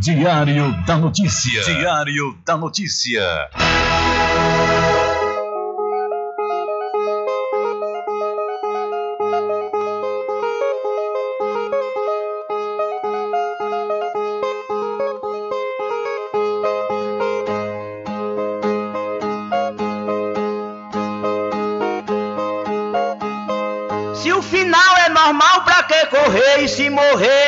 Diário 0.00 0.72
da 0.86 0.96
Notícia. 0.96 1.60
Diário 1.64 2.38
da 2.46 2.56
Notícia. 2.56 3.20
Se 24.14 24.32
o 24.32 24.40
final 24.42 24.96
é 24.98 25.08
normal, 25.08 25.64
pra 25.64 25.82
que 25.82 26.06
correr? 26.06 26.62
E 26.62 26.68
se 26.68 26.88
morrer 26.88 27.47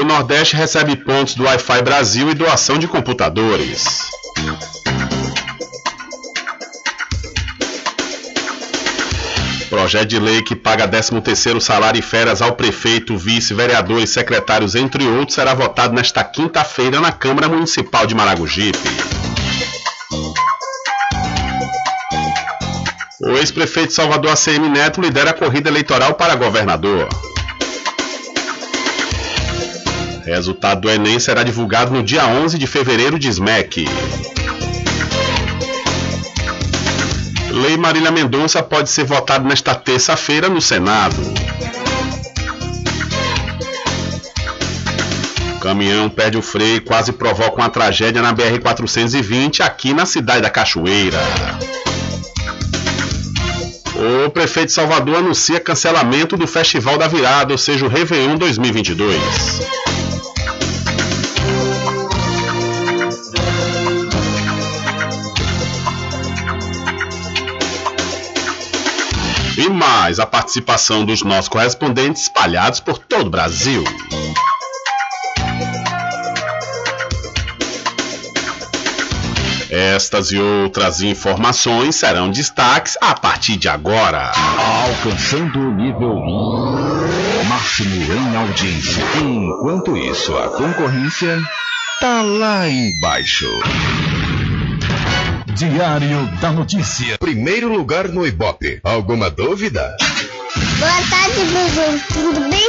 Nordeste 0.08 0.56
recebe 0.56 0.96
pontos 0.96 1.34
do 1.34 1.44
Wi-Fi 1.44 1.82
Brasil 1.82 2.30
e 2.30 2.34
doação 2.34 2.78
de 2.78 2.88
computadores. 2.88 3.84
Projeto 9.68 10.08
de 10.08 10.18
lei 10.18 10.40
que 10.40 10.56
paga 10.56 10.88
13º 10.88 11.60
salário 11.60 11.98
e 11.98 12.02
férias 12.02 12.40
ao 12.40 12.52
prefeito, 12.52 13.18
vice, 13.18 13.52
vereadores, 13.52 14.08
secretários, 14.08 14.74
entre 14.74 15.06
outros, 15.06 15.34
será 15.34 15.52
votado 15.52 15.94
nesta 15.94 16.24
quinta-feira 16.24 17.00
na 17.00 17.12
Câmara 17.12 17.46
Municipal 17.46 18.06
de 18.06 18.14
Maragogipe. 18.14 18.78
O 23.20 23.36
ex-prefeito 23.36 23.92
Salvador 23.92 24.32
ACM 24.32 24.70
Neto 24.70 25.02
lidera 25.02 25.30
a 25.30 25.34
corrida 25.34 25.68
eleitoral 25.68 26.14
para 26.14 26.34
governador. 26.34 27.08
Resultado 30.28 30.82
do 30.82 30.90
Enem 30.90 31.18
será 31.18 31.42
divulgado 31.42 31.90
no 31.90 32.02
dia 32.02 32.26
11 32.26 32.58
de 32.58 32.66
fevereiro 32.66 33.18
de 33.18 33.32
SMEC. 33.32 33.86
Lei 37.50 37.76
Marília 37.78 38.10
Mendonça 38.10 38.62
pode 38.62 38.90
ser 38.90 39.04
votada 39.04 39.48
nesta 39.48 39.74
terça-feira 39.74 40.48
no 40.50 40.60
Senado. 40.60 41.16
Caminhão 45.62 46.10
perde 46.10 46.36
o 46.36 46.42
freio 46.42 46.76
e 46.76 46.80
quase 46.80 47.10
provoca 47.12 47.56
uma 47.56 47.70
tragédia 47.70 48.20
na 48.20 48.34
BR-420 48.34 49.60
aqui 49.60 49.94
na 49.94 50.04
cidade 50.04 50.42
da 50.42 50.50
Cachoeira. 50.50 51.18
O 54.26 54.30
prefeito 54.30 54.66
de 54.66 54.72
Salvador 54.74 55.16
anuncia 55.16 55.58
cancelamento 55.58 56.36
do 56.36 56.46
Festival 56.46 56.98
da 56.98 57.08
Virada, 57.08 57.52
ou 57.52 57.58
seja, 57.58 57.84
o 57.84 57.88
Réveillon 57.88 58.36
2022. 58.36 59.16
E 69.58 69.68
mais 69.68 70.20
a 70.20 70.24
participação 70.24 71.04
dos 71.04 71.24
nossos 71.24 71.48
correspondentes 71.48 72.22
espalhados 72.22 72.78
por 72.78 72.96
todo 72.96 73.26
o 73.26 73.30
Brasil. 73.30 73.82
Estas 79.68 80.30
e 80.30 80.38
outras 80.38 81.02
informações 81.02 81.96
serão 81.96 82.30
destaques 82.30 82.96
a 83.00 83.14
partir 83.14 83.56
de 83.56 83.68
agora. 83.68 84.30
Alcançando 84.86 85.58
o 85.58 85.74
nível 85.74 86.14
máximo 87.48 88.12
em 88.12 88.36
audiência. 88.36 89.02
Enquanto 89.20 89.96
isso, 89.96 90.38
a 90.38 90.50
concorrência 90.50 91.36
tá 92.00 92.22
lá 92.22 92.68
embaixo. 92.68 93.48
Diário 95.58 96.24
da 96.40 96.52
Notícia. 96.52 97.18
Primeiro 97.18 97.68
lugar 97.68 98.08
no 98.08 98.24
Ibope. 98.24 98.78
Alguma 98.84 99.28
dúvida? 99.28 99.96
Boa 100.78 100.92
tarde, 101.10 101.40
Bubu. 101.50 102.00
Tudo 102.14 102.48
bem? 102.48 102.68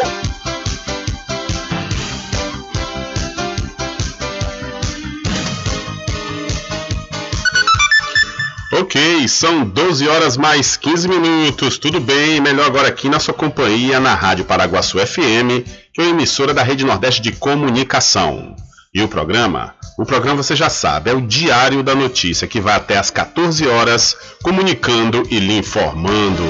Ok, 8.73 9.27
são 9.27 9.63
12 9.63 10.07
horas 10.07 10.35
mais 10.35 10.75
15 10.75 11.07
minutos. 11.07 11.77
Tudo 11.77 11.99
bem? 11.99 12.41
Melhor 12.41 12.65
agora 12.65 12.87
aqui 12.87 13.07
na 13.07 13.19
sua 13.19 13.35
companhia 13.35 13.99
na 13.99 14.15
Rádio 14.15 14.45
Paraguaçu 14.45 14.97
FM, 14.97 15.63
que 15.93 16.01
é 16.01 16.05
emissora 16.05 16.55
da 16.55 16.63
Rede 16.63 16.83
Nordeste 16.83 17.21
de 17.21 17.33
Comunicação. 17.33 18.55
E 18.91 19.03
o 19.03 19.07
programa? 19.07 19.75
O 19.99 20.03
programa 20.03 20.41
você 20.41 20.55
já 20.55 20.67
sabe, 20.67 21.11
é 21.11 21.13
o 21.13 21.21
Diário 21.21 21.83
da 21.83 21.93
Notícia, 21.93 22.47
que 22.47 22.59
vai 22.59 22.73
até 22.73 22.97
às 22.97 23.11
14 23.11 23.67
horas, 23.67 24.17
comunicando 24.41 25.21
e 25.29 25.37
lhe 25.39 25.59
informando. 25.59 26.41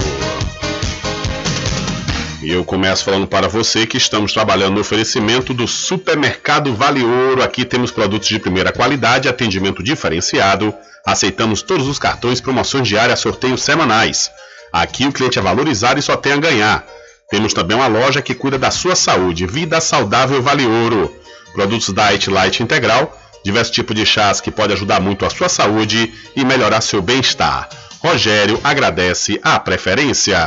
E 2.42 2.50
eu 2.50 2.64
começo 2.64 3.04
falando 3.04 3.28
para 3.28 3.50
você 3.50 3.86
que 3.86 3.98
estamos 3.98 4.32
trabalhando 4.32 4.76
no 4.76 4.80
oferecimento 4.80 5.54
do 5.54 5.68
Supermercado 5.68 6.74
Vale 6.74 7.04
Ouro. 7.04 7.44
Aqui 7.44 7.66
temos 7.66 7.92
produtos 7.92 8.30
de 8.30 8.40
primeira 8.40 8.72
qualidade, 8.72 9.28
atendimento 9.28 9.84
diferenciado. 9.84 10.74
Aceitamos 11.06 11.62
todos 11.62 11.90
os 11.90 12.00
cartões, 12.00 12.40
promoções 12.40 12.88
diárias, 12.88 13.20
sorteios 13.20 13.62
semanais. 13.62 14.32
Aqui 14.72 15.06
o 15.06 15.12
cliente 15.12 15.38
é 15.38 15.42
valorizado 15.42 16.00
e 16.00 16.02
só 16.02 16.16
tem 16.16 16.32
a 16.32 16.38
ganhar. 16.38 16.88
Temos 17.30 17.54
também 17.54 17.76
uma 17.76 17.88
loja 17.88 18.22
que 18.22 18.34
cuida 18.34 18.58
da 18.58 18.72
sua 18.72 18.96
saúde. 18.96 19.46
Vida 19.46 19.82
Saudável 19.82 20.42
Vale 20.42 20.66
Ouro. 20.66 21.19
Produtos 21.54 21.94
Diet 21.94 22.30
Light 22.30 22.62
Integral, 22.62 23.18
diversos 23.44 23.74
tipos 23.74 23.96
de 23.96 24.06
chás 24.06 24.42
que 24.42 24.52
pode 24.52 24.74
ajudar 24.74 25.00
muito 25.00 25.26
a 25.26 25.30
sua 25.30 25.50
saúde 25.50 26.14
e 26.36 26.46
melhorar 26.46 26.82
seu 26.82 27.02
bem-estar. 27.02 27.70
Rogério 28.00 28.60
agradece 28.64 29.40
a 29.44 29.60
preferência. 29.60 30.38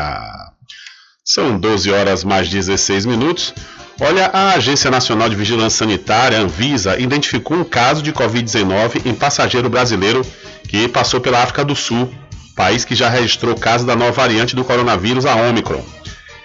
São 1.24 1.58
12 1.58 1.90
horas 1.90 2.24
mais 2.24 2.48
16 2.48 3.06
minutos. 3.06 3.54
Olha, 4.00 4.26
a 4.32 4.54
Agência 4.54 4.90
Nacional 4.90 5.28
de 5.28 5.36
Vigilância 5.36 5.78
Sanitária, 5.78 6.38
Anvisa, 6.38 6.98
identificou 6.98 7.56
um 7.56 7.64
caso 7.64 8.02
de 8.02 8.12
Covid-19 8.12 9.02
em 9.04 9.14
passageiro 9.14 9.68
brasileiro 9.68 10.26
que 10.66 10.88
passou 10.88 11.20
pela 11.20 11.42
África 11.42 11.64
do 11.64 11.76
Sul, 11.76 12.12
país 12.56 12.84
que 12.84 12.94
já 12.94 13.08
registrou 13.08 13.54
caso 13.54 13.86
da 13.86 13.94
nova 13.94 14.12
variante 14.12 14.56
do 14.56 14.64
coronavírus, 14.64 15.26
a 15.26 15.36
Omicron. 15.36 15.84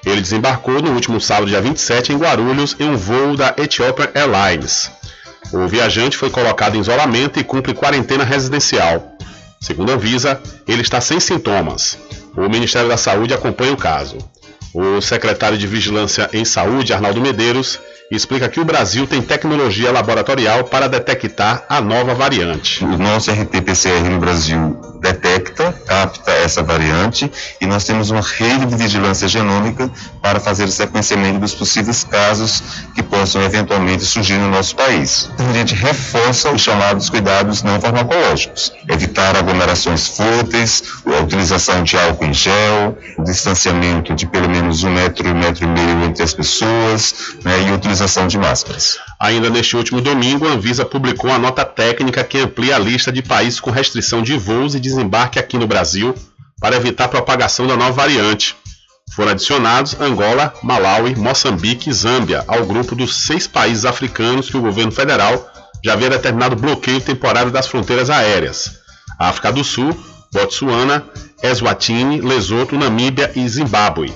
Ele 0.08 0.22
desembarcou 0.22 0.82
no 0.82 0.94
último 0.94 1.20
sábado, 1.20 1.50
dia 1.50 1.62
27, 1.62 2.14
em 2.14 2.18
Guarulhos, 2.18 2.78
em 2.80 2.90
um 2.90 2.96
voo 2.96 3.36
da 3.36 3.54
Ethiopian 3.58 4.08
Airlines. 4.16 4.90
O 5.52 5.68
viajante 5.68 6.16
foi 6.16 6.30
colocado 6.30 6.76
em 6.76 6.80
isolamento 6.80 7.38
e 7.38 7.44
cumpre 7.44 7.74
quarentena 7.74 8.24
residencial. 8.24 9.18
Segundo 9.60 9.92
a 9.92 9.96
Anvisa, 9.96 10.42
ele 10.66 10.82
está 10.82 11.02
sem 11.02 11.20
sintomas. 11.20 11.98
O 12.38 12.48
Ministério 12.48 12.88
da 12.88 12.96
Saúde 12.96 13.34
acompanha 13.34 13.74
o 13.74 13.78
caso. 13.78 14.18
O 14.74 15.02
secretário 15.02 15.58
de 15.58 15.68
Vigilância 15.68 16.30
em 16.32 16.46
Saúde, 16.46 16.94
Arnaldo 16.94 17.20
Medeiros, 17.20 17.78
explica 18.16 18.48
que 18.48 18.60
o 18.60 18.66
Brasil 18.66 19.06
tem 19.06 19.22
tecnologia 19.22 19.92
laboratorial 19.92 20.64
para 20.64 20.88
detectar 20.88 21.66
a 21.68 21.82
nova 21.82 22.14
variante. 22.14 22.84
O 22.84 22.98
nosso 22.98 23.30
RT-PCR 23.32 24.10
no 24.10 24.20
Brasil 24.20 24.80
detecta, 25.02 25.74
capta 25.86 26.32
essa 26.32 26.64
variante 26.64 27.32
e 27.60 27.66
nós 27.66 27.84
temos 27.84 28.10
uma 28.10 28.22
rede 28.22 28.66
de 28.66 28.76
vigilância 28.76 29.28
genômica 29.28 29.90
para 30.22 30.40
fazer 30.40 30.64
o 30.64 30.72
sequenciamento 30.72 31.40
dos 31.40 31.54
possíveis 31.54 32.04
casos 32.04 32.64
que 32.96 33.04
possam 33.04 33.42
eventualmente 33.42 34.06
surgir 34.06 34.38
no 34.38 34.50
nosso 34.50 34.76
país. 34.76 35.30
Então, 35.34 35.50
a 35.50 35.54
gente 35.54 35.76
reforça 35.76 36.52
os 36.52 36.62
chamados 36.62 37.10
cuidados 37.10 37.62
não 37.62 37.80
farmacológicos, 37.80 38.72
evitar 38.90 39.36
aglomerações 39.36 40.08
fúteis, 40.08 40.84
a 41.06 41.22
utilização 41.22 41.84
de 41.84 41.98
álcool 41.98 42.26
em 42.26 42.34
gel, 42.34 42.98
distanciamento 43.24 44.16
de 44.16 44.26
pelo 44.26 44.50
menos 44.50 44.84
um 44.84 44.92
metro, 44.92 45.28
um 45.30 45.36
metro 45.36 45.66
e 45.66 45.68
meio 45.68 46.04
entre 46.06 46.24
as 46.24 46.34
pessoas 46.34 47.36
né, 47.44 47.62
e 47.62 47.70
a 47.70 47.76
utilização 47.98 48.28
de 48.28 48.38
máscaras. 48.38 49.00
Ainda 49.20 49.50
neste 49.50 49.76
último 49.76 50.00
domingo, 50.02 50.48
a 50.48 50.52
Anvisa 50.52 50.86
publicou 50.86 51.32
a 51.32 51.40
nota 51.40 51.66
técnica 51.66 52.24
que 52.24 52.38
amplia 52.38 52.76
a 52.76 52.80
lista 52.80 53.12
de 53.12 53.24
países 53.24 53.60
com 53.60 53.72
restrição 53.72 54.22
de 54.22 54.38
voos 54.38 54.76
e 54.76 54.80
desembarque 54.80 55.40
aqui 55.40 55.58
no 55.58 55.68
Brasil 55.68 56.14
para 56.62 56.76
evitar 56.76 57.06
a 57.06 57.10
propagação 57.10 57.66
da 57.66 57.76
nova 57.76 57.92
variante. 57.92 58.56
Foram 59.16 59.32
adicionados 59.32 60.00
Angola, 60.00 60.54
Malawi, 60.62 61.16
Moçambique 61.16 61.90
e 61.90 61.94
Zâmbia 61.94 62.44
ao 62.48 62.66
grupo 62.66 62.96
dos 62.96 63.16
seis 63.16 63.48
países 63.48 63.86
africanos 63.86 64.50
que 64.50 64.58
o 64.58 64.62
governo 64.62 64.92
federal 64.92 65.50
já 65.84 65.94
havia 65.94 66.10
determinado 66.10 66.56
bloqueio 66.56 67.02
temporário 67.02 67.52
das 67.52 67.68
fronteiras 67.68 68.10
aéreas. 68.10 68.80
A 69.18 69.30
África 69.30 69.52
do 69.52 69.64
Sul 69.64 69.96
Botsuana, 70.32 71.04
Eswatini, 71.42 72.22
Lesoto, 72.22 72.78
Namíbia 72.78 73.32
e 73.36 73.48
Zimbábue. 73.48 74.14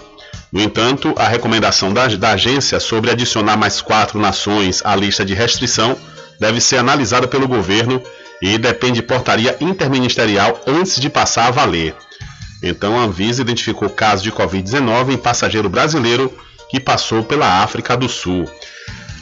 No 0.51 0.61
entanto, 0.61 1.13
a 1.17 1.27
recomendação 1.27 1.93
da, 1.93 2.07
da 2.07 2.31
agência 2.31 2.79
sobre 2.79 3.09
adicionar 3.09 3.55
mais 3.55 3.81
quatro 3.81 4.19
nações 4.19 4.81
à 4.83 4.95
lista 4.95 5.23
de 5.23 5.33
restrição 5.33 5.97
deve 6.39 6.59
ser 6.59 6.77
analisada 6.77 7.27
pelo 7.27 7.47
governo 7.47 8.01
e 8.41 8.57
depende 8.57 8.95
de 8.95 9.03
portaria 9.03 9.55
interministerial 9.61 10.59
antes 10.67 10.99
de 10.99 11.09
passar 11.09 11.47
a 11.47 11.51
valer. 11.51 11.95
Então 12.61 12.99
a 12.99 13.03
Anvisa 13.03 13.41
identificou 13.41 13.89
casos 13.89 14.23
de 14.23 14.31
Covid-19 14.31 15.13
em 15.13 15.17
passageiro 15.17 15.69
brasileiro 15.69 16.31
que 16.69 16.79
passou 16.79 17.23
pela 17.23 17.63
África 17.63 17.95
do 17.95 18.09
Sul. 18.09 18.45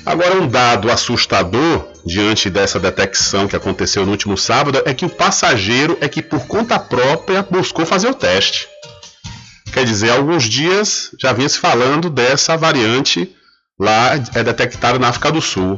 Agora, 0.05 0.35
um 0.35 0.47
dado 0.47 0.89
assustador 0.89 1.87
diante 2.05 2.49
dessa 2.49 2.79
detecção 2.79 3.47
que 3.47 3.55
aconteceu 3.55 4.05
no 4.05 4.11
último 4.11 4.37
sábado 4.37 4.81
é 4.85 4.93
que 4.93 5.05
o 5.05 5.09
passageiro 5.09 5.97
é 6.01 6.07
que 6.07 6.21
por 6.21 6.47
conta 6.47 6.79
própria 6.79 7.43
buscou 7.43 7.85
fazer 7.85 8.07
o 8.09 8.13
teste. 8.13 8.67
Quer 9.71 9.85
dizer, 9.85 10.11
alguns 10.11 10.43
dias 10.45 11.11
já 11.19 11.31
vinha 11.31 11.47
se 11.47 11.59
falando 11.59 12.09
dessa 12.09 12.57
variante 12.57 13.35
lá 13.79 14.15
é 14.33 14.43
detectada 14.43 14.99
na 14.99 15.09
África 15.09 15.31
do 15.31 15.41
Sul. 15.41 15.77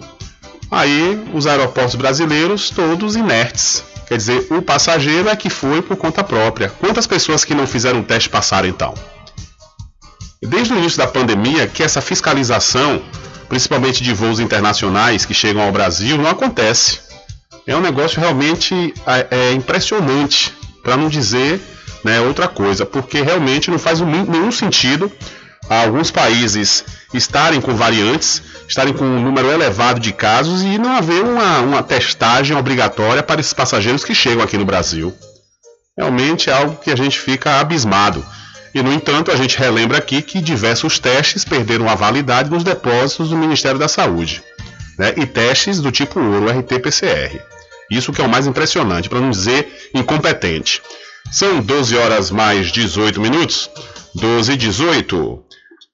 Aí 0.72 1.22
os 1.34 1.46
aeroportos 1.46 1.96
brasileiros 1.96 2.70
todos 2.70 3.16
inertes. 3.16 3.84
Quer 4.08 4.18
dizer, 4.18 4.48
o 4.50 4.62
passageiro 4.62 5.30
é 5.30 5.36
que 5.36 5.50
foi 5.50 5.82
por 5.82 5.96
conta 5.96 6.24
própria. 6.24 6.70
Quantas 6.70 7.06
pessoas 7.06 7.46
que 7.46 7.54
não 7.54 7.68
fizeram 7.68 8.00
o 8.00 8.04
teste 8.04 8.30
passaram 8.30 8.68
então? 8.68 8.94
Desde 10.42 10.74
o 10.74 10.78
início 10.78 10.98
da 10.98 11.08
pandemia 11.08 11.68
que 11.68 11.84
essa 11.84 12.02
fiscalização, 12.02 13.02
principalmente 13.48 14.04
de 14.04 14.14
voos 14.14 14.40
internacionais 14.40 15.26
que 15.26 15.34
chegam 15.34 15.62
ao 15.62 15.72
Brasil, 15.72 16.18
não 16.18 16.30
acontece. 16.30 17.00
É 17.68 17.76
um 17.76 17.82
negócio 17.82 18.20
realmente 18.20 18.94
é, 19.06 19.28
é 19.30 19.52
impressionante, 19.54 20.52
para 20.82 20.98
não 20.98 21.10
dizer 21.10 21.62
né, 22.04 22.20
outra 22.22 22.48
coisa, 22.48 22.86
porque 22.86 23.22
realmente 23.22 23.70
não 23.70 23.80
faz 23.80 24.02
nenhum 24.02 24.52
sentido 24.52 25.12
alguns 25.70 26.12
países 26.12 26.84
estarem 27.14 27.62
com 27.62 27.76
variantes, 27.76 28.42
estarem 28.68 28.94
com 28.94 29.06
um 29.06 29.22
número 29.22 29.50
elevado 29.50 30.00
de 30.00 30.12
casos 30.12 30.62
e 30.64 30.78
não 30.78 30.92
haver 30.92 31.24
uma, 31.24 31.60
uma 31.60 31.84
testagem 31.84 32.56
obrigatória 32.58 33.24
para 33.24 33.40
esses 33.40 33.54
passageiros 33.54 34.04
que 34.04 34.14
chegam 34.14 34.44
aqui 34.44 34.58
no 34.58 34.66
Brasil. 34.66 35.14
Realmente 35.98 36.50
é 36.50 36.54
algo 36.54 36.78
que 36.78 36.92
a 36.92 36.96
gente 36.96 37.20
fica 37.20 37.60
abismado. 37.60 38.26
E, 38.74 38.82
no 38.82 38.92
entanto, 38.92 39.32
a 39.32 39.36
gente 39.36 39.58
relembra 39.58 39.98
aqui 39.98 40.22
que 40.22 40.42
diversos 40.42 40.98
testes 40.98 41.44
perderam 41.44 41.90
a 41.90 41.96
validade 41.96 42.50
nos 42.50 42.64
depósitos 42.64 43.30
do 43.30 43.38
Ministério 43.38 43.78
da 43.78 43.90
Saúde. 43.90 44.42
Né? 44.98 45.14
E 45.18 45.26
testes 45.26 45.82
do 45.82 45.92
tipo 45.92 46.20
ouro, 46.20 46.50
RT-PCR. 46.50 47.42
Isso 47.90 48.14
que 48.14 48.22
é 48.22 48.26
o 48.26 48.30
mais 48.30 48.48
impressionante, 48.48 49.10
para 49.10 49.20
não 49.20 49.30
dizer 49.30 49.92
incompetente. 49.94 50.82
São 51.32 51.62
12 51.62 51.96
horas 51.96 52.30
mais 52.30 52.74
18 52.74 53.22
minutos. 53.22 53.70
12 54.14 54.52
e 54.52 54.58
18. 54.58 55.44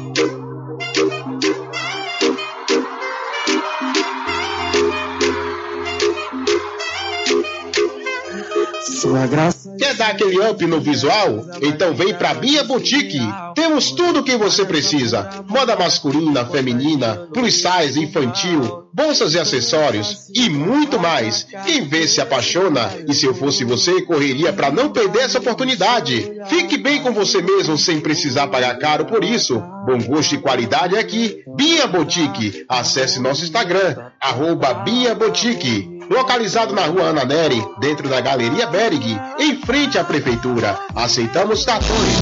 Sua 9.01 9.27
graça. 9.27 9.75
Quer 9.79 9.95
dar 9.95 10.11
aquele 10.11 10.39
up 10.47 10.67
no 10.67 10.79
visual? 10.79 11.47
Então 11.63 11.95
vem 11.95 12.13
pra 12.13 12.35
Bia 12.35 12.63
Boutique. 12.65 13.19
Temos 13.55 13.93
tudo 13.93 14.21
o 14.21 14.23
que 14.23 14.37
você 14.37 14.63
precisa: 14.67 15.27
moda 15.49 15.75
masculina, 15.75 16.45
feminina, 16.45 17.27
plus 17.33 17.63
size, 17.63 17.99
infantil, 17.99 18.85
bolsas 18.93 19.33
e 19.33 19.39
acessórios 19.39 20.29
e 20.35 20.51
muito 20.51 21.01
mais. 21.01 21.47
Quem 21.65 21.89
vê 21.89 22.07
se 22.07 22.21
apaixona 22.21 22.91
e 23.09 23.15
se 23.15 23.25
eu 23.25 23.35
fosse 23.35 23.65
você, 23.65 24.03
correria 24.03 24.53
para 24.53 24.71
não 24.71 24.91
perder 24.91 25.21
essa 25.21 25.39
oportunidade. 25.39 26.33
Fique 26.49 26.77
bem 26.77 27.03
com 27.03 27.11
você 27.11 27.41
mesmo 27.41 27.79
sem 27.79 28.01
precisar 28.01 28.49
pagar 28.49 28.79
caro 28.79 29.07
por 29.07 29.25
isso. 29.25 29.63
Bom 29.87 29.99
gosto 30.07 30.35
e 30.35 30.39
qualidade 30.39 30.95
é 30.95 30.99
aqui. 30.99 31.43
Bia 31.57 31.87
Boutique. 31.87 32.67
Acesse 32.69 33.19
nosso 33.19 33.45
Instagram, 33.45 33.97
arroba 34.21 34.75
Bia 34.75 35.15
Boutique 35.15 36.00
localizado 36.11 36.75
na 36.75 36.87
rua 36.87 37.05
Ana 37.05 37.25
Neri, 37.25 37.65
dentro 37.79 38.09
da 38.09 38.21
Galeria 38.21 38.67
Berg, 38.67 39.17
em 39.39 39.57
frente 39.65 39.97
à 39.97 40.03
Prefeitura. 40.03 40.77
Aceitamos 40.95 41.65
cartões. 41.65 42.17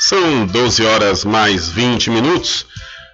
São 0.00 0.46
12 0.46 0.84
horas 0.84 1.24
mais 1.24 1.68
20 1.68 2.10
minutos 2.10 2.66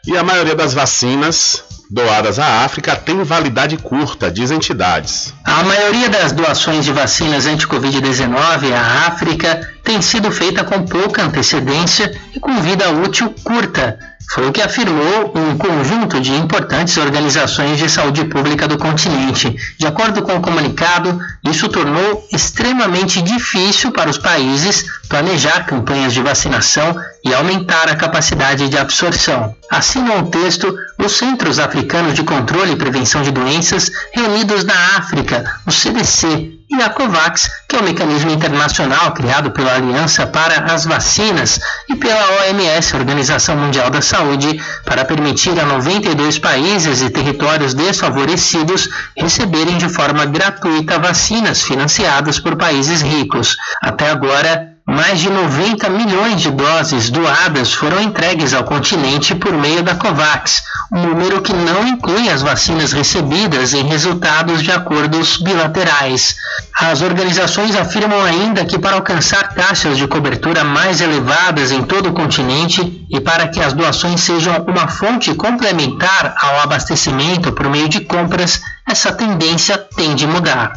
e 0.06 0.16
a 0.16 0.24
maioria 0.24 0.54
das 0.54 0.72
vacinas 0.72 1.62
doadas 1.90 2.38
à 2.38 2.64
África 2.64 2.96
tem 2.96 3.22
validade 3.22 3.76
curta, 3.76 4.30
diz 4.30 4.50
entidades. 4.50 5.34
A 5.44 5.62
maioria 5.62 6.08
das 6.08 6.32
doações 6.32 6.84
de 6.84 6.92
vacinas 6.92 7.46
anti-Covid-19 7.46 8.72
à 8.72 9.06
África 9.06 9.70
tem 9.84 10.00
sido 10.00 10.32
feita 10.32 10.64
com 10.64 10.82
pouca 10.86 11.22
antecedência 11.22 12.18
e 12.34 12.40
com 12.40 12.58
vida 12.62 12.88
útil 12.90 13.34
curta 13.44 14.15
foi 14.32 14.48
o 14.48 14.52
que 14.52 14.60
afirmou 14.60 15.32
um 15.34 15.56
conjunto 15.56 16.20
de 16.20 16.34
importantes 16.34 16.96
organizações 16.96 17.78
de 17.78 17.88
saúde 17.88 18.24
pública 18.24 18.66
do 18.66 18.76
continente. 18.76 19.56
De 19.78 19.86
acordo 19.86 20.22
com 20.22 20.36
o 20.36 20.40
comunicado, 20.40 21.18
isso 21.44 21.68
tornou 21.68 22.26
extremamente 22.32 23.22
difícil 23.22 23.92
para 23.92 24.10
os 24.10 24.18
países 24.18 24.84
planejar 25.08 25.64
campanhas 25.64 26.12
de 26.12 26.22
vacinação 26.22 26.96
e 27.24 27.32
aumentar 27.32 27.88
a 27.88 27.96
capacidade 27.96 28.68
de 28.68 28.76
absorção. 28.76 29.54
Assim, 29.70 30.00
no 30.00 30.28
texto, 30.28 30.76
os 30.98 31.12
Centros 31.12 31.58
Africanos 31.58 32.14
de 32.14 32.22
Controle 32.22 32.72
e 32.72 32.76
Prevenção 32.76 33.22
de 33.22 33.30
Doenças, 33.30 33.90
reunidos 34.12 34.64
na 34.64 34.74
África, 34.96 35.44
o 35.66 35.70
CDC, 35.72 36.56
e 36.68 36.82
a 36.82 36.90
COVAX, 36.90 37.48
que 37.68 37.76
é 37.76 37.78
o 37.78 37.82
um 37.82 37.84
mecanismo 37.84 38.30
internacional 38.30 39.12
criado 39.12 39.50
pela 39.50 39.74
Aliança 39.74 40.26
para 40.26 40.72
as 40.72 40.84
Vacinas 40.84 41.60
e 41.88 41.96
pela 41.96 42.42
OMS, 42.42 42.96
Organização 42.96 43.56
Mundial 43.56 43.88
da 43.90 44.02
Saúde, 44.02 44.60
para 44.84 45.04
permitir 45.04 45.58
a 45.60 45.64
92 45.64 46.38
países 46.38 47.02
e 47.02 47.10
territórios 47.10 47.72
desfavorecidos 47.72 48.88
receberem 49.16 49.78
de 49.78 49.88
forma 49.88 50.24
gratuita 50.26 50.98
vacinas 50.98 51.62
financiadas 51.62 52.38
por 52.38 52.56
países 52.56 53.00
ricos. 53.00 53.56
Até 53.82 54.10
agora, 54.10 54.75
mais 54.86 55.18
de 55.18 55.28
90 55.28 55.90
milhões 55.90 56.40
de 56.40 56.48
doses 56.48 57.10
doadas 57.10 57.72
foram 57.72 58.00
entregues 58.00 58.54
ao 58.54 58.62
continente 58.62 59.34
por 59.34 59.52
meio 59.52 59.82
da 59.82 59.96
COVAX, 59.96 60.62
um 60.92 61.02
número 61.02 61.42
que 61.42 61.52
não 61.52 61.88
inclui 61.88 62.28
as 62.28 62.40
vacinas 62.40 62.92
recebidas 62.92 63.74
em 63.74 63.82
resultados 63.82 64.62
de 64.62 64.70
acordos 64.70 65.38
bilaterais. 65.38 66.36
As 66.78 67.02
organizações 67.02 67.74
afirmam 67.74 68.22
ainda 68.22 68.64
que 68.64 68.78
para 68.78 68.94
alcançar 68.94 69.54
taxas 69.54 69.98
de 69.98 70.06
cobertura 70.06 70.62
mais 70.62 71.00
elevadas 71.00 71.72
em 71.72 71.82
todo 71.82 72.10
o 72.10 72.14
continente 72.14 73.04
e 73.10 73.20
para 73.20 73.48
que 73.48 73.60
as 73.60 73.72
doações 73.72 74.20
sejam 74.20 74.64
uma 74.68 74.86
fonte 74.86 75.34
complementar 75.34 76.36
ao 76.40 76.60
abastecimento 76.60 77.50
por 77.50 77.68
meio 77.68 77.88
de 77.88 78.02
compras, 78.02 78.62
essa 78.88 79.10
tendência 79.10 79.76
tende 79.76 80.26
a 80.26 80.28
mudar. 80.28 80.72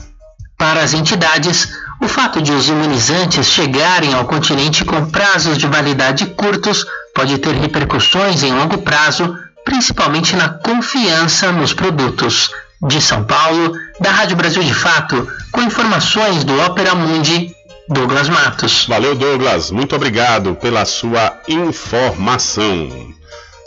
Para 0.58 0.82
as 0.82 0.94
entidades, 0.94 1.70
o 2.02 2.08
fato 2.08 2.42
de 2.42 2.52
os 2.52 2.70
imunizantes 2.70 3.48
chegarem 3.48 4.14
ao 4.14 4.26
continente 4.26 4.86
com 4.86 5.10
prazos 5.10 5.58
de 5.58 5.68
validade 5.68 6.26
curtos 6.28 6.86
pode 7.14 7.38
ter 7.38 7.54
repercussões 7.56 8.44
em 8.44 8.54
longo 8.54 8.78
prazo, 8.80 9.38
principalmente 9.66 10.36
na 10.36 10.50
confiança 10.50 11.52
nos 11.52 11.74
produtos. 11.74 12.52
De 12.82 13.02
São 13.02 13.26
Paulo, 13.26 13.74
da 14.00 14.10
Rádio 14.10 14.38
Brasil 14.38 14.64
de 14.64 14.74
Fato, 14.74 15.28
com 15.52 15.62
informações 15.62 16.46
do 16.46 16.58
Opera 16.62 16.96
Mundi, 16.96 17.54
Douglas 17.90 18.30
Matos. 18.30 18.86
Valeu, 18.88 19.16
Douglas. 19.16 19.70
Muito 19.70 19.98
obrigado 19.98 20.56
pela 20.56 20.86
sua 20.86 21.38
informação. 21.50 23.14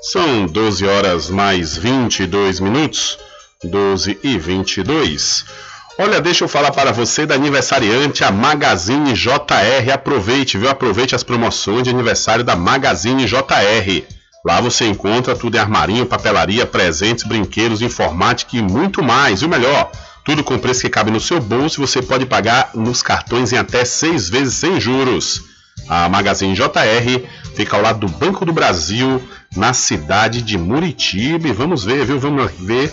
São 0.01 0.47
12 0.47 0.87
horas 0.87 1.29
mais 1.29 1.77
22 1.77 2.61
minutos. 2.61 3.19
12 3.65 4.19
e 4.23 4.39
22. 4.39 5.45
Olha, 6.03 6.21
deixa 6.21 6.43
eu 6.43 6.49
falar 6.49 6.73
para 6.73 6.91
você 6.91 7.25
da 7.25 7.37
aniversariante, 7.37 8.25
a 8.25 8.33
Magazine 8.33 9.13
JR. 9.13 9.93
Aproveite, 9.95 10.59
viu? 10.59 10.69
Aproveite 10.69 11.15
as 11.15 11.23
promoções 11.23 11.85
de 11.85 11.91
aniversário 11.91 12.43
da 12.43 12.57
Magazine 12.57 13.25
JR. 13.25 14.03
Lá 14.45 14.61
você 14.61 14.85
encontra 14.85 15.37
tudo 15.37 15.55
em 15.55 15.61
armarinho, 15.61 16.05
papelaria, 16.05 16.67
presentes, 16.67 17.23
brinquedos, 17.23 17.81
informática 17.81 18.57
e 18.57 18.61
muito 18.61 19.01
mais. 19.01 19.43
E 19.43 19.45
o 19.45 19.49
melhor, 19.49 19.93
tudo 20.25 20.43
com 20.43 20.59
preço 20.59 20.81
que 20.81 20.91
cabe 20.91 21.13
no 21.13 21.21
seu 21.21 21.41
bolso 21.41 21.81
e 21.81 21.87
você 21.87 22.03
pode 22.03 22.27
pagar 22.27 22.71
nos 22.75 23.01
cartões 23.01 23.53
em 23.53 23.57
até 23.57 23.85
seis 23.85 24.29
vezes 24.29 24.55
sem 24.55 24.81
juros. 24.81 25.45
A 25.89 26.09
Magazine 26.09 26.53
JR 26.53 27.29
fica 27.55 27.77
ao 27.77 27.83
lado 27.83 28.01
do 28.01 28.09
Banco 28.09 28.45
do 28.45 28.53
Brasil, 28.53 29.23
na 29.57 29.73
cidade 29.73 30.43
de 30.43 30.59
Muritiba. 30.59 31.53
vamos 31.53 31.85
ver, 31.85 32.05
viu? 32.05 32.19
Vamos 32.19 32.51
ver 32.59 32.93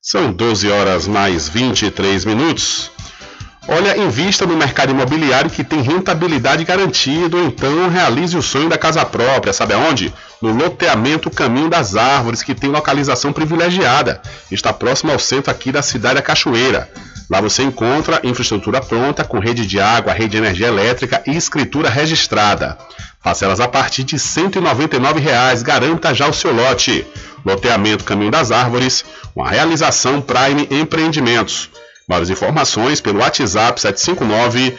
São 0.00 0.32
12 0.32 0.70
horas 0.70 1.06
mais 1.06 1.50
23 1.50 2.24
minutos. 2.24 2.90
Olha, 3.70 3.98
invista 3.98 4.46
no 4.46 4.56
mercado 4.56 4.92
imobiliário 4.92 5.50
que 5.50 5.62
tem 5.62 5.82
rentabilidade 5.82 6.64
garantida, 6.64 7.36
ou 7.36 7.44
então 7.44 7.90
realize 7.90 8.34
o 8.34 8.40
sonho 8.40 8.66
da 8.66 8.78
casa 8.78 9.04
própria. 9.04 9.52
Sabe 9.52 9.74
aonde? 9.74 10.10
No 10.40 10.52
loteamento 10.52 11.28
Caminho 11.28 11.68
das 11.68 11.94
Árvores, 11.94 12.42
que 12.42 12.54
tem 12.54 12.70
localização 12.70 13.30
privilegiada. 13.30 14.22
Está 14.50 14.72
próximo 14.72 15.12
ao 15.12 15.18
centro 15.18 15.50
aqui 15.50 15.70
da 15.70 15.82
cidade 15.82 16.14
da 16.14 16.22
Cachoeira. 16.22 16.90
Lá 17.28 17.42
você 17.42 17.62
encontra 17.62 18.22
infraestrutura 18.24 18.80
pronta, 18.80 19.22
com 19.22 19.38
rede 19.38 19.66
de 19.66 19.78
água, 19.78 20.14
rede 20.14 20.30
de 20.30 20.36
energia 20.38 20.68
elétrica 20.68 21.22
e 21.26 21.36
escritura 21.36 21.90
registrada. 21.90 22.78
Parcelas 23.22 23.60
a 23.60 23.68
partir 23.68 24.02
de 24.02 24.18
199 24.18 25.20
reais. 25.20 25.62
Garanta 25.62 26.14
já 26.14 26.26
o 26.26 26.32
seu 26.32 26.54
lote. 26.54 27.06
Loteamento 27.44 28.02
Caminho 28.02 28.30
das 28.30 28.50
Árvores, 28.50 29.04
uma 29.36 29.50
realização 29.50 30.22
Prime 30.22 30.66
Empreendimentos. 30.70 31.68
Mais 32.08 32.30
informações 32.30 33.02
pelo 33.02 33.18
WhatsApp 33.20 33.78
759 33.78 34.78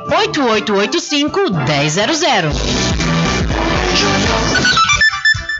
1000. 0.07 0.31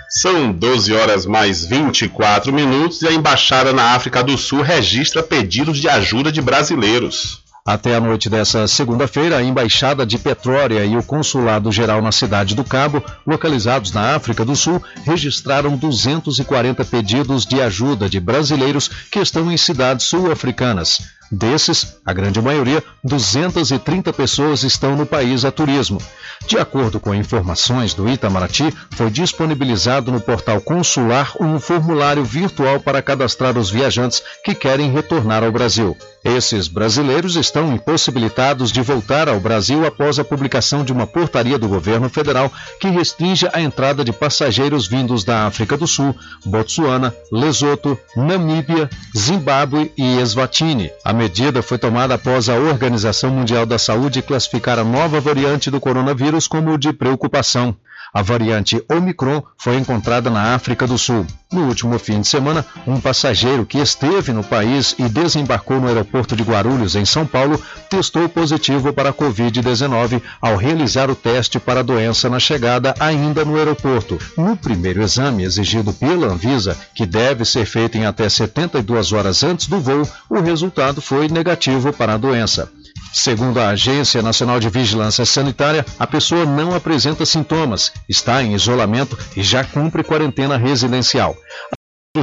São 0.10 0.52
12 0.52 0.94
horas 0.94 1.26
mais 1.26 1.66
24 1.66 2.52
minutos 2.52 3.02
e 3.02 3.08
a 3.08 3.14
Embaixada 3.14 3.72
na 3.72 3.96
África 3.96 4.24
do 4.24 4.38
Sul 4.38 4.62
registra 4.62 5.24
pedidos 5.24 5.80
de 5.80 5.88
ajuda 5.88 6.32
de 6.32 6.42
brasileiros. 6.42 7.42
Até 7.66 7.96
a 7.96 8.02
noite 8.02 8.30
dessa 8.30 8.68
segunda-feira, 8.68 9.38
a 9.38 9.44
Embaixada 9.44 10.06
de 10.06 10.18
Petrória 10.18 10.84
e 10.84 10.98
o 10.98 11.04
Consulado 11.04 11.72
Geral 11.72 12.02
na 12.02 12.12
Cidade 12.12 12.56
do 12.56 12.64
Cabo, 12.64 13.04
localizados 13.26 13.92
na 13.92 14.16
África 14.16 14.44
do 14.44 14.56
Sul, 14.56 14.82
registraram 15.06 15.78
240 15.78 16.84
pedidos 16.84 17.46
de 17.46 17.62
ajuda 17.62 18.10
de 18.10 18.20
brasileiros 18.20 18.90
que 19.12 19.20
estão 19.20 19.52
em 19.52 19.58
cidades 19.58 20.08
sul-africanas. 20.08 21.21
Desses, 21.32 21.96
a 22.06 22.12
grande 22.12 22.42
maioria, 22.42 22.84
230 23.04 24.12
pessoas 24.12 24.64
estão 24.64 24.98
no 24.98 25.06
país 25.06 25.46
a 25.46 25.52
turismo. 25.52 25.98
De 26.46 26.58
acordo 26.58 27.00
com 27.00 27.16
informações 27.16 27.94
do 27.94 28.10
Itamaraty, 28.10 28.74
foi 28.92 29.10
disponibilizado 29.10 30.12
no 30.12 30.20
portal 30.20 30.60
consular 30.60 31.32
um 31.40 31.58
formulário 31.60 32.26
virtual 32.26 32.82
para 32.82 33.02
cadastrar 33.02 33.58
os 33.58 33.70
viajantes 33.70 34.22
que 34.44 34.54
querem 34.54 34.92
retornar 34.92 35.44
ao 35.44 35.52
Brasil. 35.52 35.96
Esses 36.24 36.68
brasileiros 36.68 37.36
estão 37.36 37.74
impossibilitados 37.74 38.72
de 38.72 38.82
voltar 38.82 39.28
ao 39.28 39.40
Brasil 39.40 39.86
após 39.88 40.20
a 40.20 40.24
publicação 40.24 40.84
de 40.84 40.94
uma 40.94 41.08
portaria 41.08 41.58
do 41.58 41.68
governo 41.68 42.10
federal 42.10 42.52
que 42.80 42.90
restringe 42.90 43.48
a 43.52 43.60
entrada 43.60 44.04
de 44.04 44.14
passageiros 44.14 44.88
vindos 44.88 45.24
da 45.24 45.48
África 45.48 45.76
do 45.76 45.88
Sul, 45.88 46.16
Botsuana, 46.46 47.16
Lesoto, 47.32 47.98
Namíbia, 48.16 48.88
Zimbábue 49.18 49.92
e 49.98 50.20
Eswatini. 50.20 50.92
A 51.04 51.12
medida 51.22 51.62
foi 51.62 51.78
tomada 51.78 52.16
após 52.16 52.50
a 52.50 52.56
Organização 52.56 53.30
Mundial 53.30 53.64
da 53.64 53.78
Saúde 53.78 54.24
classificar 54.24 54.80
a 54.80 54.84
nova 54.84 55.22
variante 55.22 55.70
do 55.70 55.80
coronavírus 55.80 56.48
como 56.48 56.80
de 56.80 56.92
preocupação. 56.92 57.76
A 58.14 58.22
variante 58.22 58.84
Omicron 58.92 59.42
foi 59.58 59.78
encontrada 59.78 60.30
na 60.30 60.54
África 60.54 60.86
do 60.86 60.98
Sul. 60.98 61.26
No 61.52 61.68
último 61.68 61.98
fim 61.98 62.20
de 62.20 62.28
semana, 62.28 62.66
um 62.86 63.00
passageiro 63.00 63.66
que 63.66 63.78
esteve 63.78 64.34
no 64.34 64.44
país 64.44 64.94
e 65.00 65.08
desembarcou 65.08 65.80
no 65.80 65.88
aeroporto 65.88 66.36
de 66.36 66.44
Guarulhos, 66.44 66.96
em 66.96 67.06
São 67.06 67.26
Paulo, 67.26 67.62
testou 67.90 68.28
positivo 68.28 68.92
para 68.92 69.10
a 69.10 69.14
Covid-19 69.14 70.22
ao 70.42 70.58
realizar 70.58 71.10
o 71.10 71.16
teste 71.16 71.58
para 71.58 71.80
a 71.80 71.84
doença 71.84 72.30
na 72.30 72.40
chegada 72.40 72.94
ainda 73.00 73.46
no 73.46 73.56
aeroporto. 73.56 74.20
No 74.38 74.58
primeiro 74.58 75.02
exame 75.02 75.44
exigido 75.44 75.94
pela 75.94 76.28
Anvisa, 76.28 76.78
que 76.94 77.06
deve 77.06 77.46
ser 77.46 77.66
feito 77.66 77.98
em 77.98 78.06
até 78.06 78.28
72 78.28 79.14
horas 79.14 79.42
antes 79.44 79.68
do 79.68 79.80
voo, 79.80 80.08
o 80.30 80.42
resultado 80.42 81.02
foi 81.02 81.30
negativo 81.30 81.94
para 81.94 82.16
a 82.16 82.18
doença. 82.18 82.70
Segundo 83.14 83.60
a 83.60 83.70
Agência 83.70 84.22
Nacional 84.22 84.60
de 84.60 84.70
Vigilância 84.70 85.26
Sanitária, 85.26 85.86
a 86.00 86.08
pessoa 86.08 86.46
não 86.46 86.74
apresenta 86.74 87.26
sintomas, 87.26 87.92
está 88.08 88.42
em 88.42 88.54
isolamento 88.54 89.18
e 89.36 89.44
já 89.44 89.64
cumpre 89.64 90.04
quarentena 90.04 90.58
residencial 90.58 91.36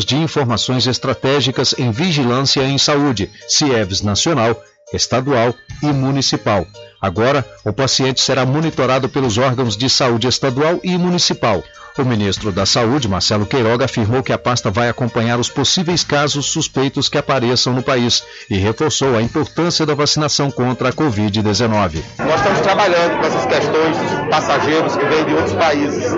de 0.04 0.16
informações 0.16 0.86
estratégicas 0.86 1.74
em 1.78 1.90
vigilância 1.90 2.62
em 2.62 2.76
saúde, 2.76 3.30
CIEVS 3.48 4.02
nacional, 4.02 4.62
estadual 4.92 5.54
e 5.82 5.86
municipal. 5.86 6.66
Agora, 7.00 7.44
o 7.64 7.72
paciente 7.72 8.20
será 8.20 8.44
monitorado 8.44 9.08
pelos 9.08 9.38
órgãos 9.38 9.76
de 9.76 9.88
saúde 9.88 10.26
estadual 10.26 10.80
e 10.82 10.98
municipal. 10.98 11.62
O 11.98 12.04
ministro 12.04 12.52
da 12.52 12.64
Saúde, 12.64 13.08
Marcelo 13.08 13.44
Queiroga, 13.44 13.84
afirmou 13.84 14.22
que 14.22 14.32
a 14.32 14.38
pasta 14.38 14.70
vai 14.70 14.88
acompanhar 14.88 15.40
os 15.40 15.48
possíveis 15.48 16.04
casos 16.04 16.46
suspeitos 16.46 17.08
que 17.08 17.18
apareçam 17.18 17.72
no 17.72 17.82
país 17.82 18.22
e 18.48 18.56
reforçou 18.56 19.16
a 19.16 19.22
importância 19.22 19.84
da 19.84 19.94
vacinação 19.94 20.48
contra 20.48 20.90
a 20.90 20.92
Covid-19. 20.92 22.00
Nós 22.18 22.36
estamos 22.36 22.60
trabalhando 22.60 23.18
com 23.18 23.26
essas 23.26 23.46
questões 23.46 23.96
dos 23.96 24.28
passageiros 24.30 24.94
que 24.94 25.04
vêm 25.06 25.24
de 25.24 25.34
outros 25.34 25.54
países, 25.54 26.12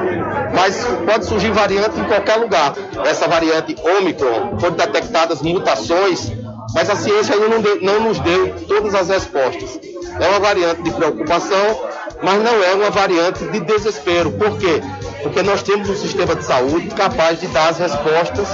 mas 0.55 0.85
pode 1.07 1.25
surgir 1.25 1.51
variante 1.51 1.99
em 1.99 2.05
qualquer 2.05 2.37
lugar. 2.37 2.75
Essa 3.07 3.27
variante 3.27 3.75
Omicron, 3.83 4.59
foram 4.61 4.77
detectadas 4.77 5.41
mutações, 5.41 6.31
mas 6.75 6.89
a 6.89 6.97
ciência 6.97 7.35
ainda 7.35 7.49
não, 7.49 7.61
deu, 7.61 7.81
não 7.83 8.01
nos 8.01 8.19
deu 8.21 8.55
todas 8.67 8.95
as 8.95 9.09
respostas. 9.09 9.81
É 10.21 10.29
uma 10.29 10.41
variante 10.41 10.83
de 10.83 10.91
preocupação, 10.91 11.81
mas 12.23 12.43
não 12.43 12.63
é 12.63 12.75
uma 12.75 12.91
variante 12.91 13.45
de 13.47 13.61
desespero. 13.61 14.31
Por 14.33 14.59
quê? 14.59 14.81
Porque 15.23 15.43
nós 15.43 15.63
temos 15.63 15.89
um 15.89 15.97
sistema 15.97 16.35
de 16.35 16.45
saúde 16.45 16.89
capaz 16.89 17.41
de 17.41 17.47
dar 17.49 17.71
as 17.71 17.79
respostas 17.79 18.49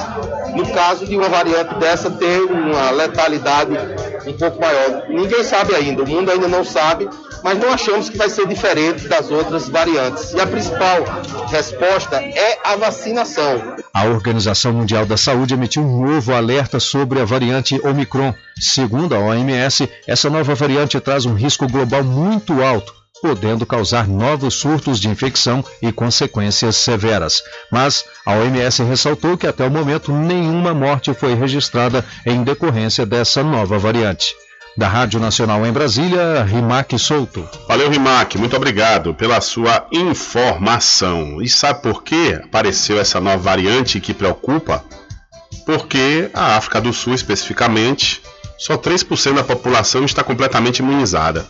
no 0.56 0.66
caso 0.72 1.06
de 1.06 1.16
uma 1.16 1.28
variante 1.28 1.74
dessa 1.76 2.10
ter 2.10 2.40
uma 2.42 2.90
letalidade 2.90 3.72
um 4.26 4.32
pouco 4.32 4.60
maior. 4.60 5.04
Ninguém 5.08 5.44
sabe 5.44 5.74
ainda, 5.74 6.02
o 6.02 6.08
mundo 6.08 6.30
ainda 6.30 6.48
não 6.48 6.64
sabe, 6.64 7.08
mas 7.44 7.58
não 7.58 7.72
achamos 7.72 8.08
que 8.08 8.16
vai 8.16 8.28
ser 8.28 8.46
diferente 8.46 9.06
das 9.06 9.30
outras 9.30 9.68
variantes. 9.68 10.32
E 10.32 10.40
a 10.40 10.46
principal 10.46 11.04
resposta 11.48 12.16
é 12.16 12.58
a 12.64 12.76
vacinação. 12.76 13.76
A 13.92 14.04
Organização 14.04 14.72
Mundial 14.72 15.06
da 15.06 15.16
Saúde 15.16 15.54
emitiu 15.54 15.82
um 15.82 16.06
novo 16.06 16.32
alerta 16.32 16.80
sobre 16.80 17.20
a 17.20 17.24
variante 17.24 17.80
Omicron. 17.86 18.34
Segundo 18.58 19.14
a 19.14 19.18
OMS, 19.18 19.88
essa 20.06 20.30
nova 20.30 20.54
variante 20.54 20.98
traz 20.98 21.26
um 21.26 21.34
risco 21.34 21.68
global 21.68 22.02
muito 22.02 22.62
alto 22.62 23.05
podendo 23.20 23.66
causar 23.66 24.06
novos 24.06 24.54
surtos 24.54 25.00
de 25.00 25.08
infecção 25.08 25.64
e 25.80 25.92
consequências 25.92 26.76
severas. 26.76 27.42
Mas 27.70 28.04
a 28.24 28.32
OMS 28.32 28.82
ressaltou 28.82 29.36
que 29.36 29.46
até 29.46 29.66
o 29.66 29.70
momento 29.70 30.12
nenhuma 30.12 30.74
morte 30.74 31.12
foi 31.14 31.34
registrada 31.34 32.04
em 32.24 32.42
decorrência 32.42 33.06
dessa 33.06 33.42
nova 33.42 33.78
variante. 33.78 34.34
Da 34.76 34.88
Rádio 34.88 35.18
Nacional 35.18 35.64
em 35.64 35.72
Brasília, 35.72 36.42
Rimac 36.44 36.98
Souto. 36.98 37.48
Valeu, 37.66 37.88
Rimac, 37.88 38.36
muito 38.36 38.56
obrigado 38.56 39.14
pela 39.14 39.40
sua 39.40 39.86
informação. 39.90 41.40
E 41.40 41.48
sabe 41.48 41.80
por 41.80 42.02
que 42.02 42.34
apareceu 42.34 43.00
essa 43.00 43.18
nova 43.18 43.38
variante 43.38 44.00
que 44.00 44.12
preocupa? 44.12 44.84
Porque 45.64 46.30
a 46.34 46.56
África 46.56 46.78
do 46.78 46.92
Sul, 46.92 47.14
especificamente, 47.14 48.20
só 48.58 48.76
3% 48.76 49.34
da 49.34 49.44
população 49.44 50.04
está 50.04 50.22
completamente 50.22 50.80
imunizada. 50.80 51.46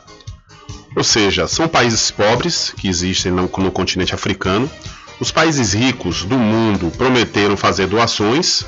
Ou 0.97 1.05
seja, 1.05 1.47
são 1.47 1.69
países 1.69 2.11
pobres 2.11 2.73
que 2.75 2.89
existem 2.89 3.31
no, 3.31 3.43
no 3.43 3.71
continente 3.71 4.15
africano. 4.15 4.69
Os 5.21 5.31
países 5.31 5.75
ricos 5.75 6.25
do 6.25 6.39
mundo 6.39 6.91
prometeram 6.97 7.55
fazer 7.55 7.87
doações 7.87 8.65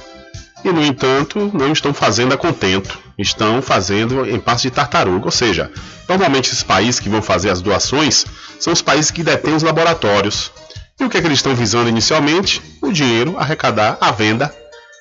e, 0.62 0.70
no 0.70 0.84
entanto, 0.84 1.50
não 1.54 1.72
estão 1.72 1.94
fazendo 1.94 2.34
a 2.34 2.36
contento. 2.36 2.98
Estão 3.16 3.62
fazendo 3.62 4.28
em 4.28 4.38
passo 4.38 4.64
de 4.64 4.70
tartaruga. 4.70 5.24
Ou 5.24 5.30
seja, 5.30 5.70
normalmente 6.06 6.50
esses 6.50 6.62
países 6.62 7.00
que 7.00 7.08
vão 7.08 7.22
fazer 7.22 7.48
as 7.48 7.62
doações 7.62 8.26
são 8.60 8.74
os 8.74 8.82
países 8.82 9.10
que 9.10 9.22
detêm 9.22 9.54
os 9.54 9.62
laboratórios. 9.62 10.52
E 11.00 11.04
o 11.04 11.08
que, 11.08 11.16
é 11.16 11.20
que 11.22 11.26
eles 11.26 11.38
estão 11.38 11.54
visando 11.54 11.88
inicialmente? 11.88 12.60
O 12.82 12.92
dinheiro 12.92 13.38
arrecadar 13.38 13.96
a 14.02 14.10
venda, 14.10 14.54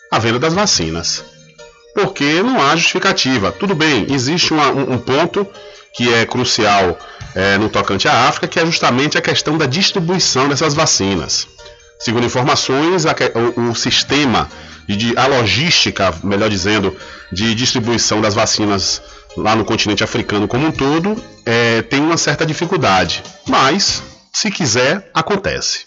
a 0.10 0.18
venda 0.18 0.40
das 0.40 0.54
vacinas. 0.54 1.26
Porque 1.94 2.42
não 2.42 2.62
há 2.62 2.74
justificativa. 2.78 3.52
Tudo 3.52 3.76
bem, 3.76 4.08
existe 4.10 4.54
uma, 4.54 4.70
um, 4.70 4.94
um 4.94 4.98
ponto 4.98 5.46
que 5.94 6.14
é 6.14 6.26
crucial 6.26 6.98
é, 7.38 7.56
no 7.56 7.70
tocante 7.70 8.08
à 8.08 8.28
África, 8.28 8.48
que 8.48 8.60
é 8.60 8.66
justamente 8.66 9.16
a 9.16 9.22
questão 9.22 9.60
da 9.60 9.68
distribuição 9.68 10.50
dessas 10.50 10.74
vacinas. 10.74 11.48
Segundo 12.00 12.26
informações, 12.26 13.06
a, 13.06 13.16
o, 13.56 13.70
o, 13.70 13.76
sistema, 13.76 14.50
de, 14.88 15.16
a 15.16 15.28
logística, 15.28 16.12
melhor 16.24 16.50
dizendo, 16.50 16.98
de 17.32 17.54
distribuição 17.54 18.22
das 18.22 18.34
vacinas 18.34 19.04
lá 19.38 19.56
no 19.56 19.64
continente 19.64 20.04
africano 20.04 20.48
como 20.48 20.66
um 20.66 20.72
todo 20.72 21.16
é, 21.46 21.84
tem 21.84 22.02
uma 22.02 22.18
certa 22.18 22.44
dificuldade, 22.44 23.22
mas 23.48 24.02
se 24.34 24.50
quiser, 24.50 25.12
acontece. 25.14 25.86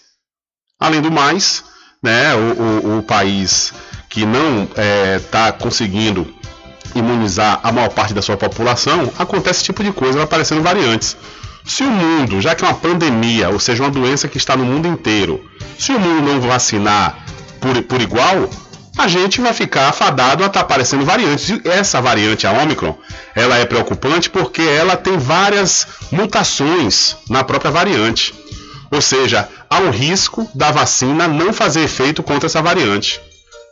Além 0.79 1.01
do 1.01 1.11
mais, 1.11 1.65
né, 2.01 2.33
o, 2.33 2.87
o, 2.87 2.99
o 2.99 3.03
país 3.03 3.73
que 4.09 4.25
não 4.25 4.69
está 5.17 5.47
é, 5.47 5.51
conseguindo 5.51 6.33
imunizar 6.95 7.59
a 7.61 7.71
maior 7.71 7.89
parte 7.89 8.13
da 8.13 8.21
sua 8.21 8.37
população, 8.37 9.11
acontece 9.17 9.59
esse 9.59 9.65
tipo 9.65 9.83
de 9.83 9.91
coisa, 9.91 10.13
vai 10.13 10.23
aparecendo 10.23 10.61
variantes. 10.61 11.17
Se 11.65 11.83
o 11.83 11.89
mundo, 11.89 12.41
já 12.41 12.55
que 12.55 12.63
é 12.63 12.67
uma 12.67 12.73
pandemia, 12.73 13.49
ou 13.49 13.59
seja, 13.59 13.83
uma 13.83 13.91
doença 13.91 14.27
que 14.27 14.37
está 14.37 14.55
no 14.55 14.65
mundo 14.65 14.87
inteiro, 14.87 15.43
se 15.77 15.91
o 15.91 15.99
mundo 15.99 16.33
não 16.33 16.41
vacinar 16.41 17.25
por, 17.59 17.81
por 17.83 18.01
igual, 18.01 18.49
a 18.97 19.07
gente 19.07 19.39
vai 19.39 19.53
ficar 19.53 19.89
afadado 19.89 20.43
a 20.43 20.47
estar 20.47 20.59
tá 20.59 20.65
aparecendo 20.65 21.05
variantes. 21.05 21.49
E 21.49 21.61
essa 21.65 22.01
variante, 22.01 22.45
a 22.45 22.51
Omicron, 22.51 22.97
ela 23.35 23.57
é 23.57 23.65
preocupante 23.65 24.29
porque 24.29 24.61
ela 24.61 24.97
tem 24.97 25.17
várias 25.17 25.87
mutações 26.11 27.15
na 27.29 27.43
própria 27.43 27.71
variante. 27.71 28.33
Ou 28.91 29.01
seja, 29.01 29.47
há 29.69 29.79
um 29.79 29.89
risco 29.89 30.49
da 30.53 30.71
vacina 30.71 31.27
não 31.27 31.53
fazer 31.53 31.81
efeito 31.81 32.21
contra 32.21 32.47
essa 32.47 32.61
variante. 32.61 33.21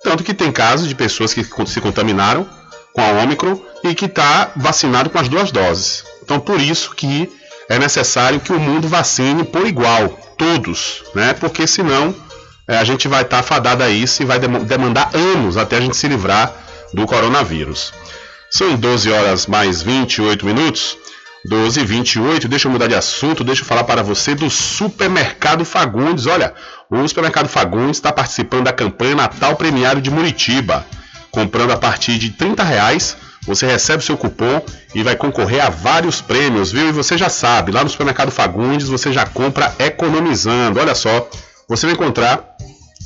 Tanto 0.01 0.23
que 0.23 0.33
tem 0.33 0.51
casos 0.51 0.87
de 0.87 0.95
pessoas 0.95 1.33
que 1.33 1.43
se 1.43 1.81
contaminaram 1.81 2.47
com 2.93 3.01
a 3.01 3.23
Omicron 3.23 3.59
e 3.83 3.93
que 3.93 4.05
está 4.05 4.51
vacinado 4.55 5.09
com 5.09 5.19
as 5.19 5.27
duas 5.27 5.51
doses. 5.51 6.05
Então, 6.23 6.39
por 6.39 6.61
isso 6.61 6.95
que 6.95 7.29
é 7.69 7.77
necessário 7.77 8.39
que 8.39 8.51
o 8.51 8.59
mundo 8.59 8.87
vacine 8.87 9.43
por 9.43 9.67
igual, 9.67 10.09
todos, 10.35 11.03
né? 11.13 11.33
Porque 11.33 11.67
senão 11.67 12.15
é, 12.67 12.77
a 12.77 12.83
gente 12.83 13.07
vai 13.07 13.21
estar 13.21 13.37
tá 13.37 13.43
fadado 13.43 13.83
a 13.83 13.89
isso 13.89 14.23
e 14.23 14.25
vai 14.25 14.39
demandar 14.39 15.11
anos 15.13 15.55
até 15.55 15.77
a 15.77 15.81
gente 15.81 15.95
se 15.95 16.07
livrar 16.07 16.51
do 16.93 17.05
coronavírus. 17.05 17.93
São 18.49 18.75
12 18.75 19.11
horas 19.11 19.45
mais 19.45 19.83
28 19.83 20.45
minutos. 20.45 20.97
12 21.45 21.79
e 21.79 21.85
28, 21.85 22.49
deixa 22.49 22.67
eu 22.67 22.71
mudar 22.71 22.87
de 22.87 22.95
assunto, 22.95 23.45
deixa 23.45 23.61
eu 23.61 23.65
falar 23.65 23.85
para 23.85 24.03
você 24.03 24.35
do 24.35 24.49
Supermercado 24.49 25.63
Fagundes. 25.63 26.27
Olha, 26.27 26.53
o 26.89 27.07
Supermercado 27.07 27.47
Fagundes 27.47 27.95
está 27.95 28.11
participando 28.11 28.65
da 28.65 28.73
campanha 28.73 29.15
Natal 29.15 29.55
Premiário 29.55 30.01
de 30.01 30.11
Muritiba. 30.11 30.85
Comprando 31.31 31.71
a 31.71 31.77
partir 31.77 32.17
de 32.17 32.31
30 32.31 32.61
reais, 32.61 33.15
você 33.45 33.65
recebe 33.65 34.03
seu 34.03 34.17
cupom 34.17 34.61
e 34.93 35.03
vai 35.03 35.15
concorrer 35.15 35.65
a 35.65 35.69
vários 35.69 36.21
prêmios, 36.21 36.71
viu? 36.71 36.89
E 36.89 36.91
você 36.91 37.17
já 37.17 37.29
sabe, 37.29 37.71
lá 37.71 37.83
no 37.83 37.89
supermercado 37.89 38.31
Fagundes 38.31 38.87
você 38.87 39.11
já 39.11 39.25
compra 39.25 39.73
economizando. 39.79 40.79
Olha 40.79 40.95
só, 40.95 41.29
você 41.67 41.85
vai 41.85 41.95
encontrar 41.95 42.55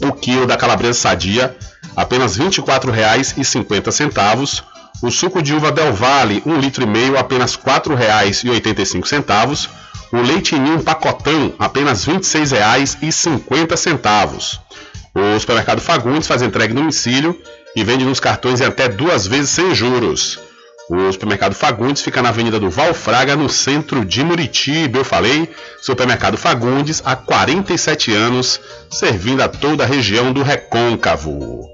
o 0.02 0.12
quilo 0.12 0.48
da 0.48 0.58
calabresa 0.58 1.00
sadia 1.00 1.56
apenas 1.96 2.38
R$ 2.38 2.46
24,50. 2.46 4.64
O 5.02 5.10
suco 5.12 5.42
de 5.42 5.54
uva 5.54 5.72
Del 5.72 5.94
Valle, 5.94 6.42
1,5 6.42 6.46
um 6.46 6.60
litro 6.60 6.84
e 6.84 6.88
meio, 6.88 7.18
apenas 7.18 7.56
R$ 7.56 7.62
4,85. 7.64 9.70
O 10.14 10.22
leite 10.22 10.58
ninho 10.58 10.84
pacotão, 10.84 11.54
apenas 11.60 12.06
R$ 12.06 12.14
26,50. 12.14 14.60
O 15.16 15.40
supermercado 15.40 15.82
Fagundes 15.82 16.28
faz 16.28 16.42
entrega 16.42 16.74
no 16.74 16.80
domicílio 16.82 17.40
e 17.76 17.84
vende 17.84 18.06
nos 18.06 18.20
cartões 18.20 18.62
em 18.62 18.66
até 18.66 18.88
duas 18.88 19.26
vezes 19.28 19.50
sem 19.50 19.74
juros. 19.74 20.40
O 20.90 21.12
supermercado 21.12 21.56
Fagundes 21.56 22.02
fica 22.02 22.22
na 22.22 22.30
Avenida 22.30 22.60
do 22.60 22.70
Valfraga, 22.70 23.36
no 23.36 23.50
centro 23.50 24.04
de 24.04 24.24
Muritiba. 24.24 25.00
Eu 25.00 25.06
falei, 25.06 25.50
supermercado 25.82 26.38
Fagundes 26.38 27.02
há 27.06 27.16
47 27.16 28.14
anos, 28.14 28.60
servindo 28.92 29.42
a 29.42 29.48
toda 29.48 29.84
a 29.84 29.88
região 29.88 30.34
do 30.34 30.44
Recôncavo. 30.44 31.70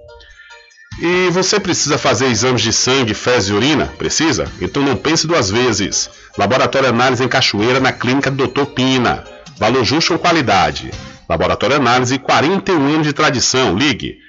E 1.01 1.29
você 1.31 1.59
precisa 1.59 1.97
fazer 1.97 2.27
exames 2.27 2.61
de 2.61 2.71
sangue, 2.71 3.13
fezes 3.13 3.49
e 3.49 3.53
urina? 3.53 3.87
Precisa? 3.97 4.45
Então 4.61 4.83
não 4.83 4.95
pense 4.95 5.25
duas 5.25 5.49
vezes. 5.49 6.09
Laboratório 6.37 6.89
Análise 6.89 7.23
em 7.23 7.27
Cachoeira, 7.27 7.79
na 7.79 7.91
clínica 7.91 8.29
do 8.29 8.47
Dr. 8.47 8.65
Pina. 8.65 9.23
Valor 9.57 9.83
justo 9.83 10.13
ou 10.13 10.19
qualidade. 10.19 10.91
Laboratório 11.27 11.77
Análise, 11.77 12.19
41 12.19 12.93
anos 12.93 13.07
de 13.07 13.13
tradição. 13.13 13.75
Ligue 13.75 14.28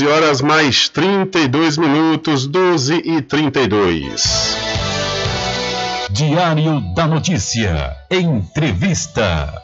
12 0.00 0.06
horas 0.06 0.40
mais 0.40 0.88
32 0.88 1.76
minutos, 1.76 2.46
12 2.46 3.02
e 3.04 3.20
32. 3.20 4.56
Diário 6.10 6.80
da 6.94 7.06
Notícia. 7.06 7.94
Entrevista. 8.10 9.62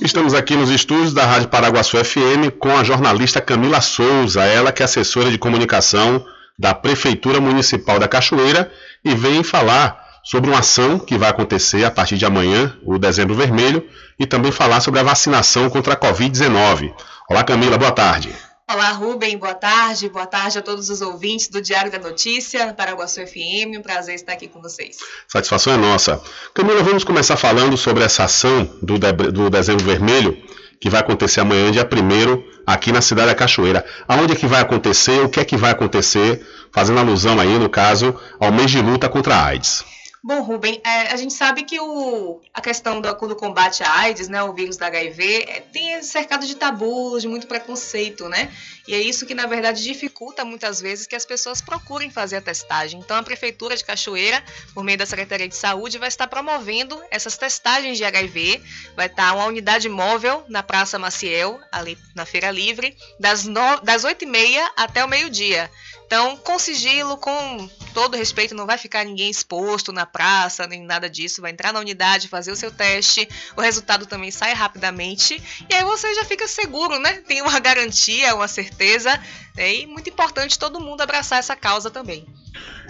Estamos 0.00 0.32
aqui 0.32 0.56
nos 0.56 0.70
estúdios 0.70 1.12
da 1.12 1.26
Rádio 1.26 1.48
Paraguaçu 1.48 2.02
FM 2.02 2.56
com 2.58 2.74
a 2.74 2.82
jornalista 2.82 3.38
Camila 3.38 3.82
Souza, 3.82 4.42
ela 4.44 4.72
que 4.72 4.80
é 4.80 4.86
assessora 4.86 5.30
de 5.30 5.36
comunicação 5.36 6.24
da 6.58 6.72
Prefeitura 6.72 7.38
Municipal 7.38 7.98
da 7.98 8.08
Cachoeira 8.08 8.72
e 9.04 9.14
vem 9.14 9.42
falar 9.42 10.06
sobre 10.24 10.48
uma 10.48 10.60
ação 10.60 10.98
que 10.98 11.18
vai 11.18 11.28
acontecer 11.28 11.84
a 11.84 11.90
partir 11.90 12.16
de 12.16 12.24
amanhã, 12.24 12.74
o 12.82 12.98
Dezembro 12.98 13.34
Vermelho, 13.34 13.84
e 14.18 14.24
também 14.24 14.50
falar 14.50 14.80
sobre 14.80 15.00
a 15.00 15.02
vacinação 15.02 15.68
contra 15.68 15.92
a 15.92 15.96
Covid-19. 16.00 16.94
Olá, 17.28 17.44
Camila, 17.44 17.76
boa 17.76 17.92
tarde. 17.92 18.45
Olá, 18.68 18.90
Rubem, 18.90 19.38
boa 19.38 19.54
tarde. 19.54 20.08
Boa 20.08 20.26
tarde 20.26 20.58
a 20.58 20.62
todos 20.62 20.90
os 20.90 21.00
ouvintes 21.00 21.46
do 21.46 21.62
Diário 21.62 21.88
da 21.88 22.00
Notícia, 22.00 22.74
Paraguaçu 22.74 23.24
FM. 23.24 23.78
Um 23.78 23.80
prazer 23.80 24.16
estar 24.16 24.32
aqui 24.32 24.48
com 24.48 24.60
vocês. 24.60 24.96
Satisfação 25.28 25.74
é 25.74 25.76
nossa. 25.76 26.20
Camila, 26.52 26.82
vamos 26.82 27.04
começar 27.04 27.36
falando 27.36 27.76
sobre 27.76 28.02
essa 28.02 28.24
ação 28.24 28.68
do, 28.82 28.98
de 28.98 29.12
do 29.12 29.48
Dezembro 29.48 29.84
Vermelho, 29.84 30.36
que 30.80 30.90
vai 30.90 30.98
acontecer 30.98 31.38
amanhã, 31.38 31.70
dia 31.70 31.88
1 31.88 32.42
aqui 32.66 32.90
na 32.90 33.00
cidade 33.00 33.28
da 33.28 33.36
Cachoeira. 33.36 33.86
Aonde 34.08 34.32
é 34.32 34.36
que 34.36 34.48
vai 34.48 34.62
acontecer? 34.62 35.20
O 35.20 35.28
que 35.28 35.38
é 35.38 35.44
que 35.44 35.56
vai 35.56 35.70
acontecer? 35.70 36.44
Fazendo 36.72 36.98
alusão 36.98 37.38
aí, 37.38 37.56
no 37.60 37.68
caso, 37.68 38.20
ao 38.40 38.50
mês 38.50 38.68
de 38.68 38.82
luta 38.82 39.08
contra 39.08 39.36
a 39.36 39.44
AIDS. 39.44 39.84
Bom, 40.26 40.40
Rubem, 40.40 40.80
é, 40.84 41.12
a 41.12 41.16
gente 41.16 41.32
sabe 41.32 41.62
que 41.62 41.78
o, 41.78 42.40
a 42.52 42.60
questão 42.60 43.00
do, 43.00 43.14
do, 43.14 43.36
combate 43.36 43.84
à 43.84 43.98
AIDS, 44.00 44.26
né, 44.26 44.42
o 44.42 44.52
vírus 44.52 44.76
da 44.76 44.88
HIV, 44.88 45.44
é, 45.46 45.60
tem 45.60 46.02
cercado 46.02 46.44
de 46.44 46.56
tabus, 46.56 47.22
de 47.22 47.28
muito 47.28 47.46
preconceito, 47.46 48.28
né? 48.28 48.52
E 48.88 48.94
é 48.94 49.00
isso 49.00 49.24
que, 49.24 49.36
na 49.36 49.46
verdade, 49.46 49.84
dificulta 49.84 50.44
muitas 50.44 50.80
vezes 50.80 51.06
que 51.06 51.14
as 51.14 51.24
pessoas 51.24 51.60
procurem 51.60 52.10
fazer 52.10 52.38
a 52.38 52.40
testagem. 52.40 52.98
Então, 52.98 53.16
a 53.16 53.22
Prefeitura 53.22 53.76
de 53.76 53.84
Cachoeira, 53.84 54.42
por 54.74 54.82
meio 54.82 54.98
da 54.98 55.06
Secretaria 55.06 55.46
de 55.46 55.54
Saúde, 55.54 55.96
vai 55.96 56.08
estar 56.08 56.26
promovendo 56.26 57.00
essas 57.08 57.38
testagens 57.38 57.96
de 57.96 58.04
HIV. 58.04 58.60
Vai 58.96 59.06
estar 59.06 59.32
uma 59.32 59.46
unidade 59.46 59.88
móvel 59.88 60.44
na 60.48 60.60
Praça 60.60 60.98
Maciel, 60.98 61.60
ali 61.70 61.96
na 62.16 62.26
Feira 62.26 62.50
Livre, 62.50 62.96
das, 63.20 63.44
no, 63.44 63.80
das 63.84 64.04
8h30 64.04 64.72
até 64.76 65.04
o 65.04 65.08
meio-dia. 65.08 65.70
Então, 66.06 66.36
com 66.36 66.56
sigilo, 66.56 67.16
com 67.16 67.68
todo 67.92 68.16
respeito, 68.16 68.54
não 68.54 68.64
vai 68.64 68.78
ficar 68.78 69.04
ninguém 69.04 69.28
exposto 69.28 69.92
na 69.92 70.06
praça, 70.06 70.64
nem 70.66 70.84
nada 70.84 71.10
disso. 71.10 71.42
Vai 71.42 71.50
entrar 71.50 71.72
na 71.72 71.80
unidade, 71.80 72.28
fazer 72.28 72.52
o 72.52 72.56
seu 72.56 72.70
teste, 72.70 73.28
o 73.56 73.60
resultado 73.60 74.06
também 74.06 74.30
sai 74.30 74.54
rapidamente. 74.54 75.42
E 75.68 75.74
aí 75.74 75.82
você 75.82 76.14
já 76.14 76.24
fica 76.24 76.46
seguro, 76.46 77.00
né? 77.00 77.14
Tem 77.26 77.42
uma 77.42 77.58
garantia, 77.58 78.36
uma 78.36 78.46
certeza. 78.46 79.10
Né? 79.56 79.74
E 79.74 79.86
muito 79.86 80.08
importante 80.08 80.56
todo 80.56 80.78
mundo 80.78 81.00
abraçar 81.00 81.40
essa 81.40 81.56
causa 81.56 81.90
também. 81.90 82.24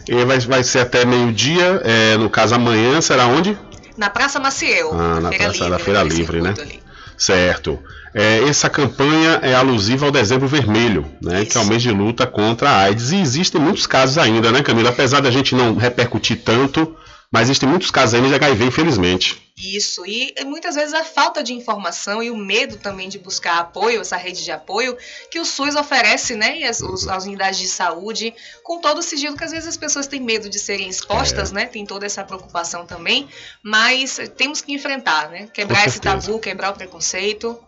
E 0.06 0.24
vai, 0.24 0.38
vai 0.40 0.62
ser 0.62 0.80
até 0.80 1.06
meio-dia, 1.06 1.80
é, 1.84 2.16
no 2.18 2.28
caso 2.28 2.54
amanhã, 2.54 3.00
será 3.00 3.26
onde? 3.26 3.58
Na 3.96 4.10
Praça 4.10 4.38
Maciel. 4.38 4.92
Ah, 4.92 5.20
na 5.20 5.30
Feira 5.30 5.44
Praça 5.44 5.64
Livre, 5.64 5.70
da 5.70 5.78
Feira 5.78 6.02
Livre, 6.02 6.42
né? 6.42 6.54
Ali. 6.58 6.82
Certo. 7.16 7.82
É, 8.18 8.48
essa 8.48 8.70
campanha 8.70 9.40
é 9.42 9.54
alusiva 9.54 10.06
ao 10.06 10.10
Dezembro 10.10 10.48
Vermelho, 10.48 11.04
né, 11.20 11.44
que 11.44 11.58
é 11.58 11.60
o 11.60 11.66
mês 11.66 11.82
de 11.82 11.90
luta 11.90 12.26
contra 12.26 12.70
a 12.70 12.78
AIDS. 12.84 13.12
E 13.12 13.20
existem 13.20 13.60
muitos 13.60 13.86
casos 13.86 14.16
ainda, 14.16 14.50
né, 14.50 14.62
Camila? 14.62 14.88
Apesar 14.88 15.20
da 15.20 15.30
gente 15.30 15.54
não 15.54 15.76
repercutir 15.76 16.40
tanto, 16.42 16.96
mas 17.30 17.42
existem 17.42 17.68
muitos 17.68 17.90
casos 17.90 18.14
ainda 18.14 18.28
de 18.28 18.34
HIV, 18.34 18.64
infelizmente. 18.64 19.42
Isso, 19.54 20.02
e 20.06 20.34
muitas 20.46 20.76
vezes 20.76 20.94
a 20.94 21.04
falta 21.04 21.42
de 21.42 21.52
informação 21.52 22.22
e 22.22 22.30
o 22.30 22.36
medo 22.38 22.78
também 22.78 23.06
de 23.06 23.18
buscar 23.18 23.58
apoio, 23.58 24.00
essa 24.00 24.16
rede 24.16 24.42
de 24.42 24.50
apoio 24.50 24.96
que 25.30 25.38
o 25.38 25.44
SUS 25.44 25.76
oferece, 25.76 26.34
né, 26.36 26.60
e 26.60 26.64
as, 26.64 26.80
os, 26.80 27.06
as 27.06 27.26
unidades 27.26 27.58
de 27.58 27.68
saúde, 27.68 28.32
com 28.62 28.80
todo 28.80 29.00
o 29.00 29.02
sigilo 29.02 29.36
que 29.36 29.44
às 29.44 29.50
vezes 29.50 29.68
as 29.68 29.76
pessoas 29.76 30.06
têm 30.06 30.20
medo 30.20 30.48
de 30.48 30.58
serem 30.58 30.88
expostas, 30.88 31.52
é. 31.52 31.54
né, 31.54 31.66
tem 31.66 31.84
toda 31.84 32.06
essa 32.06 32.24
preocupação 32.24 32.86
também, 32.86 33.28
mas 33.62 34.18
temos 34.38 34.62
que 34.62 34.72
enfrentar, 34.72 35.28
né, 35.28 35.50
quebrar 35.52 35.86
esse 35.86 36.00
tabu, 36.00 36.38
quebrar 36.38 36.70
o 36.70 36.74
preconceito. 36.74 37.58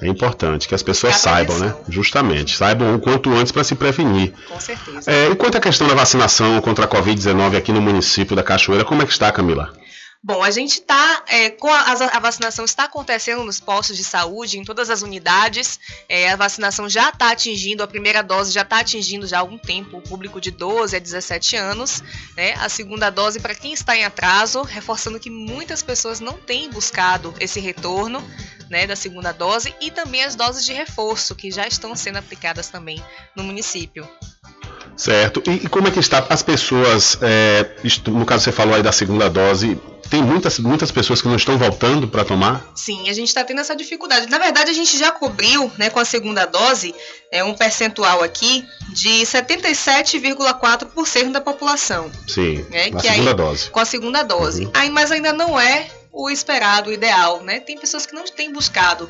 É 0.00 0.08
importante 0.08 0.66
que 0.66 0.74
as 0.74 0.82
pessoas 0.82 1.16
saibam, 1.16 1.58
né? 1.58 1.74
Justamente, 1.88 2.56
saibam 2.56 2.94
o 2.94 2.98
quanto 2.98 3.30
antes 3.30 3.52
para 3.52 3.62
se 3.62 3.74
prevenir. 3.74 4.32
Com 4.48 4.58
certeza. 4.58 5.10
É, 5.10 5.28
e 5.28 5.36
quanto 5.36 5.58
à 5.58 5.60
questão 5.60 5.86
da 5.86 5.94
vacinação 5.94 6.60
contra 6.62 6.86
a 6.86 6.88
Covid-19 6.88 7.56
aqui 7.56 7.72
no 7.72 7.80
município 7.82 8.34
da 8.34 8.42
Cachoeira, 8.42 8.84
como 8.84 9.02
é 9.02 9.06
que 9.06 9.12
está, 9.12 9.30
Camila? 9.30 9.70
Bom, 10.24 10.40
a 10.40 10.52
gente 10.52 10.74
está 10.74 11.24
é, 11.28 11.48
a, 11.48 12.16
a, 12.16 12.20
vacinação 12.20 12.64
está 12.64 12.84
acontecendo 12.84 13.42
nos 13.42 13.58
postos 13.58 13.96
de 13.96 14.04
saúde, 14.04 14.56
em 14.56 14.62
todas 14.62 14.88
as 14.88 15.02
unidades. 15.02 15.80
É, 16.08 16.30
a 16.30 16.36
vacinação 16.36 16.88
já 16.88 17.08
está 17.08 17.32
atingindo, 17.32 17.82
a 17.82 17.88
primeira 17.88 18.22
dose 18.22 18.52
já 18.52 18.62
está 18.62 18.78
atingindo 18.78 19.26
já 19.26 19.38
há 19.38 19.40
algum 19.40 19.58
tempo 19.58 19.96
o 19.96 20.00
público 20.00 20.40
de 20.40 20.52
12 20.52 20.94
a 20.94 21.00
17 21.00 21.56
anos. 21.56 22.04
Né? 22.36 22.52
A 22.54 22.68
segunda 22.68 23.10
dose 23.10 23.40
para 23.40 23.52
quem 23.52 23.72
está 23.72 23.96
em 23.96 24.04
atraso, 24.04 24.62
reforçando 24.62 25.18
que 25.18 25.28
muitas 25.28 25.82
pessoas 25.82 26.20
não 26.20 26.34
têm 26.34 26.70
buscado 26.70 27.34
esse 27.40 27.58
retorno 27.58 28.22
né, 28.70 28.86
da 28.86 28.94
segunda 28.94 29.32
dose 29.32 29.74
e 29.80 29.90
também 29.90 30.22
as 30.22 30.36
doses 30.36 30.64
de 30.64 30.72
reforço 30.72 31.34
que 31.34 31.50
já 31.50 31.66
estão 31.66 31.96
sendo 31.96 32.18
aplicadas 32.18 32.68
também 32.68 33.02
no 33.34 33.42
município. 33.42 34.08
Certo. 34.96 35.42
E, 35.46 35.64
e 35.64 35.68
como 35.68 35.88
é 35.88 35.90
que 35.90 35.98
está 35.98 36.24
as 36.28 36.42
pessoas? 36.42 37.18
É, 37.20 37.66
no 38.08 38.24
caso 38.24 38.44
você 38.44 38.52
falou 38.52 38.74
aí 38.74 38.82
da 38.82 38.92
segunda 38.92 39.28
dose, 39.28 39.78
tem 40.12 40.22
muitas, 40.22 40.58
muitas 40.58 40.90
pessoas 40.90 41.22
que 41.22 41.28
não 41.28 41.36
estão 41.36 41.56
voltando 41.56 42.06
para 42.06 42.22
tomar? 42.22 42.70
Sim, 42.74 43.08
a 43.08 43.14
gente 43.14 43.28
está 43.28 43.42
tendo 43.42 43.62
essa 43.62 43.74
dificuldade. 43.74 44.28
Na 44.28 44.38
verdade, 44.38 44.70
a 44.70 44.74
gente 44.74 44.98
já 44.98 45.10
cobriu, 45.10 45.72
né, 45.78 45.88
com 45.88 45.98
a 45.98 46.04
segunda 46.04 46.44
dose, 46.44 46.94
é 47.30 47.42
um 47.42 47.54
percentual 47.54 48.22
aqui 48.22 48.62
de 48.90 49.22
77,4% 49.22 51.32
da 51.32 51.40
população. 51.40 52.12
Sim, 52.28 52.62
né, 52.70 52.90
com 52.90 52.98
a 52.98 53.00
segunda 53.00 53.30
aí, 53.30 53.36
dose. 53.36 53.70
Com 53.70 53.80
a 53.80 53.86
segunda 53.86 54.22
dose. 54.22 54.66
Uhum. 54.66 54.72
Aí, 54.74 54.90
mas 54.90 55.10
ainda 55.10 55.32
não 55.32 55.58
é 55.58 55.88
o 56.12 56.28
esperado, 56.28 56.90
o 56.90 56.92
ideal, 56.92 57.42
né? 57.42 57.60
Tem 57.60 57.78
pessoas 57.78 58.04
que 58.04 58.14
não 58.14 58.24
têm 58.24 58.52
buscado 58.52 59.08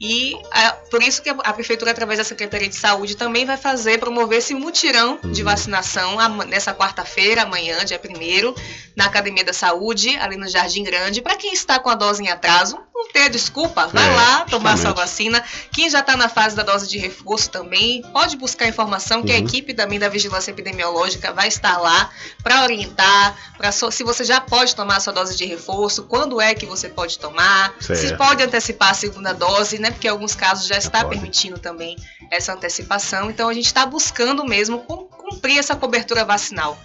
e 0.00 0.34
a, 0.50 0.72
por 0.90 1.02
isso 1.02 1.20
que 1.20 1.28
a, 1.28 1.52
Prefeitura, 1.52 1.90
através 1.90 2.16
da 2.16 2.24
Secretaria 2.24 2.68
de 2.68 2.74
Saúde, 2.74 3.16
também 3.16 3.44
vai 3.44 3.58
fazer, 3.58 3.98
promover 3.98 4.38
esse 4.38 4.54
mutirão 4.54 5.18
de 5.22 5.42
uhum. 5.42 5.48
vacinação 5.50 6.16
nessa 6.46 6.72
quarta-feira, 6.72 7.42
amanhã, 7.42 7.84
dia 7.84 8.00
1 8.02 8.54
na 8.96 9.04
Academia 9.04 9.44
da 9.44 9.52
Saúde, 9.52 10.16
ali 10.16 10.36
no 10.36 10.48
Jardim 10.48 10.84
Grande. 10.84 11.20
Para 11.20 11.36
quem 11.36 11.52
está 11.52 11.78
com 11.78 11.90
a 11.90 11.94
dose 11.94 12.22
em 12.22 12.28
atraso, 12.28 12.78
não 12.94 13.08
ter 13.08 13.28
desculpa, 13.28 13.88
vai 13.88 14.08
é, 14.08 14.14
lá 14.14 14.40
tomar 14.44 14.78
sua 14.78 14.92
vacina. 14.92 15.42
Quem 15.72 15.88
já 15.88 16.00
está 16.00 16.16
na 16.16 16.28
fase 16.28 16.56
da 16.56 16.62
dose 16.62 16.88
de 16.88 16.98
reforço 16.98 17.50
também, 17.50 18.02
pode 18.12 18.36
buscar 18.36 18.68
informação, 18.68 19.22
que 19.22 19.30
uhum. 19.30 19.36
a 19.36 19.40
equipe 19.40 19.74
também 19.74 19.98
da 19.98 20.08
Vigilância 20.08 20.50
Epidemiológica 20.50 21.32
vai 21.32 21.48
estar 21.48 21.78
lá 21.78 22.10
para 22.42 22.62
orientar, 22.62 23.36
para 23.56 23.70
so, 23.70 23.90
se 23.90 24.02
você 24.02 24.24
já 24.24 24.40
pode 24.40 24.74
tomar 24.74 24.96
a 24.96 25.00
sua 25.00 25.12
dose 25.12 25.36
de 25.36 25.44
reforço, 25.44 26.04
quando 26.04 26.40
é 26.40 26.54
que 26.54 26.64
você 26.64 26.88
pode 26.88 27.18
tomar, 27.18 27.74
certo. 27.80 28.00
se 28.00 28.16
pode 28.16 28.42
antecipar 28.42 28.90
a 28.90 28.94
segunda 28.94 29.32
dose, 29.32 29.78
né? 29.78 29.89
Porque 29.90 30.06
em 30.06 30.10
alguns 30.10 30.34
casos 30.34 30.66
já 30.66 30.76
está 30.76 31.04
permitindo 31.04 31.58
também 31.58 31.96
essa 32.30 32.52
antecipação. 32.52 33.30
Então 33.30 33.48
a 33.48 33.54
gente 33.54 33.66
está 33.66 33.84
buscando 33.86 34.44
mesmo 34.44 34.78
cumprir 34.80 35.58
essa 35.58 35.76
cobertura 35.76 36.24
vacinal. 36.24 36.78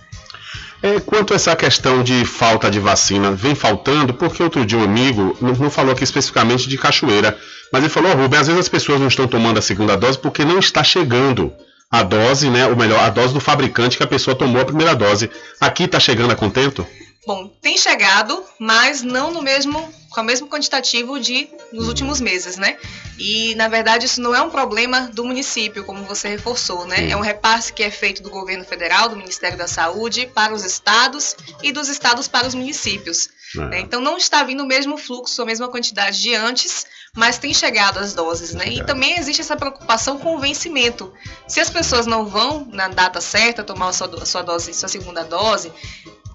É, 0.81 0.99
quanto 0.99 1.33
a 1.33 1.35
essa 1.35 1.55
questão 1.55 2.03
de 2.03 2.25
falta 2.25 2.69
de 2.69 2.79
vacina, 2.79 3.31
vem 3.31 3.55
faltando, 3.55 4.13
porque 4.13 4.43
outro 4.43 4.65
dia 4.65 4.77
um 4.77 4.83
amigo, 4.83 5.35
não, 5.41 5.53
não 5.53 5.69
falou 5.69 5.93
aqui 5.93 6.03
especificamente 6.03 6.69
de 6.69 6.77
cachoeira, 6.77 7.37
mas 7.71 7.81
ele 7.81 7.89
falou, 7.89 8.11
oh, 8.11 8.15
Rubem, 8.15 8.39
às 8.39 8.47
vezes 8.47 8.61
as 8.61 8.69
pessoas 8.69 8.99
não 8.99 9.07
estão 9.07 9.27
tomando 9.27 9.57
a 9.57 9.61
segunda 9.61 9.95
dose 9.95 10.19
porque 10.19 10.45
não 10.45 10.59
está 10.59 10.83
chegando 10.83 11.51
a 11.89 12.03
dose, 12.03 12.49
né? 12.49 12.67
Ou 12.67 12.75
melhor, 12.75 12.99
a 12.99 13.09
dose 13.09 13.33
do 13.33 13.39
fabricante 13.39 13.97
que 13.97 14.03
a 14.03 14.07
pessoa 14.07 14.35
tomou 14.35 14.61
a 14.61 14.65
primeira 14.65 14.95
dose. 14.95 15.29
Aqui 15.59 15.83
está 15.83 15.99
chegando 15.99 16.31
a 16.31 16.35
contento? 16.35 16.85
Bom, 17.25 17.47
tem 17.47 17.77
chegado, 17.77 18.43
mas 18.59 19.01
não 19.01 19.31
no 19.31 19.41
mesmo 19.41 19.93
com 20.15 20.21
o 20.21 20.23
mesmo 20.23 20.47
quantitativo 20.47 21.19
de 21.19 21.49
nos 21.73 21.89
últimos 21.89 22.21
meses, 22.21 22.55
né? 22.55 22.77
E 23.19 23.53
na 23.55 23.67
verdade 23.67 24.05
isso 24.05 24.21
não 24.21 24.33
é 24.33 24.41
um 24.41 24.49
problema 24.49 25.09
do 25.13 25.25
município, 25.25 25.83
como 25.83 26.05
você 26.05 26.29
reforçou, 26.29 26.85
né? 26.85 27.09
É 27.09 27.17
um 27.17 27.21
repasse 27.21 27.73
que 27.73 27.83
é 27.83 27.91
feito 27.91 28.23
do 28.23 28.29
governo 28.29 28.63
federal, 28.63 29.09
do 29.09 29.17
Ministério 29.17 29.57
da 29.57 29.67
Saúde, 29.67 30.25
para 30.33 30.53
os 30.53 30.63
estados 30.63 31.35
e 31.61 31.71
dos 31.71 31.89
estados 31.89 32.29
para 32.29 32.47
os 32.47 32.55
municípios. 32.55 33.29
É. 33.73 33.79
Então 33.81 33.99
não 33.99 34.17
está 34.17 34.41
vindo 34.43 34.63
o 34.63 34.67
mesmo 34.67 34.97
fluxo, 34.97 35.41
a 35.41 35.45
mesma 35.45 35.67
quantidade 35.67 36.21
de 36.21 36.33
antes, 36.33 36.85
mas 37.13 37.37
tem 37.37 37.53
chegado 37.53 37.99
as 37.99 38.13
doses, 38.13 38.53
né? 38.53 38.67
E 38.67 38.85
também 38.85 39.17
existe 39.17 39.41
essa 39.41 39.57
preocupação 39.57 40.17
com 40.17 40.35
o 40.35 40.39
vencimento. 40.39 41.11
Se 41.47 41.59
as 41.59 41.69
pessoas 41.69 42.05
não 42.05 42.25
vão 42.25 42.67
na 42.71 42.87
data 42.87 43.19
certa 43.19 43.63
tomar 43.63 43.89
a 43.89 43.93
sua, 43.93 44.07
a 44.21 44.25
sua 44.25 44.41
dose, 44.41 44.73
sua 44.73 44.89
segunda 44.89 45.23
dose, 45.23 45.71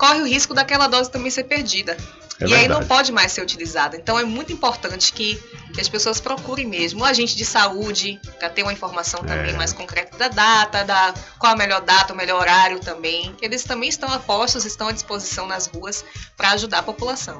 corre 0.01 0.23
o 0.23 0.27
risco 0.27 0.55
daquela 0.55 0.87
dose 0.89 1.11
também 1.11 1.31
ser 1.31 1.45
perdida. 1.45 1.93
É 2.41 2.47
e 2.47 2.49
verdade. 2.49 2.63
aí 2.63 2.69
não 2.69 2.87
pode 2.87 3.13
mais 3.13 3.33
ser 3.33 3.43
utilizada. 3.43 3.99
Então 3.99 4.19
é 4.19 4.25
muito 4.25 4.51
importante 4.51 5.13
que 5.13 5.39
que 5.75 5.81
as 5.81 5.89
pessoas 5.89 6.21
procurem 6.21 6.67
mesmo 6.67 7.03
o 7.03 7.05
agente 7.05 7.37
de 7.37 7.45
saúde, 7.45 8.19
para 8.41 8.49
ter 8.49 8.63
uma 8.65 8.73
informação 8.73 9.21
também 9.21 9.53
É. 9.53 9.57
mais 9.57 9.73
concreta 9.73 10.19
da 10.19 10.27
data, 10.27 10.85
da 10.85 11.15
qual 11.39 11.53
a 11.53 11.57
melhor 11.57 11.81
data, 11.81 12.13
o 12.13 12.17
melhor 12.17 12.41
horário 12.41 12.81
também. 12.81 13.33
Eles 13.41 13.63
também 13.63 13.89
estão 13.89 14.11
a 14.13 14.19
postos, 14.19 14.65
estão 14.65 14.89
à 14.89 14.93
disposição 14.93 15.47
nas 15.47 15.69
ruas 15.69 16.05
para 16.37 16.51
ajudar 16.53 16.79
a 16.79 16.83
população. 16.83 17.39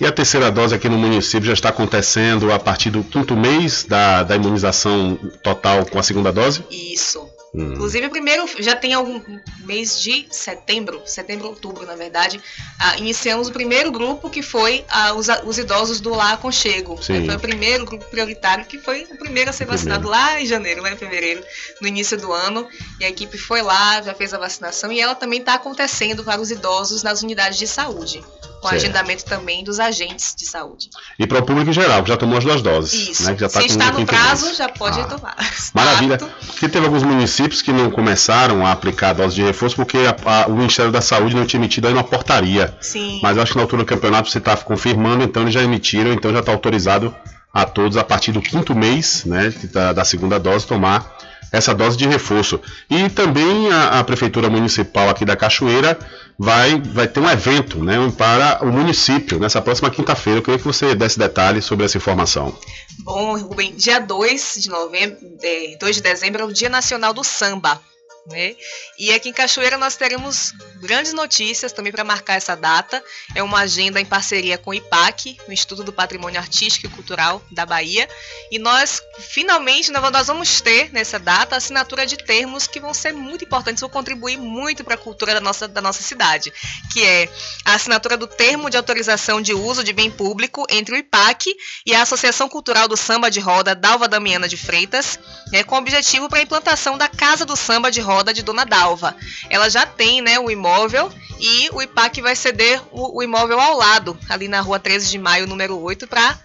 E 0.00 0.06
a 0.06 0.12
terceira 0.12 0.50
dose 0.50 0.74
aqui 0.74 0.88
no 0.88 0.96
município 0.96 1.46
já 1.46 1.52
está 1.52 1.68
acontecendo 1.68 2.50
a 2.50 2.58
partir 2.58 2.88
do 2.88 3.04
quinto 3.04 3.36
mês 3.36 3.84
da, 3.84 4.22
da 4.22 4.36
imunização 4.36 5.16
total 5.42 5.84
com 5.84 5.98
a 5.98 6.02
segunda 6.02 6.32
dose? 6.32 6.64
Isso. 6.70 7.28
Hum. 7.56 7.72
Inclusive, 7.72 8.10
primeiro 8.10 8.46
já 8.58 8.76
tem 8.76 8.92
algum 8.92 9.20
mês 9.60 9.98
de 9.98 10.26
setembro, 10.30 11.02
setembro, 11.06 11.48
outubro, 11.48 11.86
na 11.86 11.96
verdade, 11.96 12.40
ah, 12.78 12.98
iniciamos 12.98 13.48
o 13.48 13.52
primeiro 13.52 13.90
grupo 13.90 14.28
que 14.28 14.42
foi 14.42 14.84
ah, 14.88 15.14
os, 15.14 15.28
os 15.44 15.56
idosos 15.56 15.98
do 15.98 16.10
Lá 16.10 16.32
Aconchego. 16.32 17.02
Sim. 17.02 17.24
Foi 17.24 17.36
o 17.36 17.40
primeiro 17.40 17.86
grupo 17.86 18.04
prioritário 18.10 18.66
que 18.66 18.78
foi 18.78 19.04
o 19.10 19.16
primeiro 19.16 19.48
a 19.48 19.52
ser 19.54 19.64
vacinado 19.64 20.06
lá 20.06 20.38
em 20.40 20.44
janeiro, 20.44 20.82
lá 20.82 20.92
em 20.92 20.96
fevereiro, 20.96 21.42
no 21.80 21.88
início 21.88 22.18
do 22.18 22.30
ano. 22.30 22.68
E 23.00 23.04
a 23.06 23.08
equipe 23.08 23.38
foi 23.38 23.62
lá, 23.62 24.02
já 24.02 24.12
fez 24.12 24.34
a 24.34 24.38
vacinação 24.38 24.92
e 24.92 25.00
ela 25.00 25.14
também 25.14 25.40
está 25.40 25.54
acontecendo 25.54 26.22
para 26.22 26.40
os 26.40 26.50
idosos 26.50 27.02
nas 27.02 27.22
unidades 27.22 27.58
de 27.58 27.66
saúde, 27.66 28.22
com 28.66 28.70
Certo. 28.70 28.82
agendamento 28.84 29.24
também 29.24 29.62
dos 29.64 29.78
agentes 29.80 30.34
de 30.36 30.44
saúde. 30.46 30.90
E 31.18 31.26
para 31.26 31.38
o 31.38 31.42
público 31.42 31.70
em 31.70 31.72
geral, 31.72 32.02
que 32.02 32.08
já 32.08 32.16
tomou 32.16 32.36
as 32.38 32.44
duas 32.44 32.62
doses. 32.62 32.92
Isso. 33.10 33.24
Né, 33.24 33.34
que 33.34 33.40
já 33.40 33.48
tá 33.48 33.60
Se 33.60 33.66
está 33.66 33.92
no 33.92 34.04
prazo, 34.06 34.54
já 34.54 34.68
pode 34.68 35.00
Ah. 35.00 35.04
tomar. 35.04 35.36
Maravilha. 35.74 36.18
Porque 36.18 36.68
teve 36.68 36.84
alguns 36.86 37.02
municípios 37.02 37.62
que 37.62 37.72
não 37.72 37.90
começaram 37.90 38.66
a 38.66 38.72
aplicar 38.72 39.10
a 39.10 39.12
dose 39.14 39.34
de 39.36 39.42
reforço 39.42 39.76
porque 39.76 39.98
a- 39.98 40.16
a- 40.44 40.46
o 40.48 40.52
Ministério 40.56 40.90
da 40.90 41.00
Saúde 41.00 41.34
não 41.36 41.46
tinha 41.46 41.60
emitido 41.60 41.86
aí 41.86 41.92
uma 41.92 42.04
portaria. 42.04 42.76
Sim. 42.80 43.20
Mas 43.22 43.38
acho 43.38 43.52
que 43.52 43.58
na 43.58 43.64
altura 43.64 43.82
do 43.82 43.86
campeonato 43.86 44.28
você 44.30 44.38
está 44.38 44.56
confirmando, 44.56 45.24
então 45.24 45.42
eles 45.42 45.54
já 45.54 45.62
emitiram, 45.62 46.12
então 46.12 46.32
já 46.32 46.40
está 46.40 46.52
autorizado 46.52 47.14
a 47.52 47.64
todos 47.64 47.96
a 47.96 48.04
partir 48.04 48.32
do 48.32 48.42
quinto 48.42 48.74
mês 48.74 49.24
né, 49.24 49.50
que 49.58 49.66
tá- 49.66 49.92
da 49.92 50.04
segunda 50.04 50.38
dose 50.38 50.66
tomar 50.66 51.15
essa 51.52 51.74
dose 51.74 51.96
de 51.96 52.06
reforço. 52.06 52.60
E 52.90 53.08
também 53.08 53.70
a, 53.70 54.00
a 54.00 54.04
Prefeitura 54.04 54.48
Municipal 54.48 55.08
aqui 55.08 55.24
da 55.24 55.36
Cachoeira 55.36 55.98
vai, 56.38 56.80
vai 56.80 57.08
ter 57.08 57.20
um 57.20 57.30
evento 57.30 57.82
né, 57.82 57.96
para 58.16 58.62
o 58.62 58.72
município 58.72 59.38
nessa 59.38 59.60
próxima 59.60 59.90
quinta-feira. 59.90 60.38
Eu 60.38 60.42
queria 60.42 60.58
que 60.58 60.64
você 60.64 60.94
desse 60.94 61.18
detalhes 61.18 61.64
sobre 61.64 61.84
essa 61.84 61.96
informação. 61.96 62.56
Bom, 63.00 63.38
Rubem, 63.38 63.74
dia 63.74 63.98
2 63.98 64.56
de 64.58 64.68
novembro, 64.68 65.16
é, 65.42 65.76
2 65.78 65.96
de 65.96 66.02
dezembro 66.02 66.42
é 66.42 66.44
o 66.44 66.52
Dia 66.52 66.68
Nacional 66.68 67.12
do 67.12 67.24
Samba. 67.24 67.80
Né? 68.28 68.56
E 68.98 69.12
aqui 69.12 69.28
em 69.28 69.32
Cachoeira 69.32 69.78
nós 69.78 69.94
teremos 69.94 70.52
grandes 70.80 71.12
notícias 71.12 71.72
também 71.72 71.92
para 71.92 72.02
marcar 72.02 72.34
essa 72.34 72.56
data. 72.56 73.02
É 73.34 73.42
uma 73.42 73.60
agenda 73.60 74.00
em 74.00 74.04
parceria 74.04 74.58
com 74.58 74.70
o 74.70 74.74
IPAC, 74.74 75.38
o 75.46 75.52
Instituto 75.52 75.84
do 75.84 75.92
Patrimônio 75.92 76.40
Artístico 76.40 76.86
e 76.86 76.90
Cultural 76.90 77.40
da 77.52 77.64
Bahia. 77.64 78.08
E 78.50 78.58
nós, 78.58 79.00
finalmente, 79.18 79.92
nós 79.92 80.10
nós 80.10 80.26
vamos 80.26 80.60
ter 80.60 80.92
nessa 80.92 81.18
data 81.18 81.54
a 81.54 81.58
assinatura 81.58 82.04
de 82.04 82.16
termos 82.16 82.66
que 82.66 82.80
vão 82.80 82.92
ser 82.92 83.12
muito 83.12 83.44
importantes, 83.44 83.80
vão 83.80 83.90
contribuir 83.90 84.38
muito 84.38 84.82
para 84.82 84.94
a 84.94 84.98
cultura 84.98 85.34
da 85.34 85.40
nossa, 85.40 85.68
da 85.68 85.80
nossa 85.80 86.02
cidade, 86.02 86.52
que 86.92 87.04
é 87.04 87.28
a 87.64 87.74
assinatura 87.74 88.16
do 88.16 88.26
termo 88.26 88.68
de 88.68 88.76
autorização 88.76 89.40
de 89.40 89.54
uso 89.54 89.84
de 89.84 89.92
bem 89.92 90.10
público 90.10 90.66
entre 90.68 90.94
o 90.94 90.98
IPAC 90.98 91.54
e 91.84 91.94
a 91.94 92.02
Associação 92.02 92.48
Cultural 92.48 92.88
do 92.88 92.96
Samba 92.96 93.30
de 93.30 93.38
Roda 93.38 93.74
Dalva 93.74 94.08
Damiana 94.08 94.48
de 94.48 94.56
Freitas, 94.56 95.18
né, 95.52 95.62
com 95.62 95.76
objetivo 95.76 96.28
para 96.28 96.40
a 96.40 96.42
implantação 96.42 96.98
da 96.98 97.08
Casa 97.08 97.44
do 97.44 97.56
Samba 97.56 97.90
de 97.90 98.00
Roda 98.00 98.15
de 98.24 98.42
Dona 98.42 98.64
Dalva. 98.64 99.16
Ela 99.50 99.68
já 99.68 99.86
tem 99.86 100.20
né, 100.20 100.38
o 100.38 100.50
imóvel 100.50 101.10
e 101.38 101.68
o 101.72 101.82
IPAC 101.82 102.20
vai 102.20 102.34
ceder 102.34 102.80
o, 102.90 103.18
o 103.18 103.22
imóvel 103.22 103.60
ao 103.60 103.76
lado, 103.76 104.18
ali 104.28 104.48
na 104.48 104.60
rua 104.60 104.78
13 104.78 105.10
de 105.10 105.18
maio, 105.18 105.46
número 105.46 105.78
8, 105.78 106.06
para 106.06 106.38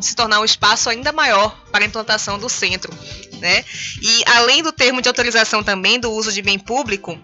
se 0.00 0.14
tornar 0.14 0.40
um 0.40 0.44
espaço 0.44 0.88
ainda 0.88 1.12
maior 1.12 1.56
para 1.70 1.84
a 1.84 1.86
implantação 1.86 2.38
do 2.38 2.48
centro. 2.48 2.92
Né? 3.40 3.64
E 4.00 4.22
além 4.26 4.62
do 4.62 4.72
termo 4.72 5.02
de 5.02 5.08
autorização 5.08 5.62
também 5.62 5.98
do 5.98 6.10
uso 6.12 6.32
de 6.32 6.42
bem 6.42 6.58
público, 6.58 7.18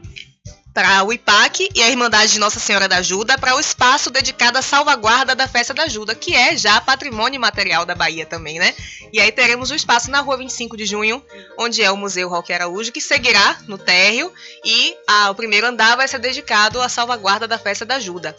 para 0.78 1.02
o 1.02 1.12
IPAC 1.12 1.70
e 1.74 1.82
a 1.82 1.90
Irmandade 1.90 2.34
de 2.34 2.38
Nossa 2.38 2.60
Senhora 2.60 2.86
da 2.86 2.98
Ajuda 2.98 3.36
para 3.36 3.56
o 3.56 3.58
espaço 3.58 4.10
dedicado 4.10 4.58
à 4.58 4.62
salvaguarda 4.62 5.34
da 5.34 5.48
Festa 5.48 5.74
da 5.74 5.82
Ajuda, 5.82 6.14
que 6.14 6.36
é 6.36 6.56
já 6.56 6.80
patrimônio 6.80 7.40
material 7.40 7.84
da 7.84 7.96
Bahia 7.96 8.24
também, 8.24 8.60
né? 8.60 8.72
E 9.12 9.18
aí 9.18 9.32
teremos 9.32 9.72
o 9.72 9.74
espaço 9.74 10.08
na 10.08 10.20
rua 10.20 10.36
25 10.36 10.76
de 10.76 10.86
junho, 10.86 11.20
onde 11.58 11.82
é 11.82 11.90
o 11.90 11.96
Museu 11.96 12.28
Roque 12.28 12.52
Araújo, 12.52 12.92
que 12.92 13.00
seguirá 13.00 13.58
no 13.66 13.76
térreo 13.76 14.32
e 14.64 14.96
o 15.28 15.34
primeiro 15.34 15.66
andar 15.66 15.96
vai 15.96 16.06
ser 16.06 16.20
dedicado 16.20 16.80
à 16.80 16.88
salvaguarda 16.88 17.48
da 17.48 17.58
Festa 17.58 17.84
da 17.84 17.96
Ajuda. 17.96 18.36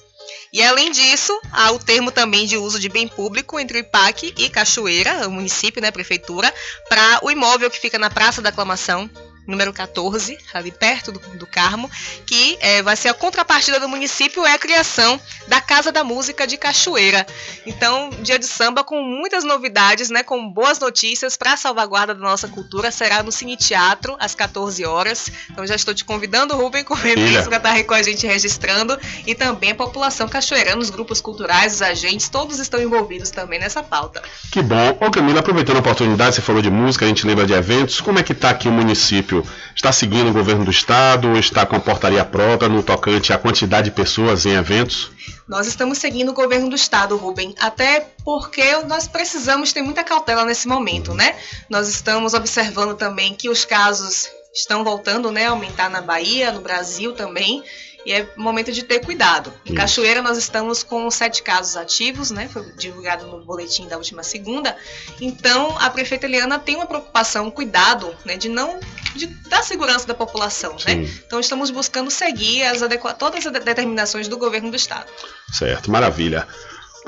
E 0.53 0.63
além 0.63 0.91
disso, 0.91 1.37
há 1.51 1.71
o 1.71 1.79
termo 1.79 2.09
também 2.09 2.45
de 2.45 2.55
uso 2.55 2.79
de 2.79 2.87
bem 2.87 3.05
público 3.05 3.59
entre 3.59 3.79
o 3.79 3.81
IPAC 3.81 4.33
e 4.37 4.49
Cachoeira, 4.49 5.27
o 5.27 5.31
município, 5.31 5.81
né, 5.81 5.91
prefeitura, 5.91 6.53
para 6.87 7.19
o 7.21 7.29
imóvel 7.29 7.69
que 7.69 7.79
fica 7.79 7.99
na 7.99 8.09
Praça 8.09 8.41
da 8.41 8.47
Aclamação, 8.47 9.09
número 9.49 9.73
14, 9.73 10.37
ali 10.53 10.71
perto 10.71 11.11
do, 11.11 11.19
do 11.19 11.47
Carmo, 11.47 11.89
que 12.25 12.57
eh, 12.61 12.81
vai 12.81 12.95
ser 12.95 13.09
a 13.09 13.13
contrapartida 13.13 13.79
do 13.79 13.89
município, 13.89 14.45
é 14.45 14.53
a 14.53 14.57
criação 14.57 15.19
da 15.47 15.59
Casa 15.59 15.91
da 15.91 16.03
Música 16.03 16.45
de 16.45 16.57
Cachoeira. 16.57 17.25
Então, 17.65 18.09
dia 18.21 18.39
de 18.39 18.45
samba 18.45 18.83
com 18.83 19.01
muitas 19.01 19.43
novidades, 19.43 20.09
né, 20.09 20.23
com 20.23 20.47
boas 20.47 20.79
notícias 20.79 21.35
para 21.35 21.53
a 21.53 21.57
salvaguarda 21.57 22.13
da 22.13 22.21
nossa 22.21 22.47
cultura, 22.47 22.91
será 22.91 23.23
no 23.23 23.31
Cine 23.31 23.57
Teatro, 23.57 24.15
às 24.19 24.35
14 24.35 24.85
horas. 24.85 25.31
Então, 25.49 25.65
já 25.65 25.75
estou 25.75 25.93
te 25.93 26.05
convidando, 26.05 26.55
Rubem, 26.55 26.83
com 26.83 26.95
Filha. 26.95 27.43
para 27.43 27.57
estar 27.57 27.71
aí 27.71 27.83
com 27.83 27.93
a 27.93 28.01
gente 28.01 28.25
registrando, 28.27 28.97
e 29.25 29.33
também 29.33 29.71
a 29.71 29.75
população 29.75 30.27
cachoeirana, 30.27 30.81
os 30.81 30.89
grupos 30.89 31.19
culturais, 31.19 31.75
os 31.75 31.81
agentes, 31.81 32.29
todos 32.29 32.59
estão 32.59 32.81
envolvidos 32.81 33.29
também 33.29 33.59
nessa 33.59 33.81
pauta. 33.81 34.21
Que 34.51 34.61
bom. 34.61 34.97
Ô 35.01 35.11
Camila, 35.11 35.39
aproveitando 35.39 35.77
a 35.77 35.79
oportunidade, 35.79 36.35
você 36.35 36.41
falou 36.41 36.61
de 36.61 36.69
música, 36.69 37.05
a 37.05 37.07
gente 37.07 37.25
lembra 37.25 37.45
de 37.45 37.53
eventos. 37.53 38.01
Como 38.01 38.19
é 38.19 38.23
que 38.23 38.33
está 38.33 38.49
aqui 38.49 38.67
o 38.67 38.71
município? 38.71 39.38
Está 39.75 39.91
seguindo 39.91 40.29
o 40.29 40.33
governo 40.33 40.65
do 40.65 40.71
estado? 40.71 41.37
Está 41.37 41.65
com 41.65 41.75
a 41.75 41.79
portaria 41.79 42.23
própria 42.23 42.69
no 42.69 42.83
tocante 42.83 43.33
à 43.33 43.37
quantidade 43.37 43.89
de 43.89 43.95
pessoas 43.95 44.45
em 44.45 44.51
eventos? 44.51 45.11
Nós 45.47 45.67
estamos 45.67 45.97
seguindo 45.97 46.29
o 46.29 46.33
governo 46.33 46.69
do 46.69 46.75
estado, 46.75 47.17
Rubem, 47.17 47.55
até 47.59 48.07
porque 48.23 48.75
nós 48.87 49.07
precisamos 49.07 49.73
ter 49.73 49.81
muita 49.81 50.03
cautela 50.03 50.45
nesse 50.45 50.67
momento, 50.67 51.13
né? 51.13 51.35
Nós 51.69 51.87
estamos 51.87 52.33
observando 52.33 52.95
também 52.95 53.33
que 53.33 53.49
os 53.49 53.65
casos 53.65 54.29
estão 54.53 54.83
voltando, 54.83 55.31
né, 55.31 55.45
a 55.45 55.51
aumentar 55.51 55.89
na 55.89 56.01
Bahia, 56.01 56.51
no 56.51 56.61
Brasil 56.61 57.13
também. 57.13 57.63
E 58.05 58.13
é 58.13 58.27
momento 58.37 58.71
de 58.71 58.83
ter 58.83 58.99
cuidado. 58.99 59.53
Em. 59.65 59.75
Cachoeira 59.75 60.21
nós 60.21 60.37
estamos 60.37 60.83
com 60.83 61.09
sete 61.11 61.43
casos 61.43 61.75
ativos, 61.75 62.31
né? 62.31 62.47
Foi 62.47 62.63
divulgado 62.73 63.27
no 63.27 63.43
boletim 63.43 63.87
da 63.87 63.97
última 63.97 64.23
segunda. 64.23 64.75
Então 65.19 65.77
a 65.79 65.89
prefeita 65.89 66.25
Eliana 66.25 66.57
tem 66.57 66.75
uma 66.75 66.85
preocupação, 66.85 67.47
um 67.47 67.51
cuidado, 67.51 68.15
né, 68.25 68.37
de 68.37 68.47
não 68.47 68.79
de, 69.15 69.25
da 69.49 69.61
segurança 69.61 70.07
da 70.07 70.13
população, 70.13 70.73
né? 70.85 71.05
Sim. 71.05 71.19
Então 71.25 71.39
estamos 71.39 71.69
buscando 71.71 72.09
seguir 72.09 72.63
as 72.63 72.81
adequa 72.81 73.13
todas 73.13 73.45
as 73.45 73.51
de- 73.51 73.59
determinações 73.59 74.27
do 74.27 74.37
governo 74.37 74.69
do 74.71 74.75
estado. 74.77 75.11
Certo, 75.51 75.91
maravilha. 75.91 76.47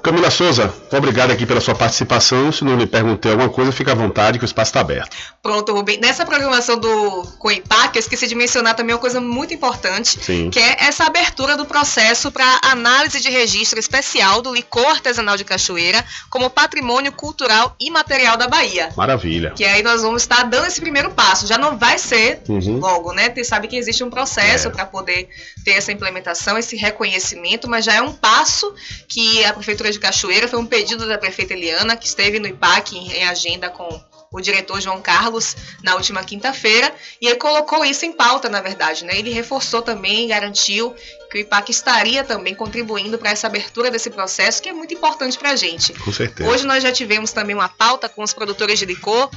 Camila 0.03 0.31
Souza, 0.31 0.73
obrigado 0.91 1.29
aqui 1.29 1.45
pela 1.45 1.61
sua 1.61 1.75
participação. 1.75 2.51
Se 2.51 2.63
não 2.63 2.75
lhe 2.75 2.87
perguntei 2.87 3.31
alguma 3.31 3.49
coisa, 3.49 3.71
fica 3.71 3.91
à 3.91 3.95
vontade 3.95 4.39
que 4.39 4.43
o 4.43 4.47
espaço 4.47 4.69
está 4.69 4.79
aberto. 4.79 5.15
Pronto, 5.43 5.71
Rubem. 5.73 5.99
Nessa 5.99 6.25
programação 6.25 6.75
do 6.79 7.21
COIPAC, 7.37 7.95
eu 7.95 7.99
esqueci 7.99 8.25
de 8.27 8.33
mencionar 8.33 8.75
também 8.75 8.95
uma 8.95 8.99
coisa 9.01 9.21
muito 9.21 9.53
importante, 9.53 10.19
Sim. 10.23 10.49
que 10.49 10.57
é 10.59 10.85
essa 10.85 11.03
abertura 11.05 11.55
do 11.55 11.65
processo 11.65 12.31
para 12.31 12.59
análise 12.63 13.19
de 13.21 13.29
registro 13.29 13.79
especial 13.79 14.41
do 14.41 14.51
licor 14.51 14.87
artesanal 14.87 15.37
de 15.37 15.43
Cachoeira 15.43 16.03
como 16.31 16.49
patrimônio 16.49 17.11
cultural 17.11 17.75
e 17.79 17.91
material 17.91 18.37
da 18.37 18.47
Bahia. 18.47 18.89
Maravilha. 18.97 19.51
Que 19.51 19.63
aí 19.65 19.83
nós 19.83 20.01
vamos 20.01 20.23
estar 20.23 20.43
dando 20.45 20.65
esse 20.65 20.81
primeiro 20.81 21.11
passo. 21.11 21.45
Já 21.45 21.59
não 21.59 21.77
vai 21.77 21.99
ser 21.99 22.41
Uhum. 22.49 22.79
logo, 22.79 23.13
né? 23.13 23.29
Você 23.29 23.43
sabe 23.43 23.67
que 23.67 23.75
existe 23.75 24.03
um 24.03 24.09
processo 24.09 24.67
É. 24.67 24.71
para 24.71 24.85
poder 24.85 25.29
ter 25.63 25.71
essa 25.73 25.91
implementação, 25.91 26.57
esse 26.57 26.75
reconhecimento, 26.75 27.69
mas 27.69 27.85
já 27.85 27.93
é 27.93 28.01
um 28.01 28.11
passo 28.13 28.73
que 29.07 29.45
a 29.45 29.53
Prefeitura 29.53 29.90
de 29.91 29.99
Cachoeira 29.99 30.47
foi 30.47 30.59
um 30.59 30.65
pedido 30.65 31.07
da 31.07 31.17
prefeita 31.17 31.53
Eliana, 31.53 31.95
que 31.95 32.07
esteve 32.07 32.39
no 32.39 32.47
IPAC 32.47 32.97
em, 32.97 33.11
em 33.11 33.27
agenda 33.27 33.69
com 33.69 34.01
o 34.31 34.39
diretor 34.39 34.79
João 34.79 35.01
Carlos 35.01 35.57
na 35.83 35.95
última 35.95 36.23
quinta-feira, 36.23 36.93
e 37.19 37.27
ele 37.27 37.35
colocou 37.35 37.83
isso 37.83 38.05
em 38.05 38.13
pauta, 38.13 38.47
na 38.47 38.61
verdade, 38.61 39.03
né? 39.03 39.17
Ele 39.17 39.29
reforçou 39.29 39.81
também, 39.81 40.29
garantiu 40.29 40.95
que 41.29 41.37
o 41.37 41.41
IPAC 41.41 41.71
estaria 41.71 42.23
também 42.23 42.55
contribuindo 42.55 43.17
para 43.17 43.29
essa 43.29 43.47
abertura 43.47 43.91
desse 43.91 44.09
processo, 44.09 44.61
que 44.61 44.69
é 44.69 44.73
muito 44.73 44.93
importante 44.93 45.37
para 45.37 45.51
a 45.51 45.55
gente. 45.55 45.93
Com 45.93 46.13
certeza. 46.13 46.49
Hoje 46.49 46.65
nós 46.65 46.81
já 46.81 46.91
tivemos 46.91 47.33
também 47.33 47.55
uma 47.55 47.67
pauta 47.67 48.07
com 48.07 48.23
os 48.23 48.33
produtores 48.33 48.79
de 48.79 48.85
licor 48.85 49.29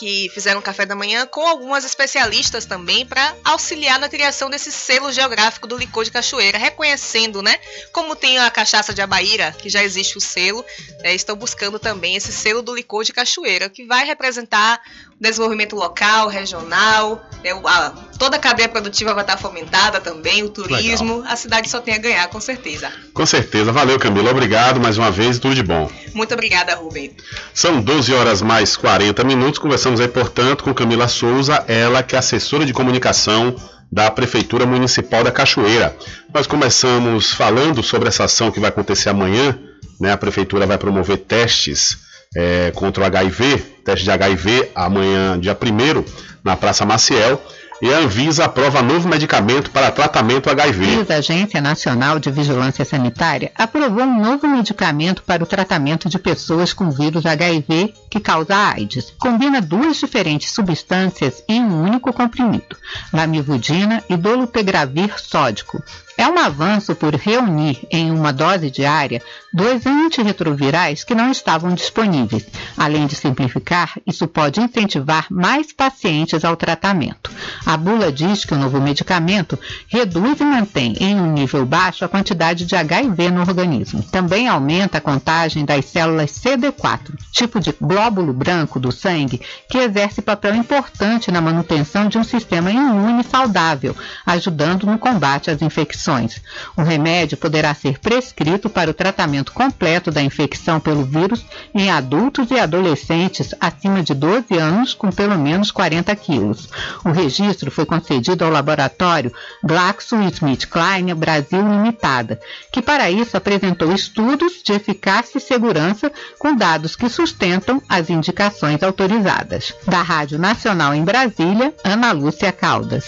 que 0.00 0.30
fizeram 0.32 0.62
café 0.62 0.86
da 0.86 0.96
manhã 0.96 1.26
com 1.26 1.46
algumas 1.46 1.84
especialistas 1.84 2.64
também 2.64 3.04
para 3.04 3.34
auxiliar 3.44 3.98
na 3.98 4.08
criação 4.08 4.48
desse 4.48 4.72
selo 4.72 5.12
geográfico 5.12 5.66
do 5.66 5.76
licor 5.76 6.04
de 6.04 6.10
cachoeira, 6.10 6.56
reconhecendo, 6.56 7.42
né, 7.42 7.58
como 7.92 8.16
tem 8.16 8.38
a 8.38 8.50
cachaça 8.50 8.94
de 8.94 9.02
Abaíra, 9.02 9.54
que 9.58 9.68
já 9.68 9.84
existe 9.84 10.16
o 10.16 10.20
selo, 10.20 10.64
né, 11.02 11.14
estão 11.14 11.36
buscando 11.36 11.78
também 11.78 12.16
esse 12.16 12.32
selo 12.32 12.62
do 12.62 12.74
licor 12.74 13.04
de 13.04 13.12
cachoeira, 13.12 13.68
que 13.68 13.84
vai 13.84 14.06
representar 14.06 14.80
o 15.18 15.22
desenvolvimento 15.22 15.76
local, 15.76 16.28
regional, 16.28 17.22
né, 17.44 17.52
o- 17.52 17.68
a- 17.68 17.90
toda 18.18 18.36
a 18.36 18.40
cadeia 18.40 18.70
produtiva 18.70 19.12
vai 19.12 19.22
estar 19.22 19.36
fomentada 19.36 20.00
também, 20.00 20.42
o 20.42 20.48
turismo, 20.48 21.22
a 21.26 21.36
cidade 21.36 21.68
só 21.68 21.78
tem 21.78 21.92
a 21.94 21.98
ganhar, 21.98 22.26
com 22.28 22.40
certeza. 22.40 22.90
Com 23.12 23.26
certeza. 23.26 23.70
Valeu, 23.70 23.98
Camila. 23.98 24.30
Obrigado 24.30 24.80
mais 24.80 24.96
uma 24.96 25.10
vez 25.10 25.36
e 25.36 25.40
tudo 25.40 25.54
de 25.54 25.62
bom. 25.62 25.90
Muito 26.14 26.32
obrigada, 26.32 26.74
Rubem. 26.74 27.14
São 27.52 27.82
12 27.82 28.14
horas 28.14 28.40
mais 28.40 28.76
40 28.78 29.22
minutos. 29.24 29.58
Conversamos 29.90 30.00
aí, 30.00 30.08
portanto, 30.08 30.62
com 30.62 30.72
Camila 30.72 31.08
Souza, 31.08 31.64
ela 31.66 32.00
que 32.00 32.14
é 32.14 32.18
assessora 32.18 32.64
de 32.64 32.72
comunicação 32.72 33.56
da 33.90 34.08
Prefeitura 34.08 34.64
Municipal 34.64 35.24
da 35.24 35.32
Cachoeira. 35.32 35.96
Nós 36.32 36.46
começamos 36.46 37.32
falando 37.32 37.82
sobre 37.82 38.08
essa 38.08 38.22
ação 38.22 38.52
que 38.52 38.60
vai 38.60 38.68
acontecer 38.68 39.08
amanhã. 39.08 39.58
Né? 40.00 40.12
A 40.12 40.16
Prefeitura 40.16 40.64
vai 40.64 40.78
promover 40.78 41.18
testes 41.18 41.98
é, 42.36 42.70
contra 42.72 43.02
o 43.02 43.06
HIV, 43.06 43.58
teste 43.84 44.04
de 44.04 44.12
HIV, 44.12 44.70
amanhã, 44.76 45.36
dia 45.40 45.58
1 45.60 46.04
na 46.44 46.56
Praça 46.56 46.86
Maciel. 46.86 47.42
E 47.82 47.92
a 47.92 47.98
Anvisa 47.98 48.44
aprova 48.44 48.82
novo 48.82 49.08
medicamento 49.08 49.70
para 49.70 49.90
tratamento 49.90 50.50
HIV. 50.50 51.06
A 51.08 51.14
Agência 51.14 51.62
Nacional 51.62 52.18
de 52.18 52.30
Vigilância 52.30 52.84
Sanitária 52.84 53.50
aprovou 53.56 54.04
um 54.04 54.20
novo 54.20 54.46
medicamento 54.46 55.22
para 55.22 55.42
o 55.42 55.46
tratamento 55.46 56.06
de 56.06 56.18
pessoas 56.18 56.74
com 56.74 56.90
vírus 56.90 57.24
HIV 57.24 57.94
que 58.10 58.18
causa 58.18 58.56
AIDS. 58.56 59.14
Combina 59.16 59.60
duas 59.60 59.96
diferentes 59.96 60.52
substâncias 60.52 61.42
em 61.48 61.62
um 61.62 61.84
único 61.84 62.12
comprimido, 62.12 62.76
lamivudina 63.12 64.02
e 64.10 64.16
dolutegravir 64.16 65.14
sódico. 65.18 65.80
É 66.20 66.28
um 66.28 66.38
avanço 66.38 66.94
por 66.94 67.14
reunir 67.14 67.86
em 67.90 68.10
uma 68.10 68.30
dose 68.30 68.70
diária 68.70 69.22
dois 69.54 69.86
antirretrovirais 69.86 71.02
que 71.02 71.14
não 71.14 71.30
estavam 71.30 71.72
disponíveis. 71.72 72.46
Além 72.76 73.06
de 73.06 73.16
simplificar, 73.16 73.94
isso 74.06 74.28
pode 74.28 74.60
incentivar 74.60 75.26
mais 75.30 75.72
pacientes 75.72 76.44
ao 76.44 76.56
tratamento. 76.56 77.30
A 77.64 77.74
bula 77.74 78.12
diz 78.12 78.44
que 78.44 78.52
o 78.52 78.58
novo 78.58 78.78
medicamento 78.82 79.58
reduz 79.88 80.40
e 80.40 80.44
mantém 80.44 80.94
em 81.00 81.18
um 81.18 81.32
nível 81.32 81.64
baixo 81.64 82.04
a 82.04 82.08
quantidade 82.08 82.66
de 82.66 82.76
HIV 82.76 83.30
no 83.30 83.40
organismo. 83.40 84.02
Também 84.02 84.46
aumenta 84.46 84.98
a 84.98 85.00
contagem 85.00 85.64
das 85.64 85.86
células 85.86 86.32
CD4, 86.32 87.14
tipo 87.32 87.58
de 87.58 87.72
glóbulo 88.00 88.32
branco 88.32 88.80
do 88.80 88.90
sangue, 88.90 89.42
que 89.68 89.76
exerce 89.76 90.22
papel 90.22 90.54
importante 90.54 91.30
na 91.30 91.38
manutenção 91.38 92.08
de 92.08 92.16
um 92.16 92.24
sistema 92.24 92.70
imune 92.70 93.22
saudável, 93.22 93.94
ajudando 94.24 94.86
no 94.86 94.98
combate 94.98 95.50
às 95.50 95.60
infecções. 95.60 96.40
O 96.74 96.82
remédio 96.82 97.36
poderá 97.36 97.74
ser 97.74 97.98
prescrito 97.98 98.70
para 98.70 98.90
o 98.90 98.94
tratamento 98.94 99.52
completo 99.52 100.10
da 100.10 100.22
infecção 100.22 100.80
pelo 100.80 101.04
vírus 101.04 101.44
em 101.74 101.90
adultos 101.90 102.50
e 102.50 102.58
adolescentes 102.58 103.54
acima 103.60 104.02
de 104.02 104.14
12 104.14 104.56
anos 104.56 104.94
com 104.94 105.10
pelo 105.10 105.38
menos 105.38 105.70
40 105.70 106.16
quilos. 106.16 106.70
O 107.04 107.10
registro 107.10 107.70
foi 107.70 107.84
concedido 107.84 108.46
ao 108.46 108.50
laboratório 108.50 109.30
GlaxoSmithKline 109.62 111.12
Brasil 111.12 111.60
Limitada, 111.60 112.40
que 112.72 112.80
para 112.80 113.10
isso 113.10 113.36
apresentou 113.36 113.92
estudos 113.92 114.62
de 114.64 114.72
eficácia 114.72 115.36
e 115.36 115.40
segurança 115.40 116.10
com 116.38 116.56
dados 116.56 116.96
que 116.96 117.10
sustentam 117.10 117.82
as 117.90 118.08
indicações 118.08 118.80
autorizadas. 118.84 119.74
Da 119.84 120.00
Rádio 120.00 120.38
Nacional 120.38 120.94
em 120.94 121.04
Brasília, 121.04 121.74
Ana 121.84 122.12
Lúcia 122.12 122.52
Caldas. 122.52 123.04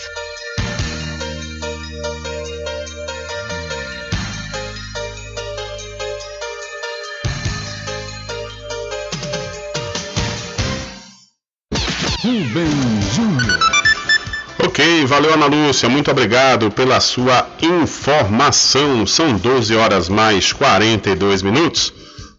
Rubem 12.24 12.68
Júnior. 13.14 13.58
Ok, 14.64 15.06
valeu 15.06 15.34
Ana 15.34 15.46
Lúcia, 15.46 15.88
muito 15.88 16.10
obrigado 16.10 16.70
pela 16.70 16.98
sua 16.98 17.46
informação. 17.60 19.06
São 19.06 19.36
12 19.36 19.76
horas 19.76 20.08
mais 20.08 20.52
42 20.52 21.42
minutos. 21.42 22.01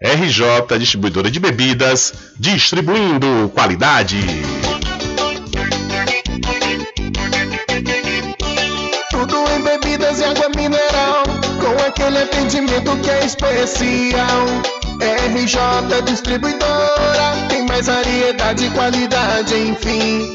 RJ 0.00 0.78
Distribuidora 0.78 1.30
de 1.30 1.40
Bebidas, 1.40 2.12
distribuindo 2.38 3.50
qualidade. 3.54 4.18
Tudo 9.10 9.36
em 9.56 9.62
bebidas 9.62 10.20
e 10.20 10.24
água 10.24 10.50
mineral, 10.50 11.24
com 11.58 11.82
aquele 11.86 12.18
atendimento 12.18 12.94
que 12.98 13.10
é 13.10 13.24
especial. 13.24 14.46
RJ 15.00 16.02
Distribuidora 16.04 17.46
tem 17.48 17.66
mais 17.66 17.86
variedade 17.86 18.66
e 18.66 18.70
qualidade, 18.70 19.54
enfim. 19.54 20.34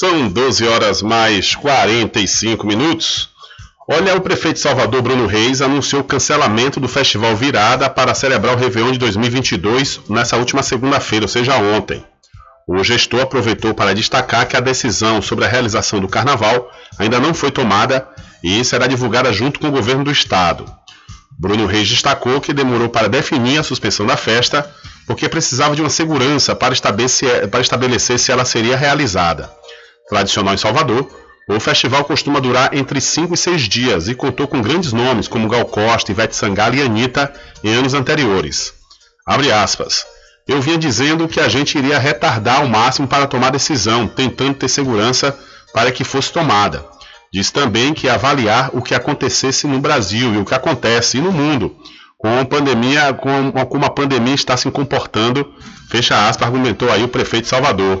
São 0.00 0.30
12 0.30 0.66
horas 0.66 1.02
mais 1.02 1.54
45 1.54 2.66
minutos. 2.66 3.28
Olha, 3.86 4.16
o 4.16 4.20
prefeito 4.22 4.58
Salvador, 4.58 5.02
Bruno 5.02 5.26
Reis, 5.26 5.60
anunciou 5.60 6.00
o 6.00 6.04
cancelamento 6.04 6.80
do 6.80 6.88
Festival 6.88 7.36
Virada 7.36 7.90
para 7.90 8.14
celebrar 8.14 8.54
o 8.54 8.58
Réveillon 8.58 8.92
de 8.92 8.98
2022 8.98 10.00
nessa 10.08 10.38
última 10.38 10.62
segunda-feira, 10.62 11.26
ou 11.26 11.28
seja, 11.28 11.54
ontem. 11.54 12.02
O 12.66 12.82
gestor 12.82 13.20
aproveitou 13.20 13.74
para 13.74 13.94
destacar 13.94 14.48
que 14.48 14.56
a 14.56 14.60
decisão 14.60 15.20
sobre 15.20 15.44
a 15.44 15.48
realização 15.48 16.00
do 16.00 16.08
carnaval 16.08 16.72
ainda 16.98 17.20
não 17.20 17.34
foi 17.34 17.50
tomada 17.50 18.08
e 18.42 18.64
será 18.64 18.86
divulgada 18.86 19.30
junto 19.34 19.60
com 19.60 19.68
o 19.68 19.72
governo 19.72 20.02
do 20.02 20.10
estado. 20.10 20.64
Bruno 21.38 21.66
Reis 21.66 21.86
destacou 21.86 22.40
que 22.40 22.54
demorou 22.54 22.88
para 22.88 23.06
definir 23.06 23.58
a 23.58 23.62
suspensão 23.62 24.06
da 24.06 24.16
festa 24.16 24.66
porque 25.06 25.28
precisava 25.28 25.76
de 25.76 25.82
uma 25.82 25.90
segurança 25.90 26.56
para 26.56 26.74
para 27.50 27.60
estabelecer 27.60 28.18
se 28.18 28.32
ela 28.32 28.46
seria 28.46 28.78
realizada. 28.78 29.59
Tradicional 30.10 30.52
em 30.52 30.58
Salvador, 30.58 31.08
O 31.48 31.58
festival 31.58 32.04
costuma 32.04 32.40
durar 32.40 32.72
entre 32.74 33.00
5 33.00 33.34
e 33.34 33.36
6 33.36 33.62
dias 33.62 34.08
e 34.08 34.14
contou 34.14 34.46
com 34.46 34.62
grandes 34.62 34.92
nomes 34.92 35.26
como 35.26 35.48
Gal 35.48 35.64
Costa, 35.64 36.12
Ivete 36.12 36.36
Sangalo 36.36 36.76
e 36.76 36.82
Anitta 36.82 37.32
em 37.64 37.74
anos 37.74 37.92
anteriores. 37.92 38.72
Abre 39.26 39.50
aspas. 39.50 40.06
Eu 40.46 40.62
vinha 40.62 40.78
dizendo 40.78 41.26
que 41.26 41.40
a 41.40 41.48
gente 41.48 41.76
iria 41.76 41.98
retardar 41.98 42.60
ao 42.60 42.68
máximo 42.68 43.08
para 43.08 43.26
tomar 43.26 43.50
decisão, 43.50 44.06
tentando 44.06 44.54
ter 44.54 44.68
segurança 44.68 45.36
para 45.74 45.90
que 45.90 46.04
fosse 46.04 46.32
tomada. 46.32 46.86
Diz 47.32 47.50
também 47.50 47.94
que 47.94 48.06
ia 48.06 48.14
avaliar 48.14 48.70
o 48.72 48.80
que 48.80 48.94
acontecesse 48.94 49.66
no 49.66 49.80
Brasil 49.80 50.32
e 50.34 50.38
o 50.38 50.44
que 50.44 50.54
acontece 50.54 51.20
no 51.20 51.32
mundo, 51.32 51.76
com 52.16 52.38
a 52.38 52.44
pandemia, 52.44 53.12
com, 53.12 53.50
como 53.66 53.84
a 53.84 53.90
pandemia 53.90 54.34
está 54.34 54.56
se 54.56 54.70
comportando, 54.70 55.52
fecha 55.88 56.28
aspas, 56.28 56.46
argumentou 56.46 56.92
aí 56.92 57.02
o 57.02 57.08
prefeito 57.08 57.44
de 57.44 57.50
Salvador. 57.50 58.00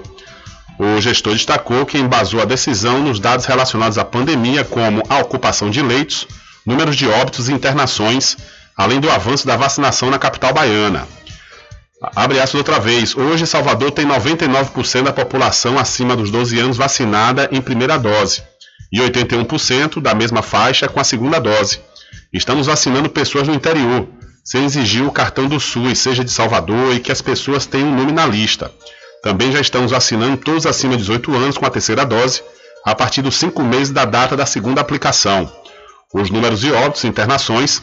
O 0.82 0.98
gestor 0.98 1.34
destacou 1.34 1.84
que 1.84 1.98
embasou 1.98 2.40
a 2.40 2.46
decisão 2.46 3.02
nos 3.02 3.20
dados 3.20 3.44
relacionados 3.44 3.98
à 3.98 4.04
pandemia, 4.04 4.64
como 4.64 5.02
a 5.10 5.18
ocupação 5.18 5.68
de 5.68 5.82
leitos, 5.82 6.26
números 6.64 6.96
de 6.96 7.06
óbitos 7.06 7.50
e 7.50 7.52
internações, 7.52 8.38
além 8.74 8.98
do 8.98 9.10
avanço 9.10 9.46
da 9.46 9.58
vacinação 9.58 10.08
na 10.08 10.18
capital 10.18 10.54
baiana. 10.54 11.06
Abre 12.16 12.40
aspas 12.40 12.54
outra 12.54 12.80
vez. 12.80 13.14
Hoje, 13.14 13.46
Salvador 13.46 13.90
tem 13.90 14.06
99% 14.06 15.02
da 15.02 15.12
população 15.12 15.78
acima 15.78 16.16
dos 16.16 16.30
12 16.30 16.58
anos 16.58 16.78
vacinada 16.78 17.46
em 17.52 17.60
primeira 17.60 17.98
dose 17.98 18.42
e 18.90 19.00
81% 19.00 20.00
da 20.00 20.14
mesma 20.14 20.40
faixa 20.40 20.88
com 20.88 20.98
a 20.98 21.04
segunda 21.04 21.38
dose. 21.38 21.78
Estamos 22.32 22.68
vacinando 22.68 23.10
pessoas 23.10 23.46
no 23.46 23.54
interior, 23.54 24.08
sem 24.42 24.64
exigir 24.64 25.04
o 25.04 25.12
cartão 25.12 25.46
do 25.46 25.60
SUS, 25.60 25.98
seja 25.98 26.24
de 26.24 26.30
Salvador, 26.30 26.94
e 26.94 27.00
que 27.00 27.12
as 27.12 27.20
pessoas 27.20 27.66
tenham 27.66 27.88
um 27.88 27.96
nome 27.96 28.12
na 28.12 28.24
lista. 28.24 28.72
Também 29.22 29.52
já 29.52 29.60
estamos 29.60 29.90
vacinando 29.90 30.36
todos 30.36 30.66
acima 30.66 30.92
de 30.94 31.02
18 31.02 31.34
anos 31.34 31.58
com 31.58 31.66
a 31.66 31.70
terceira 31.70 32.04
dose, 32.04 32.42
a 32.84 32.94
partir 32.94 33.20
dos 33.22 33.36
5 33.36 33.62
meses 33.62 33.90
da 33.90 34.04
data 34.04 34.36
da 34.36 34.46
segunda 34.46 34.80
aplicação. 34.80 35.50
Os 36.12 36.30
números 36.30 36.60
de 36.60 36.72
óbitos 36.72 37.04
e 37.04 37.06
internações 37.06 37.82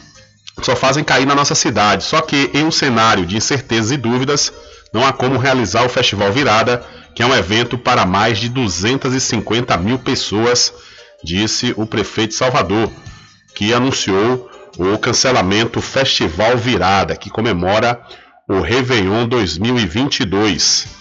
só 0.62 0.74
fazem 0.74 1.04
cair 1.04 1.26
na 1.26 1.34
nossa 1.34 1.54
cidade, 1.54 2.02
só 2.04 2.20
que 2.20 2.50
em 2.52 2.64
um 2.64 2.70
cenário 2.70 3.24
de 3.24 3.36
incertezas 3.36 3.92
e 3.92 3.96
dúvidas, 3.96 4.52
não 4.92 5.06
há 5.06 5.12
como 5.12 5.38
realizar 5.38 5.84
o 5.84 5.88
Festival 5.88 6.32
Virada, 6.32 6.84
que 7.14 7.22
é 7.22 7.26
um 7.26 7.34
evento 7.34 7.78
para 7.78 8.04
mais 8.04 8.38
de 8.38 8.48
250 8.48 9.76
mil 9.76 9.98
pessoas, 9.98 10.72
disse 11.22 11.72
o 11.76 11.86
prefeito 11.86 12.34
Salvador, 12.34 12.90
que 13.54 13.72
anunciou 13.72 14.50
o 14.76 14.98
cancelamento 14.98 15.80
Festival 15.80 16.56
Virada, 16.56 17.16
que 17.16 17.30
comemora 17.30 18.00
o 18.48 18.60
Réveillon 18.60 19.26
2022. 19.28 20.97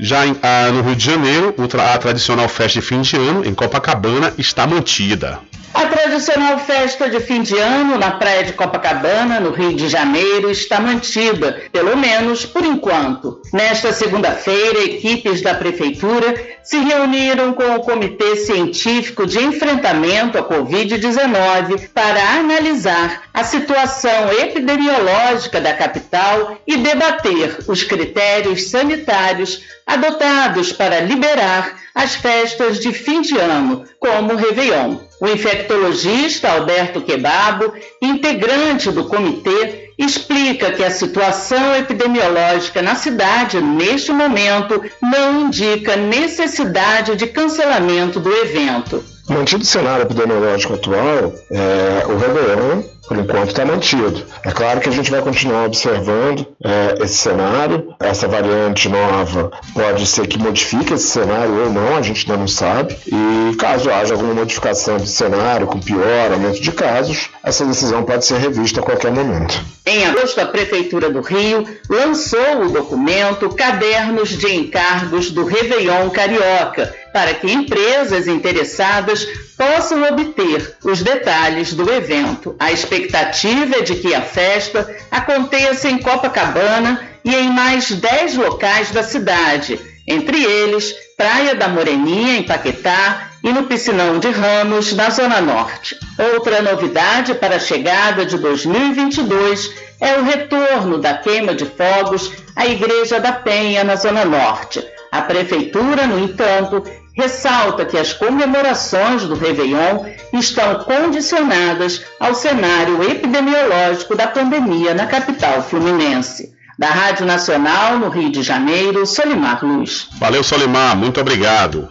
Já 0.00 0.26
em, 0.26 0.34
ah, 0.42 0.70
no 0.72 0.80
Rio 0.82 0.96
de 0.96 1.04
Janeiro, 1.04 1.54
a 1.92 1.98
tradicional 1.98 2.48
festa 2.48 2.80
de 2.80 2.86
fim 2.86 3.02
de 3.02 3.16
ano 3.16 3.44
em 3.44 3.54
Copacabana 3.54 4.32
está 4.38 4.66
mantida. 4.66 5.40
A 5.72 5.86
tradicional 5.86 6.58
festa 6.58 7.08
de 7.08 7.20
fim 7.20 7.42
de 7.42 7.56
ano 7.56 7.96
na 7.96 8.10
praia 8.10 8.42
de 8.42 8.52
Copacabana, 8.52 9.38
no 9.38 9.52
Rio 9.52 9.72
de 9.72 9.88
Janeiro, 9.88 10.50
está 10.50 10.80
mantida, 10.80 11.62
pelo 11.72 11.96
menos 11.96 12.44
por 12.44 12.64
enquanto. 12.64 13.40
Nesta 13.52 13.92
segunda-feira, 13.92 14.82
equipes 14.82 15.40
da 15.40 15.54
Prefeitura 15.54 16.34
se 16.64 16.76
reuniram 16.78 17.52
com 17.52 17.76
o 17.76 17.80
Comitê 17.80 18.36
Científico 18.36 19.24
de 19.26 19.38
Enfrentamento 19.38 20.38
à 20.38 20.42
Covid-19 20.42 21.88
para 21.94 22.20
analisar 22.38 23.22
a 23.32 23.44
situação 23.44 24.32
epidemiológica 24.32 25.60
da 25.60 25.72
capital 25.72 26.58
e 26.66 26.78
debater 26.78 27.58
os 27.68 27.84
critérios 27.84 28.70
sanitários 28.70 29.62
adotados 29.86 30.72
para 30.72 31.00
liberar 31.00 31.74
as 32.02 32.14
festas 32.14 32.80
de 32.80 32.94
fim 32.94 33.20
de 33.20 33.36
ano, 33.36 33.84
como 33.98 34.32
o 34.32 34.36
Réveillon. 34.36 34.96
O 35.20 35.28
infectologista 35.28 36.50
Alberto 36.50 37.02
Quebabo, 37.02 37.74
integrante 38.00 38.90
do 38.90 39.04
comitê, 39.04 39.90
explica 39.98 40.72
que 40.72 40.82
a 40.82 40.90
situação 40.90 41.76
epidemiológica 41.76 42.80
na 42.80 42.94
cidade, 42.94 43.60
neste 43.60 44.12
momento, 44.12 44.82
não 45.02 45.42
indica 45.42 45.94
necessidade 45.94 47.16
de 47.16 47.26
cancelamento 47.26 48.18
do 48.18 48.32
evento. 48.34 49.04
Mantido 49.28 49.62
o 49.62 49.66
cenário 49.66 50.04
epidemiológico 50.04 50.74
atual, 50.74 51.34
é, 51.52 52.06
o 52.06 52.16
Réveillon 52.16 52.82
por 53.10 53.18
enquanto 53.18 53.48
está 53.48 53.64
mantido. 53.64 54.22
É 54.44 54.52
claro 54.52 54.78
que 54.78 54.88
a 54.88 54.92
gente 54.92 55.10
vai 55.10 55.20
continuar 55.20 55.64
observando 55.66 56.46
é, 56.62 57.02
esse 57.02 57.16
cenário. 57.16 57.92
Essa 57.98 58.28
variante 58.28 58.88
nova 58.88 59.50
pode 59.74 60.06
ser 60.06 60.28
que 60.28 60.38
modifique 60.38 60.94
esse 60.94 61.08
cenário 61.08 61.64
ou 61.64 61.72
não, 61.72 61.96
a 61.96 62.02
gente 62.02 62.24
ainda 62.24 62.38
não 62.38 62.46
sabe. 62.46 62.96
E 63.08 63.56
caso 63.56 63.90
haja 63.90 64.14
alguma 64.14 64.32
modificação 64.32 64.96
de 64.96 65.08
cenário, 65.08 65.66
com 65.66 65.80
pior, 65.80 66.30
aumento 66.30 66.60
de 66.60 66.70
casos, 66.70 67.30
essa 67.42 67.64
decisão 67.64 68.04
pode 68.04 68.24
ser 68.24 68.38
revista 68.38 68.78
a 68.78 68.84
qualquer 68.84 69.10
momento. 69.10 69.60
Em 69.84 70.06
agosto, 70.06 70.40
a 70.40 70.46
Prefeitura 70.46 71.10
do 71.10 71.20
Rio 71.20 71.66
lançou 71.88 72.62
o 72.64 72.70
documento 72.70 73.48
Cadernos 73.48 74.28
de 74.28 74.54
Encargos 74.54 75.32
do 75.32 75.44
Réveillon 75.46 76.10
Carioca, 76.10 76.94
para 77.12 77.34
que 77.34 77.50
empresas 77.50 78.26
interessadas 78.26 79.26
possam 79.56 80.02
obter 80.04 80.76
os 80.84 81.02
detalhes 81.02 81.74
do 81.74 81.90
evento. 81.92 82.54
A 82.58 82.72
expectativa 82.72 83.76
é 83.76 83.82
de 83.82 83.96
que 83.96 84.14
a 84.14 84.22
festa 84.22 84.88
aconteça 85.10 85.88
em 85.88 85.98
Copacabana 85.98 87.08
e 87.24 87.34
em 87.34 87.50
mais 87.50 87.90
10 87.90 88.36
locais 88.36 88.90
da 88.90 89.02
cidade, 89.02 89.78
entre 90.06 90.42
eles 90.42 90.94
Praia 91.16 91.54
da 91.54 91.68
Moreninha, 91.68 92.38
em 92.38 92.42
Paquetá, 92.42 93.30
e 93.42 93.52
no 93.52 93.64
Piscinão 93.64 94.18
de 94.18 94.30
Ramos, 94.30 94.92
na 94.92 95.10
Zona 95.10 95.40
Norte. 95.40 95.98
Outra 96.34 96.62
novidade 96.62 97.34
para 97.34 97.56
a 97.56 97.60
chegada 97.60 98.24
de 98.24 98.38
2022 98.38 99.70
é 100.00 100.18
o 100.18 100.24
retorno 100.24 100.98
da 100.98 101.14
queima 101.14 101.54
de 101.54 101.64
fogos 101.66 102.32
à 102.56 102.66
Igreja 102.66 103.18
da 103.20 103.32
Penha, 103.32 103.84
na 103.84 103.96
Zona 103.96 104.24
Norte. 104.24 104.82
A 105.10 105.22
Prefeitura, 105.22 106.06
no 106.06 106.18
entanto, 106.18 106.84
ressalta 107.16 107.84
que 107.84 107.98
as 107.98 108.12
comemorações 108.12 109.24
do 109.24 109.34
Réveillon 109.34 110.04
estão 110.32 110.84
condicionadas 110.84 112.02
ao 112.18 112.34
cenário 112.34 113.02
epidemiológico 113.02 114.14
da 114.14 114.28
pandemia 114.28 114.94
na 114.94 115.06
capital 115.06 115.62
fluminense. 115.62 116.54
Da 116.78 116.88
Rádio 116.88 117.26
Nacional, 117.26 117.98
no 117.98 118.08
Rio 118.08 118.32
de 118.32 118.42
Janeiro, 118.42 119.04
Solimar 119.04 119.62
Luz. 119.62 120.08
Valeu, 120.18 120.42
Solimar, 120.42 120.96
muito 120.96 121.20
obrigado. 121.20 121.90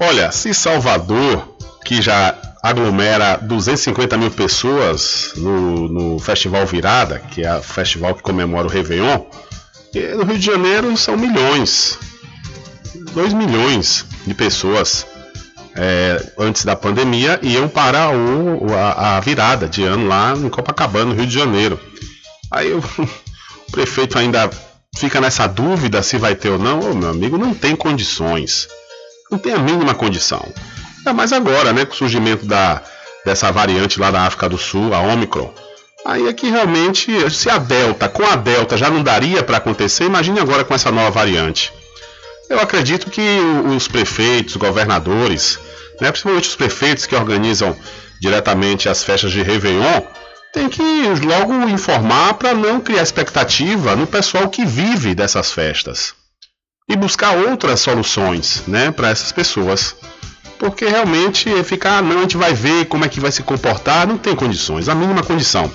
Olha, 0.00 0.32
se 0.32 0.52
Salvador, 0.52 1.56
que 1.84 2.02
já 2.02 2.34
aglomera 2.62 3.36
250 3.36 4.16
mil 4.16 4.30
pessoas 4.30 5.32
no, 5.36 5.88
no 5.88 6.18
Festival 6.18 6.66
Virada, 6.66 7.20
que 7.30 7.44
é 7.44 7.54
o 7.54 7.62
festival 7.62 8.14
que 8.14 8.22
comemora 8.22 8.66
o 8.66 8.70
Réveillon, 8.70 9.20
no 10.16 10.24
Rio 10.24 10.38
de 10.38 10.46
Janeiro 10.46 10.96
são 10.96 11.16
milhões. 11.16 11.98
2 13.18 13.32
milhões 13.32 14.06
de 14.24 14.32
pessoas 14.32 15.04
é, 15.74 16.24
antes 16.38 16.64
da 16.64 16.76
pandemia 16.76 17.40
iam 17.42 17.68
para 17.68 18.10
o, 18.10 18.72
a, 18.72 19.16
a, 19.16 19.20
virada 19.20 19.68
de 19.68 19.82
ano 19.82 20.06
lá 20.06 20.34
em 20.36 20.48
Copacabana, 20.48 21.06
no 21.06 21.14
Rio 21.16 21.26
de 21.26 21.34
Janeiro. 21.34 21.80
Aí 22.48 22.72
o, 22.72 22.78
o 23.02 23.72
prefeito 23.72 24.16
ainda 24.16 24.48
fica 24.94 25.20
nessa 25.20 25.48
dúvida 25.48 26.00
se 26.00 26.16
vai 26.16 26.36
ter 26.36 26.50
ou 26.50 26.60
não. 26.60 26.78
Ô, 26.78 26.94
meu 26.94 27.10
amigo, 27.10 27.36
não 27.36 27.52
tem 27.52 27.74
condições. 27.74 28.68
Não 29.28 29.36
tem 29.36 29.52
a 29.52 29.58
mínima 29.58 29.96
condição. 29.96 30.46
É 31.04 31.12
mais 31.12 31.32
agora, 31.32 31.72
né, 31.72 31.84
com 31.84 31.94
o 31.94 31.96
surgimento 31.96 32.46
da, 32.46 32.80
dessa 33.24 33.50
variante 33.50 33.98
lá 33.98 34.12
da 34.12 34.22
África 34.26 34.48
do 34.48 34.58
Sul, 34.58 34.94
a 34.94 35.00
Omicron. 35.00 35.52
Aí 36.06 36.28
é 36.28 36.32
que 36.32 36.48
realmente, 36.48 37.28
se 37.32 37.50
a 37.50 37.58
Delta, 37.58 38.08
com 38.08 38.24
a 38.24 38.36
Delta 38.36 38.76
já 38.76 38.88
não 38.88 39.02
daria 39.02 39.42
para 39.42 39.56
acontecer, 39.56 40.04
imagine 40.04 40.38
agora 40.38 40.64
com 40.64 40.72
essa 40.72 40.92
nova 40.92 41.10
variante. 41.10 41.72
Eu 42.48 42.60
acredito 42.60 43.10
que 43.10 43.38
os 43.74 43.86
prefeitos, 43.86 44.56
governadores, 44.56 45.58
né, 46.00 46.10
principalmente 46.10 46.48
os 46.48 46.56
prefeitos 46.56 47.04
que 47.04 47.14
organizam 47.14 47.76
diretamente 48.20 48.88
as 48.88 49.04
festas 49.04 49.30
de 49.30 49.42
Réveillon, 49.42 50.02
tem 50.52 50.68
que 50.68 50.82
logo 51.24 51.68
informar 51.68 52.34
para 52.34 52.54
não 52.54 52.80
criar 52.80 53.02
expectativa 53.02 53.94
no 53.94 54.06
pessoal 54.06 54.48
que 54.48 54.64
vive 54.64 55.14
dessas 55.14 55.52
festas 55.52 56.14
e 56.88 56.96
buscar 56.96 57.36
outras 57.36 57.80
soluções, 57.80 58.62
né, 58.66 58.90
para 58.90 59.10
essas 59.10 59.30
pessoas. 59.30 59.94
Porque 60.58 60.86
realmente 60.86 61.62
ficar, 61.62 61.98
ah, 61.98 62.02
não, 62.02 62.18
a 62.18 62.22
gente 62.22 62.36
vai 62.36 62.52
ver 62.52 62.86
como 62.86 63.04
é 63.04 63.08
que 63.08 63.20
vai 63.20 63.30
se 63.30 63.42
comportar, 63.42 64.06
não 64.06 64.16
tem 64.16 64.34
condições, 64.34 64.88
a 64.88 64.94
mínima 64.94 65.22
condição. 65.22 65.70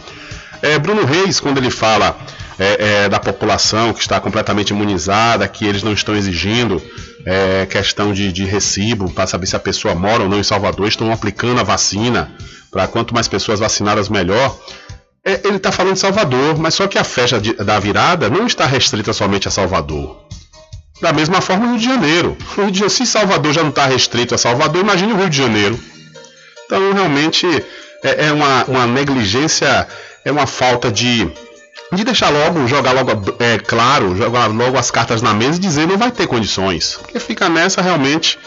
É, 0.62 0.78
Bruno 0.80 1.06
Reis, 1.06 1.40
quando 1.40 1.60
ele 1.60 1.70
fala 1.70 2.18
é, 2.60 3.04
é, 3.04 3.10
da 3.10 3.20
população 3.20 3.94
que 3.94 4.02
está 4.02 4.20
completamente 4.20 4.70
imunizada, 4.70 5.48
que 5.48 5.66
eles 5.66 5.84
não 5.84 5.94
estão 5.94 6.16
exigindo 6.16 6.82
é, 7.26 7.66
questão 7.66 8.14
de, 8.14 8.32
de 8.32 8.46
recibo 8.46 9.10
para 9.12 9.28
saber 9.28 9.46
se 9.46 9.56
a 9.56 9.60
pessoa 9.60 9.96
mora 9.96 10.24
ou 10.24 10.30
não 10.30 10.40
em 10.40 10.44
Salvador, 10.44 10.88
estão 10.88 11.12
aplicando 11.12 11.60
a 11.60 11.64
vacina 11.64 12.32
para 12.72 12.88
quanto 12.88 13.14
mais 13.14 13.28
pessoas 13.28 13.60
vacinadas 13.60 14.10
melhor. 14.10 14.58
É, 15.26 15.40
ele 15.46 15.58
está 15.58 15.72
falando 15.72 15.94
de 15.94 16.00
Salvador, 16.00 16.58
mas 16.58 16.74
só 16.74 16.88
que 16.88 16.98
a 16.98 17.04
festa 17.04 17.40
de, 17.40 17.54
da 17.54 17.80
virada 17.80 18.30
não 18.30 18.46
está 18.46 18.66
restrita 18.66 19.14
somente 19.14 19.48
a 19.48 19.52
Salvador. 19.52 20.22
Da 21.02 21.14
mesma 21.14 21.42
forma, 21.42 21.66
o 21.66 21.70
Rio 21.70 21.80
de 21.80 21.86
Janeiro. 21.86 22.38
O 22.58 22.62
Rio 22.62 22.72
de 22.72 22.80
Janeiro 22.80 22.90
se 22.90 23.06
Salvador 23.06 23.54
já 23.54 23.62
não 23.62 23.70
está 23.70 23.86
restrito 23.86 24.36
a 24.36 24.38
Salvador, 24.38 24.82
imagine 24.82 25.14
o 25.14 25.18
Rio 25.18 25.30
de 25.30 25.38
Janeiro. 25.38 25.80
Então, 26.66 26.94
realmente, 26.94 27.46
é, 28.04 28.28
é 28.28 28.32
uma, 28.32 28.66
uma 28.66 28.88
negligência, 28.88 29.88
é 30.26 30.32
uma 30.32 30.46
falta 30.46 30.92
de, 30.92 31.30
de 31.96 32.04
deixar 32.04 32.30
logo, 32.30 32.68
jogar 32.68 32.92
logo, 32.92 33.36
é, 33.40 33.58
claro, 33.58 34.16
jogar 34.16 34.48
logo 34.48 34.78
as 34.78 34.92
cartas 34.92 35.22
na 35.22 35.34
mesa 35.34 35.58
e 35.58 35.62
dizer 35.62 35.88
não 35.88 35.98
vai 35.98 36.12
ter 36.12 36.28
condições. 36.28 36.98
Porque 37.02 37.20
fica 37.20 37.50
nessa, 37.50 37.82
realmente, 37.82 38.38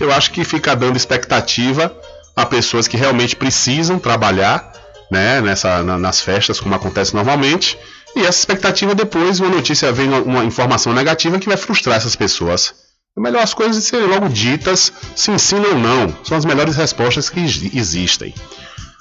eu 0.00 0.12
acho 0.12 0.30
que 0.30 0.44
fica 0.44 0.74
dando 0.74 0.96
expectativa 0.96 1.94
a 2.36 2.46
pessoas 2.46 2.88
que 2.88 2.96
realmente 2.96 3.36
precisam 3.36 3.98
trabalhar 3.98 4.72
né, 5.10 5.40
nessa, 5.40 5.82
na, 5.82 5.98
nas 5.98 6.20
festas, 6.20 6.58
como 6.58 6.74
acontece 6.74 7.14
normalmente. 7.14 7.78
E 8.16 8.20
essa 8.20 8.38
expectativa 8.38 8.94
depois, 8.94 9.40
uma 9.40 9.50
notícia 9.50 9.92
vem 9.92 10.08
uma 10.10 10.44
informação 10.44 10.92
negativa 10.92 11.38
que 11.38 11.48
vai 11.48 11.56
frustrar 11.56 11.96
essas 11.96 12.16
pessoas. 12.16 12.74
É 13.16 13.20
melhor 13.20 13.42
as 13.42 13.52
coisas 13.52 13.84
serem 13.84 14.06
logo 14.06 14.28
ditas, 14.28 14.92
se 15.14 15.30
ensina 15.30 15.68
ou 15.68 15.78
não. 15.78 16.16
São 16.24 16.36
as 16.36 16.44
melhores 16.44 16.76
respostas 16.76 17.28
que 17.28 17.40
existem. 17.40 18.34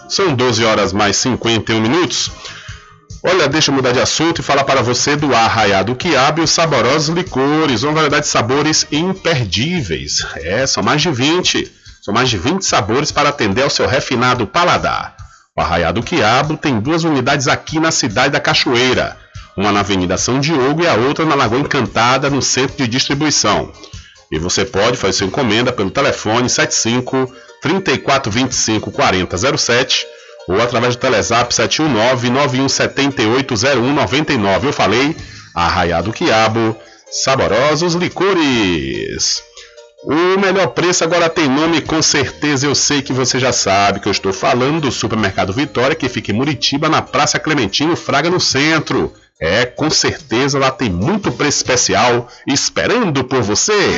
São 0.10 0.36
12 0.36 0.66
horas 0.66 0.92
mais 0.92 1.16
51 1.18 1.80
minutos. 1.80 2.30
Olha, 3.24 3.48
deixa 3.48 3.70
eu 3.70 3.76
mudar 3.76 3.92
de 3.92 4.00
assunto 4.00 4.40
e 4.40 4.44
falar 4.44 4.64
para 4.64 4.82
você 4.82 5.16
do 5.16 5.36
Arraiado 5.36 5.96
Quiabo 5.96 6.42
e 6.42 6.44
os 6.44 6.50
saborosos 6.50 7.16
licores, 7.16 7.84
uma 7.84 7.94
variedade 7.94 8.26
de 8.26 8.32
sabores 8.32 8.88
imperdíveis. 8.92 10.26
É, 10.38 10.66
são 10.66 10.82
mais 10.82 11.04
de 11.04 11.12
20. 11.12 11.72
São 12.02 12.12
mais 12.12 12.32
de 12.32 12.38
20 12.40 12.66
sabores 12.66 13.12
para 13.12 13.30
atender 13.30 13.62
ao 13.62 13.70
seu 13.70 13.86
refinado 13.86 14.48
paladar. 14.48 15.16
O 15.56 15.62
Arraiado 15.62 16.02
Quiabo 16.02 16.58
tem 16.58 16.80
duas 16.80 17.04
unidades 17.04 17.48
aqui 17.48 17.80
na 17.80 17.92
cidade 17.92 18.34
da 18.34 18.40
Cachoeira, 18.40 19.16
uma 19.56 19.72
na 19.72 19.82
Avenida 19.82 20.18
São 20.18 20.40
Diogo 20.40 20.82
e 20.82 20.88
a 20.88 20.96
outra 20.96 21.24
na 21.24 21.36
Lagoa 21.36 21.60
Encantada, 21.60 22.28
no 22.28 22.42
centro 22.42 22.76
de 22.78 22.88
distribuição. 22.88 23.72
E 24.32 24.40
você 24.40 24.66
pode 24.66 24.98
fazer 24.98 25.14
sua 25.14 25.28
encomenda 25.28 25.72
pelo 25.72 25.92
telefone 25.92 26.50
75 26.50 27.32
3425 27.62 28.92
4007 28.92 30.08
ou 30.54 30.62
através 30.62 30.96
do 30.96 31.00
Telezap 31.00 31.54
719 31.54 32.30
9178 32.30 33.56
0199. 33.56 34.68
Eu 34.68 34.74
falei, 34.74 35.16
Arraiado 35.54 36.14
Quiabo, 36.14 36.76
saborosos 37.12 37.94
licores. 37.94 39.44
O 40.04 40.40
melhor 40.40 40.68
preço 40.70 41.04
agora 41.04 41.30
tem 41.30 41.48
nome, 41.48 41.80
com 41.80 42.02
certeza 42.02 42.66
eu 42.66 42.74
sei 42.74 43.04
que 43.04 43.14
você 43.14 43.40
já 43.40 43.54
sabe 43.54 44.00
que 44.00 44.08
eu 44.08 44.12
estou 44.12 44.34
falando 44.34 44.82
do 44.82 44.92
Supermercado 44.92 45.54
Vitória, 45.54 45.96
que 45.96 46.10
fica 46.10 46.32
em 46.32 46.36
Muritiba, 46.36 46.90
na 46.90 47.04
Praça 47.04 47.38
Clementino 47.38 47.96
Fraga, 47.96 48.30
no 48.30 48.40
centro. 48.40 49.14
É, 49.40 49.66
com 49.66 49.90
certeza 49.90 50.58
lá 50.58 50.72
tem 50.72 50.90
muito 50.90 51.32
preço 51.32 51.58
especial 51.58 52.28
esperando 52.48 53.24
por 53.24 53.42
você. 53.42 53.98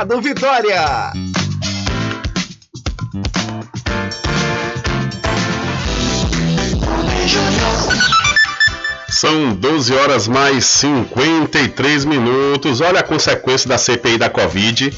Mercado 0.01 0.19
Vitória. 0.21 1.11
São 9.09 9.53
12 9.53 9.93
horas 9.93 10.27
mais 10.27 10.65
53 10.65 12.05
minutos. 12.05 12.81
Olha 12.81 13.01
a 13.01 13.03
consequência 13.03 13.69
da 13.69 13.77
CPI 13.77 14.17
da 14.17 14.29
Covid 14.29 14.91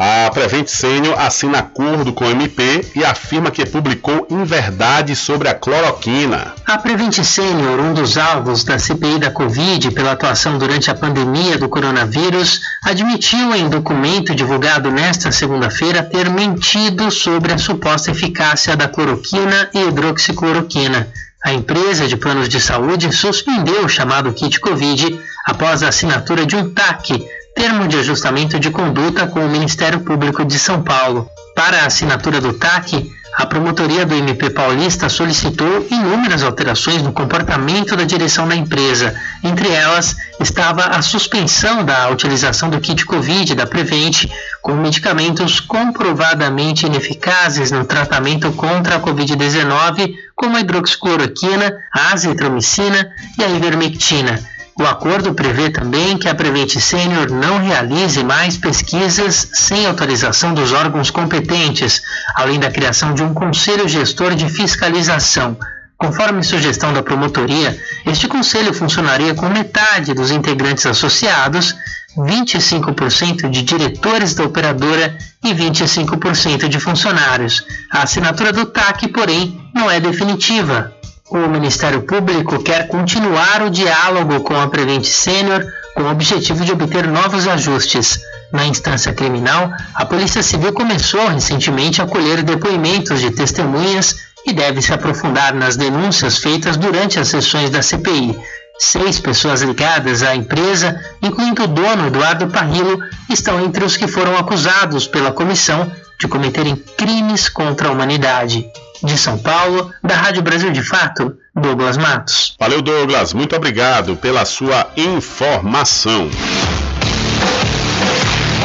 a 0.00 0.30
Prevent 0.30 0.68
Senior 0.68 1.18
assina 1.18 1.58
acordo 1.58 2.12
com 2.12 2.24
o 2.24 2.30
MP 2.30 2.92
e 2.94 3.04
afirma 3.04 3.50
que 3.50 3.66
publicou 3.66 4.28
inverdade 4.30 5.16
sobre 5.16 5.48
a 5.48 5.54
cloroquina. 5.54 6.54
A 6.64 6.78
Prevent 6.78 7.20
Senior, 7.24 7.80
um 7.80 7.92
dos 7.92 8.16
alvos 8.16 8.62
da 8.62 8.78
CPI 8.78 9.18
da 9.18 9.32
Covid 9.32 9.90
pela 9.90 10.12
atuação 10.12 10.56
durante 10.56 10.88
a 10.88 10.94
pandemia 10.94 11.58
do 11.58 11.68
coronavírus, 11.68 12.60
admitiu 12.84 13.52
em 13.56 13.68
documento 13.68 14.36
divulgado 14.36 14.88
nesta 14.88 15.32
segunda-feira 15.32 16.04
ter 16.04 16.30
mentido 16.30 17.10
sobre 17.10 17.52
a 17.52 17.58
suposta 17.58 18.12
eficácia 18.12 18.76
da 18.76 18.86
cloroquina 18.86 19.68
e 19.74 19.80
hidroxicloroquina. 19.80 21.08
A 21.44 21.52
empresa 21.52 22.06
de 22.06 22.16
planos 22.16 22.48
de 22.48 22.60
saúde 22.60 23.10
suspendeu 23.10 23.84
o 23.84 23.88
chamado 23.88 24.32
kit 24.32 24.60
Covid 24.60 25.18
após 25.44 25.82
a 25.82 25.88
assinatura 25.88 26.46
de 26.46 26.54
um 26.54 26.72
TAC 26.72 27.26
termo 27.58 27.88
de 27.88 27.98
ajustamento 27.98 28.56
de 28.60 28.70
conduta 28.70 29.26
com 29.26 29.40
o 29.40 29.48
Ministério 29.48 29.98
Público 29.98 30.44
de 30.44 30.56
São 30.56 30.80
Paulo. 30.80 31.28
Para 31.56 31.82
a 31.82 31.86
assinatura 31.86 32.40
do 32.40 32.52
TAC, 32.52 33.10
a 33.36 33.46
promotoria 33.46 34.06
do 34.06 34.14
MP 34.14 34.50
Paulista 34.50 35.08
solicitou 35.08 35.84
inúmeras 35.90 36.44
alterações 36.44 37.02
no 37.02 37.12
comportamento 37.12 37.96
da 37.96 38.04
direção 38.04 38.46
da 38.46 38.54
empresa. 38.54 39.12
Entre 39.42 39.68
elas, 39.72 40.16
estava 40.38 40.84
a 40.84 41.02
suspensão 41.02 41.84
da 41.84 42.08
utilização 42.10 42.70
do 42.70 42.80
kit 42.80 43.04
Covid 43.04 43.56
da 43.56 43.66
Prevent 43.66 44.26
com 44.62 44.74
medicamentos 44.74 45.58
comprovadamente 45.58 46.86
ineficazes 46.86 47.72
no 47.72 47.84
tratamento 47.84 48.52
contra 48.52 48.94
a 48.94 49.00
Covid-19, 49.00 50.14
como 50.36 50.56
a 50.56 50.60
hidroxicloroquina, 50.60 51.76
a 51.92 52.12
azitromicina 52.12 53.10
e 53.36 53.42
a 53.42 53.48
ivermectina 53.48 54.38
o 54.78 54.86
acordo 54.86 55.34
prevê 55.34 55.70
também 55.70 56.16
que 56.16 56.28
a 56.28 56.34
Prevent 56.34 56.78
Senior 56.78 57.28
não 57.28 57.58
realize 57.58 58.22
mais 58.22 58.56
pesquisas 58.56 59.48
sem 59.52 59.86
autorização 59.86 60.54
dos 60.54 60.72
órgãos 60.72 61.10
competentes, 61.10 62.00
além 62.36 62.60
da 62.60 62.70
criação 62.70 63.12
de 63.12 63.24
um 63.24 63.34
conselho 63.34 63.88
gestor 63.88 64.36
de 64.36 64.48
fiscalização. 64.48 65.56
Conforme 65.96 66.44
sugestão 66.44 66.92
da 66.92 67.02
promotoria, 67.02 67.76
este 68.06 68.28
conselho 68.28 68.72
funcionaria 68.72 69.34
com 69.34 69.48
metade 69.48 70.14
dos 70.14 70.30
integrantes 70.30 70.86
associados, 70.86 71.74
25% 72.16 73.50
de 73.50 73.62
diretores 73.62 74.32
da 74.32 74.44
operadora 74.44 75.18
e 75.42 75.52
25% 75.52 76.68
de 76.68 76.78
funcionários. 76.78 77.64
A 77.90 78.02
assinatura 78.02 78.52
do 78.52 78.64
TAC, 78.64 79.08
porém, 79.08 79.60
não 79.74 79.90
é 79.90 79.98
definitiva, 79.98 80.94
o 81.30 81.48
Ministério 81.48 82.02
Público 82.02 82.62
quer 82.62 82.88
continuar 82.88 83.62
o 83.62 83.70
diálogo 83.70 84.40
com 84.40 84.58
a 84.58 84.68
Prevent 84.68 85.04
Senior 85.04 85.62
com 85.94 86.02
o 86.04 86.10
objetivo 86.10 86.64
de 86.64 86.72
obter 86.72 87.06
novos 87.06 87.46
ajustes. 87.46 88.20
Na 88.50 88.66
instância 88.66 89.12
criminal, 89.12 89.70
a 89.94 90.06
Polícia 90.06 90.42
Civil 90.42 90.72
começou 90.72 91.28
recentemente 91.28 92.00
a 92.00 92.06
colher 92.06 92.42
depoimentos 92.42 93.20
de 93.20 93.30
testemunhas 93.30 94.16
e 94.46 94.52
deve 94.54 94.80
se 94.80 94.92
aprofundar 94.92 95.52
nas 95.54 95.76
denúncias 95.76 96.38
feitas 96.38 96.76
durante 96.78 97.18
as 97.18 97.28
sessões 97.28 97.68
da 97.68 97.82
CPI. 97.82 98.38
Seis 98.78 99.18
pessoas 99.20 99.60
ligadas 99.60 100.22
à 100.22 100.34
empresa, 100.34 100.98
incluindo 101.20 101.64
o 101.64 101.66
dono 101.66 102.06
Eduardo 102.06 102.46
Parrilo, 102.46 102.98
estão 103.28 103.62
entre 103.62 103.84
os 103.84 103.96
que 103.96 104.06
foram 104.06 104.38
acusados 104.38 105.06
pela 105.06 105.32
comissão 105.32 105.90
de 106.18 106.26
cometerem 106.26 106.76
crimes 106.96 107.48
contra 107.48 107.88
a 107.88 107.92
humanidade. 107.92 108.70
De 109.02 109.16
São 109.16 109.38
Paulo, 109.38 109.92
da 110.02 110.16
Rádio 110.16 110.42
Brasil 110.42 110.70
de 110.70 110.82
Fato, 110.82 111.36
Douglas 111.54 111.96
Matos. 111.96 112.56
Valeu, 112.58 112.82
Douglas. 112.82 113.32
Muito 113.32 113.54
obrigado 113.54 114.16
pela 114.16 114.44
sua 114.44 114.88
informação. 114.96 116.28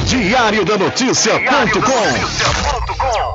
Diário 0.05 0.65
da 0.65 0.77
Notícia.com 0.77 2.72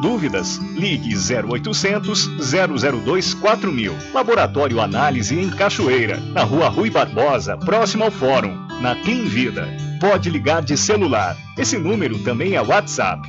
Dúvidas? 0.00 0.58
Ligue 0.74 1.14
0800 1.14 2.28
002 3.04 3.34
4000. 3.34 3.94
Laboratório 4.14 4.80
Análise 4.80 5.38
em 5.38 5.50
Cachoeira, 5.50 6.16
na 6.32 6.42
Rua 6.42 6.68
Rui 6.68 6.90
Barbosa, 6.90 7.56
próximo 7.56 8.04
ao 8.04 8.10
Fórum, 8.10 8.56
na 8.80 8.96
Clean 8.96 9.24
Vida. 9.24 9.68
Pode 10.00 10.30
ligar 10.30 10.62
de 10.62 10.76
celular. 10.76 11.36
Esse 11.58 11.76
número 11.76 12.18
também 12.20 12.54
é 12.54 12.62
WhatsApp. 12.62 13.28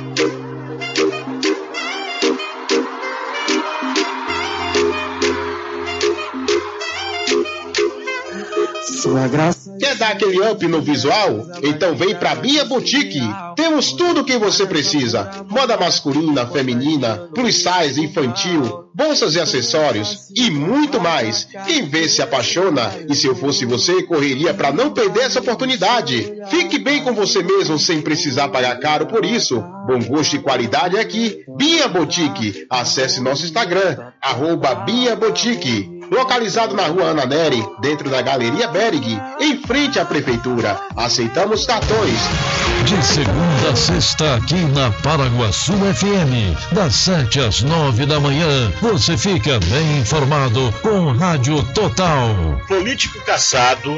Quer 9.79 9.95
dar 9.95 10.11
aquele 10.11 10.39
up 10.41 10.67
no 10.67 10.81
visual? 10.81 11.47
Então 11.63 11.95
vem 11.95 12.15
pra 12.15 12.35
Bia 12.35 12.65
Boutique. 12.65 13.21
Temos 13.55 13.91
tudo 13.93 14.21
o 14.21 14.23
que 14.23 14.37
você 14.37 14.65
precisa: 14.65 15.45
moda 15.49 15.77
masculina, 15.77 16.47
feminina, 16.47 17.29
plus 17.33 17.55
size, 17.63 18.01
infantil, 18.01 18.89
bolsas 18.93 19.35
e 19.35 19.39
acessórios 19.39 20.29
e 20.35 20.49
muito 20.49 20.99
mais. 20.99 21.47
Quem 21.65 21.87
vê 21.87 22.07
se 22.07 22.21
apaixona 22.21 22.91
e 23.09 23.15
se 23.15 23.27
eu 23.27 23.35
fosse 23.35 23.65
você, 23.65 24.03
correria 24.03 24.53
para 24.53 24.71
não 24.71 24.91
perder 24.91 25.21
essa 25.21 25.39
oportunidade. 25.39 26.33
Fique 26.49 26.79
bem 26.79 27.03
com 27.03 27.13
você 27.13 27.43
mesmo 27.43 27.77
sem 27.79 28.01
precisar 28.01 28.49
pagar 28.49 28.79
caro 28.79 29.07
por 29.07 29.25
isso. 29.25 29.61
Bom 29.87 29.99
gosto 30.03 30.35
e 30.35 30.39
qualidade 30.39 30.97
é 30.97 31.01
aqui. 31.01 31.43
Bia 31.57 31.87
Boutique. 31.87 32.65
Acesse 32.69 33.21
nosso 33.21 33.45
Instagram, 33.45 34.11
arroba 34.21 34.75
Bia 34.75 35.15
Boutique. 35.15 35.90
Localizado 36.11 36.75
na 36.75 36.87
rua 36.87 37.05
Ana 37.05 37.25
Neri, 37.25 37.65
dentro 37.79 38.09
da 38.09 38.21
Galeria 38.21 38.67
Berg, 38.67 39.17
em 39.39 39.57
frente 39.65 39.97
à 39.97 40.03
Prefeitura. 40.03 40.77
Aceitamos 40.93 41.65
cartões. 41.65 42.19
De 42.83 43.01
segunda 43.01 43.69
a 43.71 43.75
sexta, 43.77 44.35
aqui 44.35 44.55
na 44.55 44.91
Paraguaçu 44.91 45.71
FM, 45.71 46.73
das 46.73 46.95
7 46.95 47.39
às 47.39 47.61
9 47.61 48.05
da 48.05 48.19
manhã, 48.19 48.69
você 48.81 49.17
fica 49.17 49.57
bem 49.61 49.99
informado 49.99 50.73
com 50.81 51.13
Rádio 51.13 51.63
Total. 51.73 52.27
Político 52.67 53.23
caçado 53.23 53.97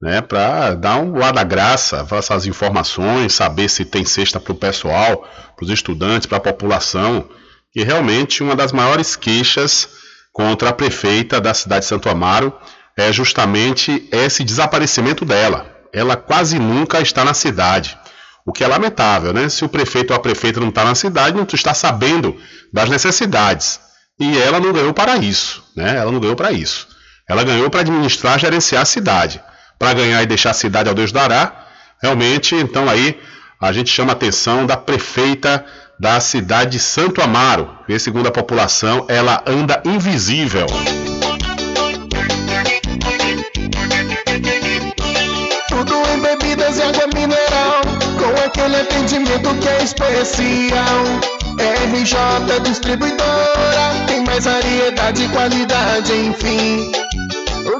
né, 0.00 0.20
para 0.20 0.74
dar 0.74 0.96
um 0.96 1.22
ar 1.22 1.32
da 1.32 1.44
graça, 1.44 2.06
essas 2.12 2.46
informações, 2.46 3.34
saber 3.34 3.68
se 3.68 3.84
tem 3.84 4.04
cesta 4.04 4.38
para 4.38 4.52
o 4.52 4.56
pessoal, 4.56 5.28
para 5.54 5.64
os 5.64 5.70
estudantes, 5.70 6.26
para 6.26 6.38
a 6.38 6.40
população, 6.40 7.28
que 7.72 7.82
realmente 7.82 8.42
uma 8.42 8.54
das 8.54 8.72
maiores 8.72 9.16
queixas 9.16 9.88
contra 10.32 10.70
a 10.70 10.72
prefeita 10.72 11.40
da 11.40 11.54
cidade 11.54 11.80
de 11.80 11.88
Santo 11.88 12.08
Amaro 12.08 12.52
é 12.96 13.12
justamente 13.12 14.08
esse 14.12 14.44
desaparecimento 14.44 15.24
dela 15.24 15.76
ela 15.96 16.14
quase 16.14 16.58
nunca 16.58 17.00
está 17.00 17.24
na 17.24 17.32
cidade. 17.32 17.98
O 18.44 18.52
que 18.52 18.62
é 18.62 18.68
lamentável, 18.68 19.32
né? 19.32 19.48
Se 19.48 19.64
o 19.64 19.68
prefeito 19.68 20.10
ou 20.10 20.16
a 20.16 20.20
prefeita 20.20 20.60
não 20.60 20.68
está 20.68 20.84
na 20.84 20.94
cidade, 20.94 21.36
não 21.36 21.46
está 21.50 21.72
sabendo 21.72 22.36
das 22.72 22.90
necessidades. 22.90 23.80
E 24.20 24.38
ela 24.38 24.60
não 24.60 24.72
ganhou 24.72 24.92
para 24.92 25.16
isso, 25.16 25.64
né? 25.74 25.96
Ela 25.96 26.12
não 26.12 26.20
ganhou 26.20 26.36
para 26.36 26.52
isso. 26.52 26.86
Ela 27.28 27.42
ganhou 27.42 27.70
para 27.70 27.80
administrar, 27.80 28.38
gerenciar 28.38 28.82
a 28.82 28.84
cidade. 28.86 29.40
Para 29.78 29.94
ganhar 29.94 30.22
e 30.22 30.26
deixar 30.26 30.50
a 30.50 30.54
cidade 30.54 30.88
ao 30.88 30.94
Deus 30.94 31.12
dará, 31.12 31.66
realmente, 32.02 32.54
então 32.54 32.88
aí 32.88 33.18
a 33.60 33.72
gente 33.72 33.90
chama 33.90 34.12
a 34.12 34.14
atenção 34.14 34.66
da 34.66 34.76
prefeita 34.76 35.64
da 35.98 36.20
cidade 36.20 36.72
de 36.72 36.78
Santo 36.78 37.22
Amaro, 37.22 37.70
que 37.86 37.98
segundo 37.98 38.26
a 38.26 38.32
população, 38.32 39.06
ela 39.08 39.42
anda 39.46 39.82
invisível. 39.84 40.66
bebidas 46.56 46.78
e 46.78 46.82
água 46.82 47.06
mineral, 47.14 47.82
com 48.18 48.44
aquele 48.44 48.76
atendimento 48.76 49.54
que 49.60 49.68
é 49.68 49.82
especial. 49.82 51.04
RJ 51.58 52.60
Distribuidora, 52.62 54.04
tem 54.06 54.24
mais 54.24 54.44
variedade 54.44 55.24
e 55.24 55.28
qualidade, 55.28 56.12
enfim. 56.12 56.92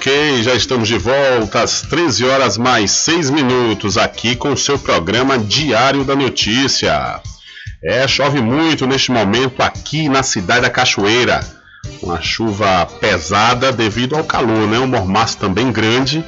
Ok, 0.00 0.42
já 0.42 0.54
estamos 0.54 0.88
de 0.88 0.96
volta 0.96 1.62
às 1.62 1.82
13 1.82 2.24
horas 2.24 2.56
mais 2.56 2.90
6 2.90 3.28
minutos 3.28 3.98
aqui 3.98 4.34
com 4.34 4.50
o 4.50 4.56
seu 4.56 4.78
programa 4.78 5.38
Diário 5.38 6.04
da 6.04 6.16
Notícia. 6.16 7.20
É, 7.84 8.08
chove 8.08 8.40
muito 8.40 8.86
neste 8.86 9.12
momento 9.12 9.60
aqui 9.60 10.08
na 10.08 10.22
cidade 10.22 10.62
da 10.62 10.70
Cachoeira. 10.70 11.40
Uma 12.02 12.18
chuva 12.22 12.86
pesada 12.98 13.70
devido 13.70 14.16
ao 14.16 14.24
calor, 14.24 14.66
né? 14.68 14.78
Um 14.78 14.86
mormaço 14.86 15.36
também 15.36 15.70
grande. 15.70 16.24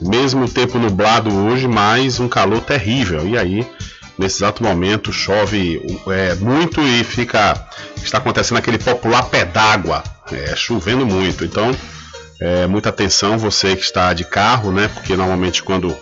Mesmo 0.00 0.48
tempo 0.48 0.76
nublado 0.76 1.32
hoje, 1.32 1.68
mas 1.68 2.18
um 2.18 2.28
calor 2.28 2.60
terrível. 2.62 3.24
E 3.28 3.38
aí, 3.38 3.64
nesse 4.18 4.38
exato 4.38 4.64
momento, 4.64 5.12
chove 5.12 5.80
é, 6.08 6.34
muito 6.34 6.80
e 6.80 7.04
fica. 7.04 7.68
Está 8.02 8.18
acontecendo 8.18 8.58
aquele 8.58 8.78
popular 8.78 9.22
pé 9.26 9.44
d'água. 9.44 10.02
É, 10.32 10.56
chovendo 10.56 11.06
muito. 11.06 11.44
Então, 11.44 11.72
é, 12.42 12.66
muita 12.66 12.88
atenção 12.88 13.38
você 13.38 13.76
que 13.76 13.82
está 13.82 14.12
de 14.12 14.24
carro, 14.24 14.72
né? 14.72 14.88
Porque 14.92 15.14
normalmente 15.14 15.62
quando 15.62 15.96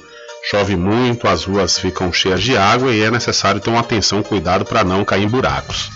chove 0.51 0.75
muito 0.75 1.29
as 1.29 1.45
ruas 1.45 1.79
ficam 1.79 2.11
cheias 2.11 2.43
de 2.43 2.57
água 2.57 2.95
e 2.95 3.03
é 3.03 3.11
necessário 3.11 3.61
ter 3.61 3.69
uma 3.69 3.81
atenção, 3.81 4.23
cuidado 4.23 4.65
para 4.65 4.83
não 4.83 5.05
cair 5.05 5.25
em 5.25 5.29
buracos. 5.29 5.91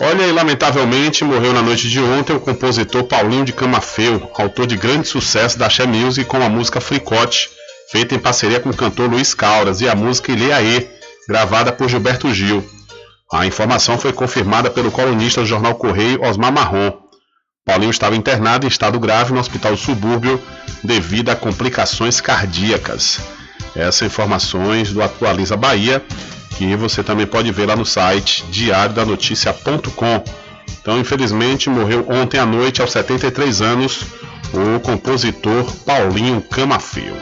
Olha, 0.00 0.22
e 0.22 0.32
lamentavelmente 0.32 1.24
morreu 1.24 1.52
na 1.52 1.60
noite 1.60 1.90
de 1.90 2.00
ontem 2.00 2.34
o 2.34 2.40
compositor 2.40 3.04
Paulinho 3.04 3.44
de 3.44 3.52
Camafeu, 3.52 4.30
autor 4.38 4.66
de 4.66 4.76
grande 4.76 5.08
sucesso 5.08 5.58
da 5.58 5.68
Xé 5.68 5.86
Music 5.86 6.28
com 6.28 6.40
a 6.42 6.48
música 6.48 6.80
Fricote, 6.80 7.50
feita 7.90 8.14
em 8.14 8.18
parceria 8.18 8.60
com 8.60 8.70
o 8.70 8.76
cantor 8.76 9.10
Luiz 9.10 9.34
Caldas, 9.34 9.80
e 9.80 9.88
a 9.88 9.94
música 9.94 10.30
Ilê 10.30 10.88
gravada 11.28 11.72
por 11.72 11.88
Gilberto 11.88 12.32
Gil. 12.32 12.64
A 13.32 13.44
informação 13.44 13.98
foi 13.98 14.12
confirmada 14.12 14.70
pelo 14.70 14.90
colunista 14.90 15.40
do 15.40 15.46
jornal 15.46 15.74
Correio 15.74 16.22
Osmar 16.22 16.52
Marrom. 16.52 17.01
Paulinho 17.64 17.90
estava 17.90 18.16
internado 18.16 18.66
em 18.66 18.68
estado 18.68 18.98
grave 18.98 19.32
no 19.32 19.38
hospital 19.38 19.76
subúrbio 19.76 20.42
devido 20.82 21.30
a 21.30 21.36
complicações 21.36 22.20
cardíacas. 22.20 23.20
Essas 23.76 24.02
informações 24.02 24.92
do 24.92 25.00
Atualiza 25.00 25.56
Bahia, 25.56 26.02
que 26.58 26.74
você 26.74 27.04
também 27.04 27.26
pode 27.26 27.50
ver 27.52 27.66
lá 27.66 27.76
no 27.76 27.86
site 27.86 28.44
diariodanoticia.com. 28.50 30.24
Então, 30.80 30.98
infelizmente, 30.98 31.70
morreu 31.70 32.04
ontem 32.10 32.38
à 32.38 32.44
noite, 32.44 32.82
aos 32.82 32.90
73 32.90 33.62
anos, 33.62 34.00
o 34.52 34.80
compositor 34.80 35.72
Paulinho 35.86 36.42
Camafeu. 36.42 37.16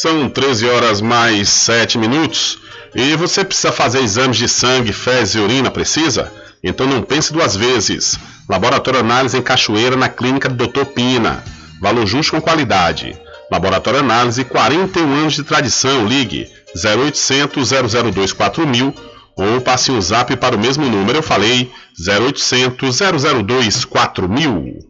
São 0.00 0.28
13 0.28 0.64
horas 0.68 1.00
mais 1.00 1.48
7 1.48 1.98
minutos 1.98 2.56
e 2.94 3.16
você 3.16 3.44
precisa 3.44 3.72
fazer 3.72 4.00
exames 4.00 4.36
de 4.36 4.48
sangue, 4.48 4.92
fezes 4.92 5.34
e 5.34 5.40
urina, 5.40 5.72
precisa? 5.72 6.32
Então 6.62 6.86
não 6.86 7.02
pense 7.02 7.32
duas 7.32 7.56
vezes. 7.56 8.16
Laboratório 8.48 9.00
Análise 9.00 9.36
em 9.36 9.42
Cachoeira, 9.42 9.96
na 9.96 10.08
clínica 10.08 10.48
do 10.48 10.68
Dr. 10.68 10.84
Pina. 10.84 11.42
Valor 11.80 12.06
justo 12.06 12.30
com 12.30 12.40
qualidade. 12.40 13.20
Laboratório 13.50 13.98
Análise, 13.98 14.44
41 14.44 15.12
anos 15.14 15.34
de 15.34 15.42
tradição. 15.42 16.06
Ligue 16.06 16.46
0800 16.76 17.68
002 18.14 18.32
4000 18.32 18.94
ou 19.34 19.60
passe 19.60 19.90
o 19.90 20.00
zap 20.00 20.36
para 20.36 20.54
o 20.54 20.60
mesmo 20.60 20.88
número. 20.88 21.18
Eu 21.18 21.22
falei 21.24 21.72
0800 22.08 23.00
002 23.44 23.84
4000. 23.84 24.87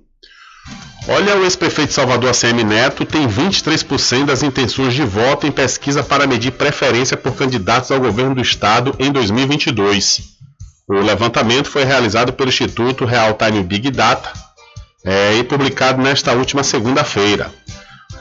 Olha, 1.10 1.38
o 1.38 1.44
ex-prefeito 1.44 1.94
Salvador, 1.94 2.28
ACM 2.28 2.62
Neto, 2.62 3.02
tem 3.06 3.26
23% 3.26 4.26
das 4.26 4.42
intenções 4.42 4.92
de 4.92 5.02
voto 5.04 5.46
em 5.46 5.50
pesquisa 5.50 6.02
para 6.02 6.26
medir 6.26 6.52
preferência 6.52 7.16
por 7.16 7.34
candidatos 7.34 7.90
ao 7.90 7.98
governo 7.98 8.34
do 8.34 8.42
estado 8.42 8.94
em 8.98 9.10
2022. 9.10 10.20
O 10.86 11.00
levantamento 11.00 11.70
foi 11.70 11.84
realizado 11.84 12.34
pelo 12.34 12.50
Instituto 12.50 13.06
Real 13.06 13.32
Time 13.32 13.62
Big 13.62 13.90
Data 13.90 14.30
é, 15.02 15.34
e 15.36 15.44
publicado 15.44 16.02
nesta 16.02 16.34
última 16.34 16.62
segunda-feira. 16.62 17.50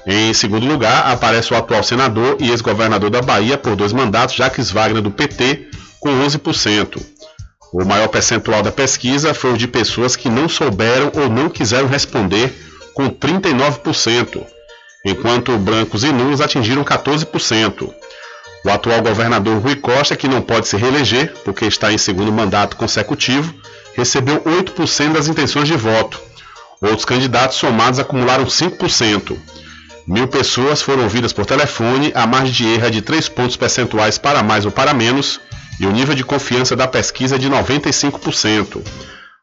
Em 0.06 0.34
segundo 0.34 0.66
lugar, 0.66 1.12
aparece 1.12 1.54
o 1.54 1.58
atual 1.58 1.84
senador 1.84 2.38
e 2.40 2.52
ex-governador 2.52 3.10
da 3.10 3.22
Bahia 3.22 3.58
por 3.58 3.76
dois 3.76 3.92
mandatos, 3.92 4.34
Jacques 4.34 4.72
Wagner, 4.72 5.02
do 5.02 5.12
PT, 5.12 5.68
com 6.00 6.10
11%. 6.26 7.02
O 7.74 7.84
maior 7.84 8.08
percentual 8.08 8.64
da 8.64 8.72
pesquisa 8.72 9.34
foi 9.34 9.52
o 9.52 9.58
de 9.58 9.68
pessoas 9.68 10.16
que 10.16 10.30
não 10.30 10.48
souberam 10.48 11.12
ou 11.16 11.30
não 11.30 11.50
quiseram 11.50 11.90
responder 11.90 12.67
com 12.98 13.12
39%, 13.12 14.44
enquanto 15.06 15.56
brancos 15.60 16.04
e 16.04 16.12
nulos 16.12 16.42
atingiram 16.42 16.84
14%. 16.84 17.94
O 18.66 18.70
atual 18.72 19.04
governador 19.04 19.62
Rui 19.62 19.76
Costa, 19.76 20.16
que 20.16 20.28
não 20.28 20.42
pode 20.42 20.68
se 20.68 20.76
reeleger 20.78 21.32
porque 21.46 21.66
está 21.66 21.94
em 21.94 21.98
segundo 22.00 22.32
mandato 22.32 22.76
consecutivo, 22.76 23.54
recebeu 23.96 24.42
8% 24.42 25.12
das 25.12 25.28
intenções 25.28 25.68
de 25.68 25.76
voto. 25.76 26.20
Outros 26.82 27.06
candidatos 27.06 27.58
somados 27.58 28.00
acumularam 28.00 28.46
5%. 28.46 29.38
Mil 30.08 30.28
pessoas 30.28 30.82
foram 30.82 31.04
ouvidas 31.04 31.32
por 31.32 31.46
telefone, 31.46 32.12
a 32.16 32.26
margem 32.26 32.52
de 32.52 32.66
erro 32.66 32.88
é 32.88 32.90
de 32.90 33.04
3 33.04 33.30
pontos 33.30 33.56
percentuais 33.56 34.18
para 34.18 34.42
mais 34.42 34.66
ou 34.66 34.72
para 34.72 34.92
menos, 34.92 35.40
e 35.80 35.86
o 35.86 35.92
nível 35.92 36.16
de 36.16 36.24
confiança 36.24 36.76
da 36.76 36.88
pesquisa 36.88 37.36
é 37.36 37.38
de 37.38 37.48
95%. 37.48 38.82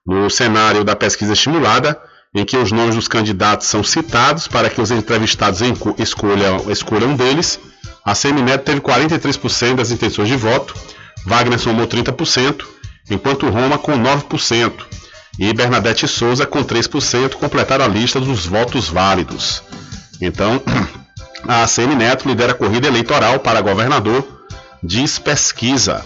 No 0.04 0.28
cenário 0.28 0.82
da 0.82 0.96
pesquisa 0.96 1.34
estimulada, 1.34 1.96
em 2.34 2.44
que 2.44 2.56
os 2.56 2.72
nomes 2.72 2.96
dos 2.96 3.06
candidatos 3.06 3.68
são 3.68 3.84
citados 3.84 4.48
para 4.48 4.68
que 4.68 4.80
os 4.80 4.90
entrevistados 4.90 5.60
escolham, 5.98 6.70
escolham 6.70 7.10
um 7.10 7.16
deles. 7.16 7.60
A 8.04 8.14
Semineto 8.14 8.64
teve 8.64 8.80
43% 8.80 9.76
das 9.76 9.90
intenções 9.90 10.28
de 10.28 10.36
voto, 10.36 10.74
Wagner 11.24 11.58
somou 11.58 11.86
30%, 11.86 12.64
enquanto 13.10 13.48
Roma 13.48 13.78
com 13.78 13.92
9%, 13.92 14.72
e 15.38 15.52
Bernadette 15.52 16.06
Souza 16.06 16.44
com 16.44 16.62
3% 16.62 17.34
completaram 17.34 17.84
a 17.84 17.88
lista 17.88 18.20
dos 18.20 18.46
votos 18.46 18.88
válidos. 18.88 19.62
Então, 20.20 20.60
a 21.46 21.66
Semineto 21.66 22.28
lidera 22.28 22.52
a 22.52 22.56
corrida 22.56 22.88
eleitoral 22.88 23.38
para 23.38 23.60
governador, 23.60 24.26
diz 24.82 25.18
pesquisa. 25.18 26.04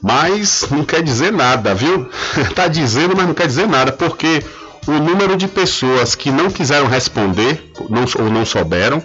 Mas 0.00 0.64
não 0.70 0.84
quer 0.84 1.02
dizer 1.02 1.32
nada, 1.32 1.74
viu? 1.74 2.08
Está 2.36 2.68
dizendo, 2.68 3.16
mas 3.16 3.26
não 3.26 3.34
quer 3.34 3.46
dizer 3.46 3.66
nada, 3.66 3.92
porque 3.92 4.42
o 4.86 4.92
número 4.92 5.36
de 5.36 5.48
pessoas 5.48 6.14
que 6.14 6.30
não 6.30 6.50
quiseram 6.50 6.86
responder 6.86 7.72
não, 7.88 8.04
ou 8.24 8.30
não 8.30 8.44
souberam, 8.44 9.02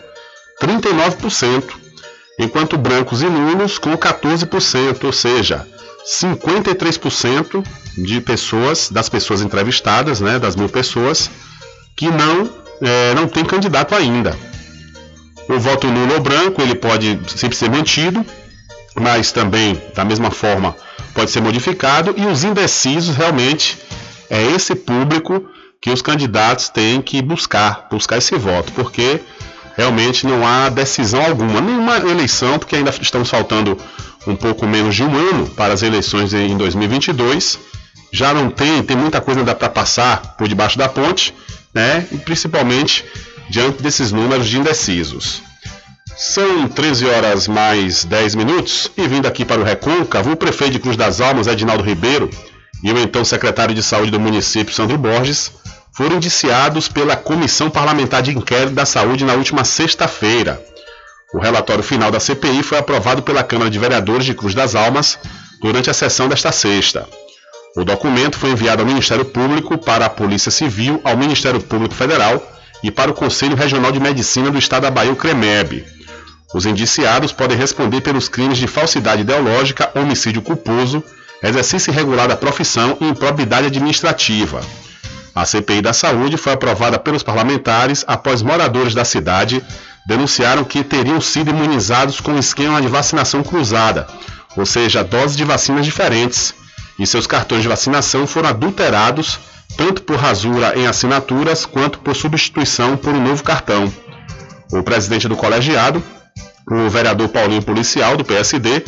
39%, 0.61 1.63
enquanto 2.39 2.77
brancos 2.77 3.21
e 3.21 3.25
nulos 3.25 3.77
com 3.77 3.97
14%, 3.97 5.03
ou 5.03 5.11
seja, 5.11 5.67
53% 6.05 7.65
de 7.97 8.21
pessoas, 8.21 8.89
das 8.89 9.09
pessoas 9.09 9.41
entrevistadas, 9.41 10.19
né, 10.19 10.39
das 10.39 10.55
mil 10.55 10.69
pessoas, 10.69 11.29
que 11.95 12.09
não, 12.09 12.49
é, 12.81 13.13
não 13.13 13.27
tem 13.27 13.45
candidato 13.45 13.95
ainda. 13.95 14.37
O 15.47 15.59
voto 15.59 15.87
nulo 15.87 16.13
ou 16.15 16.21
branco 16.21 16.61
ele 16.61 16.75
pode 16.75 17.19
sempre 17.27 17.57
ser 17.57 17.69
mantido, 17.69 18.25
mas 18.95 19.31
também, 19.31 19.81
da 19.93 20.05
mesma 20.05 20.31
forma, 20.31 20.75
pode 21.13 21.31
ser 21.31 21.41
modificado, 21.41 22.13
e 22.17 22.25
os 22.25 22.43
indecisos 22.43 23.15
realmente 23.15 23.77
é 24.29 24.41
esse 24.41 24.75
público 24.75 25.45
que 25.83 25.91
os 25.91 26.01
candidatos 26.01 26.69
têm 26.69 27.01
que 27.01 27.21
buscar, 27.21 27.87
buscar 27.91 28.17
esse 28.17 28.33
voto, 28.37 28.71
porque 28.71 29.19
realmente 29.75 30.25
não 30.25 30.47
há 30.47 30.69
decisão 30.69 31.21
alguma, 31.21 31.59
nenhuma 31.59 31.97
eleição, 31.97 32.57
porque 32.57 32.77
ainda 32.77 32.89
estamos 33.01 33.29
faltando 33.29 33.77
um 34.25 34.33
pouco 34.33 34.65
menos 34.65 34.95
de 34.95 35.03
um 35.03 35.13
ano 35.13 35.49
para 35.49 35.73
as 35.73 35.83
eleições 35.83 36.33
em 36.33 36.55
2022. 36.55 37.59
Já 38.13 38.33
não 38.33 38.49
tem, 38.49 38.81
tem 38.81 38.95
muita 38.95 39.19
coisa 39.19 39.41
ainda 39.41 39.53
para 39.53 39.67
passar 39.67 40.37
por 40.37 40.47
debaixo 40.47 40.77
da 40.77 40.87
ponte, 40.87 41.33
né? 41.73 42.07
E 42.13 42.17
principalmente 42.17 43.03
diante 43.49 43.83
desses 43.83 44.13
números 44.13 44.47
de 44.47 44.57
indecisos. 44.57 45.41
São 46.15 46.69
13 46.69 47.07
horas 47.07 47.45
mais 47.45 48.05
10 48.05 48.35
minutos 48.35 48.89
e 48.95 49.05
vindo 49.05 49.27
aqui 49.27 49.43
para 49.43 49.59
o 49.59 49.65
Recôncavo, 49.65 50.31
o 50.31 50.37
prefeito 50.37 50.71
de 50.71 50.79
Cruz 50.79 50.95
das 50.95 51.19
Almas, 51.19 51.45
Edinaldo 51.45 51.83
Ribeiro, 51.83 52.29
e 52.81 52.89
o 52.89 52.97
então 52.97 53.25
secretário 53.25 53.75
de 53.75 53.83
Saúde 53.83 54.11
do 54.11 54.19
município, 54.19 54.73
Sandro 54.73 54.97
Borges, 54.97 55.51
foram 55.95 56.17
indiciados 56.17 56.87
pela 56.87 57.15
Comissão 57.15 57.69
Parlamentar 57.69 58.21
de 58.21 58.35
Inquérito 58.35 58.73
da 58.73 58.85
Saúde 58.85 59.23
na 59.23 59.33
última 59.33 59.63
sexta-feira. 59.63 60.61
O 61.33 61.39
relatório 61.39 61.83
final 61.83 62.11
da 62.11 62.19
CPI 62.19 62.63
foi 62.63 62.77
aprovado 62.77 63.21
pela 63.21 63.43
Câmara 63.43 63.69
de 63.69 63.79
Vereadores 63.79 64.25
de 64.25 64.33
Cruz 64.33 64.53
das 64.53 64.75
Almas 64.75 65.19
durante 65.61 65.89
a 65.89 65.93
sessão 65.93 66.27
desta 66.27 66.51
sexta. 66.51 67.07
O 67.75 67.83
documento 67.83 68.37
foi 68.37 68.51
enviado 68.51 68.81
ao 68.81 68.87
Ministério 68.87 69.25
Público, 69.25 69.77
para 69.77 70.05
a 70.05 70.09
Polícia 70.09 70.51
Civil, 70.51 71.01
ao 71.03 71.17
Ministério 71.17 71.59
Público 71.59 71.95
Federal 71.95 72.41
e 72.83 72.91
para 72.91 73.09
o 73.09 73.13
Conselho 73.13 73.55
Regional 73.55 73.91
de 73.91 73.99
Medicina 73.99 74.51
do 74.51 74.59
Estado 74.59 74.83
da 74.83 74.91
Bahia, 74.91 75.11
o 75.11 75.15
CREMEB. 75.15 75.85
Os 76.53 76.67
indiciados 76.67 77.31
podem 77.31 77.57
responder 77.57 78.01
pelos 78.01 78.29
crimes 78.29 78.59
de 78.59 78.67
falsidade 78.67 79.21
ideológica, 79.21 79.89
homicídio 79.95 80.41
culposo, 80.41 81.03
exercício 81.41 81.91
irregular 81.91 82.27
da 82.27 82.37
profissão 82.37 82.95
e 83.01 83.05
improbidade 83.05 83.67
administrativa. 83.67 84.61
A 85.35 85.45
CPI 85.45 85.81
da 85.81 85.93
Saúde 85.93 86.37
foi 86.37 86.53
aprovada 86.53 86.99
pelos 86.99 87.23
parlamentares 87.23 88.03
após 88.07 88.41
moradores 88.41 88.93
da 88.93 89.03
cidade 89.03 89.63
denunciaram 90.05 90.63
que 90.63 90.83
teriam 90.83 91.19
sido 91.19 91.49
imunizados 91.49 92.19
com 92.19 92.37
esquema 92.37 92.81
de 92.81 92.87
vacinação 92.87 93.41
cruzada, 93.41 94.05
ou 94.55 94.65
seja, 94.65 95.03
doses 95.03 95.35
de 95.35 95.43
vacinas 95.43 95.85
diferentes, 95.85 96.53
e 96.99 97.07
seus 97.07 97.25
cartões 97.25 97.63
de 97.63 97.67
vacinação 97.67 98.27
foram 98.27 98.49
adulterados 98.49 99.39
tanto 99.75 100.03
por 100.03 100.17
rasura 100.17 100.77
em 100.77 100.85
assinaturas 100.85 101.65
quanto 101.65 101.99
por 101.99 102.15
substituição 102.15 102.95
por 102.95 103.13
um 103.13 103.21
novo 103.21 103.43
cartão. 103.43 103.91
O 104.71 104.83
presidente 104.83 105.27
do 105.27 105.35
colegiado, 105.35 106.03
o 106.69 106.89
vereador 106.89 107.29
Paulinho 107.29 107.63
Policial, 107.63 108.15
do 108.15 108.23
PSD, 108.23 108.83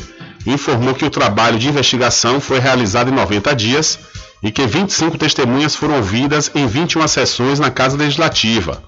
informou 0.46 0.94
que 0.94 1.06
o 1.06 1.10
trabalho 1.10 1.58
de 1.58 1.68
investigação 1.68 2.40
foi 2.40 2.60
realizado 2.60 3.10
em 3.10 3.16
90 3.16 3.56
dias 3.56 3.98
e 4.46 4.52
que 4.52 4.68
25 4.68 5.18
testemunhas 5.18 5.76
foram 5.76 5.96
ouvidas 5.96 6.52
em 6.54 6.68
21 6.68 7.08
sessões 7.08 7.60
na 7.60 7.72
Casa 7.72 7.98
Legislativa. 7.98 8.82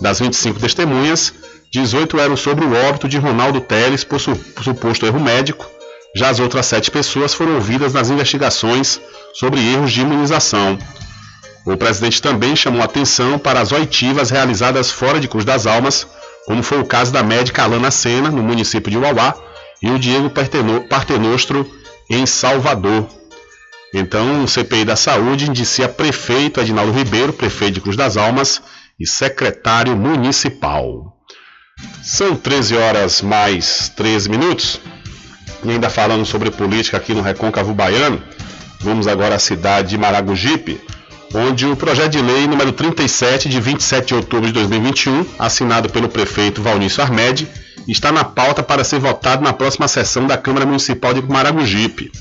Das 0.00 0.18
25 0.18 0.58
testemunhas, 0.58 1.32
18 1.72 2.18
eram 2.18 2.36
sobre 2.36 2.64
o 2.64 2.74
óbito 2.88 3.08
de 3.08 3.16
Ronaldo 3.16 3.60
Teles 3.60 4.02
por 4.02 4.18
suposto 4.18 5.06
erro 5.06 5.20
médico, 5.20 5.64
já 6.16 6.28
as 6.28 6.40
outras 6.40 6.66
sete 6.66 6.90
pessoas 6.90 7.32
foram 7.34 7.54
ouvidas 7.54 7.92
nas 7.92 8.10
investigações 8.10 9.00
sobre 9.32 9.60
erros 9.60 9.92
de 9.92 10.00
imunização. 10.00 10.76
O 11.64 11.76
presidente 11.76 12.20
também 12.20 12.56
chamou 12.56 12.82
atenção 12.82 13.38
para 13.38 13.60
as 13.60 13.70
oitivas 13.70 14.30
realizadas 14.30 14.90
fora 14.90 15.20
de 15.20 15.28
Cruz 15.28 15.44
das 15.44 15.68
Almas, 15.68 16.04
como 16.46 16.64
foi 16.64 16.80
o 16.80 16.84
caso 16.84 17.12
da 17.12 17.22
médica 17.22 17.62
Alana 17.62 17.92
Sena, 17.92 18.28
no 18.28 18.42
município 18.42 18.90
de 18.90 18.98
Uauá, 18.98 19.36
e 19.80 19.88
o 19.88 20.00
Diego 20.00 20.30
Partenostro, 20.88 21.70
em 22.10 22.26
Salvador. 22.26 23.06
Então, 23.98 24.44
o 24.44 24.46
CPI 24.46 24.84
da 24.84 24.94
Saúde 24.94 25.48
indicia 25.48 25.88
prefeito 25.88 26.60
Adinaldo 26.60 26.92
Ribeiro, 26.92 27.32
prefeito 27.32 27.76
de 27.76 27.80
Cruz 27.80 27.96
das 27.96 28.18
Almas, 28.18 28.60
e 29.00 29.06
secretário 29.06 29.96
municipal. 29.96 31.16
São 32.02 32.36
13 32.36 32.76
horas 32.76 33.22
mais 33.22 33.90
13 33.96 34.28
minutos. 34.28 34.78
E 35.64 35.70
ainda 35.70 35.88
falando 35.88 36.26
sobre 36.26 36.50
política 36.50 36.98
aqui 36.98 37.14
no 37.14 37.22
Recôncavo 37.22 37.72
Baiano, 37.72 38.22
vamos 38.80 39.08
agora 39.08 39.36
à 39.36 39.38
cidade 39.38 39.88
de 39.88 39.98
Maragogipe, 39.98 40.78
onde 41.34 41.64
o 41.64 41.74
projeto 41.74 42.12
de 42.12 42.20
lei 42.20 42.46
número 42.46 42.72
37 42.72 43.48
de 43.48 43.58
27 43.58 44.08
de 44.08 44.14
outubro 44.14 44.46
de 44.46 44.52
2021, 44.52 45.24
assinado 45.38 45.88
pelo 45.88 46.10
prefeito 46.10 46.60
Valnício 46.60 47.02
Armed, 47.02 47.48
está 47.88 48.12
na 48.12 48.24
pauta 48.24 48.62
para 48.62 48.84
ser 48.84 48.98
votado 48.98 49.42
na 49.42 49.54
próxima 49.54 49.88
sessão 49.88 50.26
da 50.26 50.36
Câmara 50.36 50.66
Municipal 50.66 51.14
de 51.14 51.22
Maragogipe. 51.22 52.12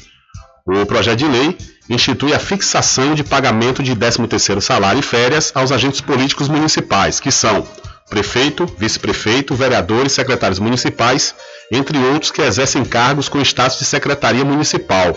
O 0.67 0.83
projeto 0.83 1.19
de 1.19 1.27
lei 1.27 1.55
institui 1.87 2.33
a 2.33 2.39
fixação 2.39 3.13
de 3.13 3.23
pagamento 3.23 3.83
de 3.83 3.95
13º 3.95 4.59
salário 4.59 4.99
e 4.99 5.03
férias 5.03 5.51
aos 5.53 5.71
agentes 5.71 6.01
políticos 6.01 6.49
municipais, 6.49 7.19
que 7.19 7.29
são 7.29 7.67
prefeito, 8.09 8.65
vice-prefeito, 8.75 9.53
vereadores, 9.53 10.13
secretários 10.13 10.57
municipais, 10.57 11.35
entre 11.71 11.99
outros 11.99 12.31
que 12.31 12.41
exercem 12.41 12.83
cargos 12.83 13.29
com 13.29 13.39
status 13.41 13.77
de 13.77 13.85
secretaria 13.85 14.43
municipal. 14.43 15.15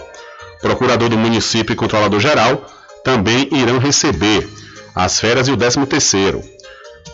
Procurador 0.61 1.09
do 1.09 1.17
município 1.17 1.73
e 1.73 1.77
controlador 1.77 2.21
geral 2.21 2.67
também 3.03 3.49
irão 3.51 3.79
receber 3.79 4.47
as 4.95 5.19
férias 5.19 5.49
e 5.49 5.53
o 5.53 5.57
13º. 5.57 6.45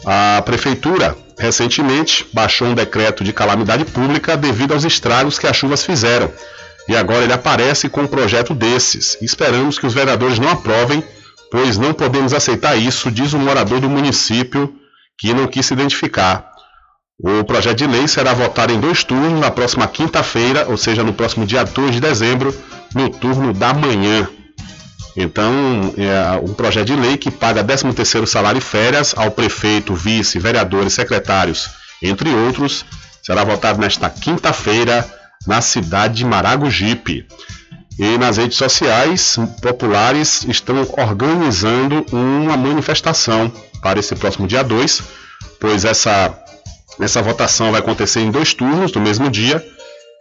A 0.05 0.43
prefeitura 0.43 1.16
recentemente 1.39 2.26
baixou 2.32 2.66
um 2.66 2.74
decreto 2.74 3.22
de 3.22 3.32
calamidade 3.32 3.85
pública 3.85 4.37
devido 4.37 4.74
aos 4.74 4.82
estragos 4.82 5.39
que 5.39 5.47
as 5.47 5.57
chuvas 5.57 5.85
fizeram. 5.85 6.32
E 6.89 6.97
agora 6.97 7.24
ele 7.24 7.32
aparece 7.32 7.89
com 7.89 8.03
um 8.03 8.07
projeto 8.07 8.55
desses. 8.55 9.16
Esperamos 9.22 9.78
que 9.78 9.87
os 9.87 9.95
vereadores 9.95 10.39
não 10.39 10.51
aprovem, 10.51 11.03
pois 11.51 11.78
não 11.78 11.95
podemos 11.95 12.32
aceitar 12.32 12.76
isso, 12.76 13.11
diz 13.11 13.32
um 13.32 13.39
morador 13.39 13.80
do 13.80 13.89
município 13.89 14.74
que 15.18 15.32
não 15.32 15.47
quis 15.47 15.66
se 15.66 15.72
identificar. 15.72 16.53
O 17.18 17.45
projeto 17.45 17.78
de 17.78 17.87
lei 17.87 18.09
será 18.09 18.35
votado 18.35 18.72
em 18.72 18.80
dois 18.80 19.05
turnos 19.05 19.41
na 19.41 19.51
próxima 19.51 19.87
quinta-feira, 19.87 20.66
ou 20.68 20.76
seja, 20.76 21.05
no 21.05 21.12
próximo 21.12 21.47
dia 21.47 21.64
2 21.64 21.93
de 21.93 22.01
dezembro, 22.01 22.55
no 22.95 23.09
turno 23.09 23.53
da 23.53 23.72
manhã. 23.72 24.28
Então, 25.16 25.95
é 25.97 26.41
um 26.43 26.53
projeto 26.53 26.87
de 26.87 26.97
lei 26.97 27.16
que 27.16 27.30
paga 27.30 27.62
13º 27.62 28.26
salário 28.26 28.59
e 28.59 28.61
férias 28.61 29.14
ao 29.16 29.30
prefeito, 29.30 29.95
vice, 29.95 30.41
vereadores, 30.41 30.93
secretários, 30.93 31.70
entre 32.03 32.28
outros, 32.28 32.85
será 33.22 33.45
votado 33.45 33.80
nesta 33.80 34.11
quinta-feira 34.11 35.09
na 35.47 35.61
cidade 35.61 36.14
de 36.14 36.24
Maragogipe. 36.24 37.26
E 37.99 38.18
nas 38.18 38.36
redes 38.36 38.57
sociais 38.57 39.38
populares 39.62 40.45
estão 40.49 40.86
organizando 40.97 42.05
uma 42.12 42.57
manifestação 42.57 43.53
para 43.80 44.01
esse 44.01 44.16
próximo 44.16 44.49
dia 44.49 44.64
2, 44.64 45.03
pois 45.61 45.84
essa, 45.84 46.36
essa 47.01 47.22
votação 47.22 47.70
vai 47.70 47.80
acontecer 47.80 48.20
em 48.20 48.30
dois 48.30 48.53
turnos 48.53 48.92
no 48.92 49.01
mesmo 49.01 49.30
dia 49.30 49.64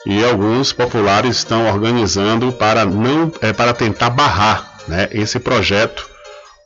e 0.05 0.23
alguns 0.23 0.73
populares 0.73 1.37
estão 1.37 1.67
organizando 1.67 2.51
para 2.51 2.85
não 2.85 3.31
é, 3.41 3.53
para 3.53 3.73
tentar 3.73 4.09
barrar 4.09 4.73
né, 4.87 5.07
esse 5.11 5.39
projeto 5.39 6.07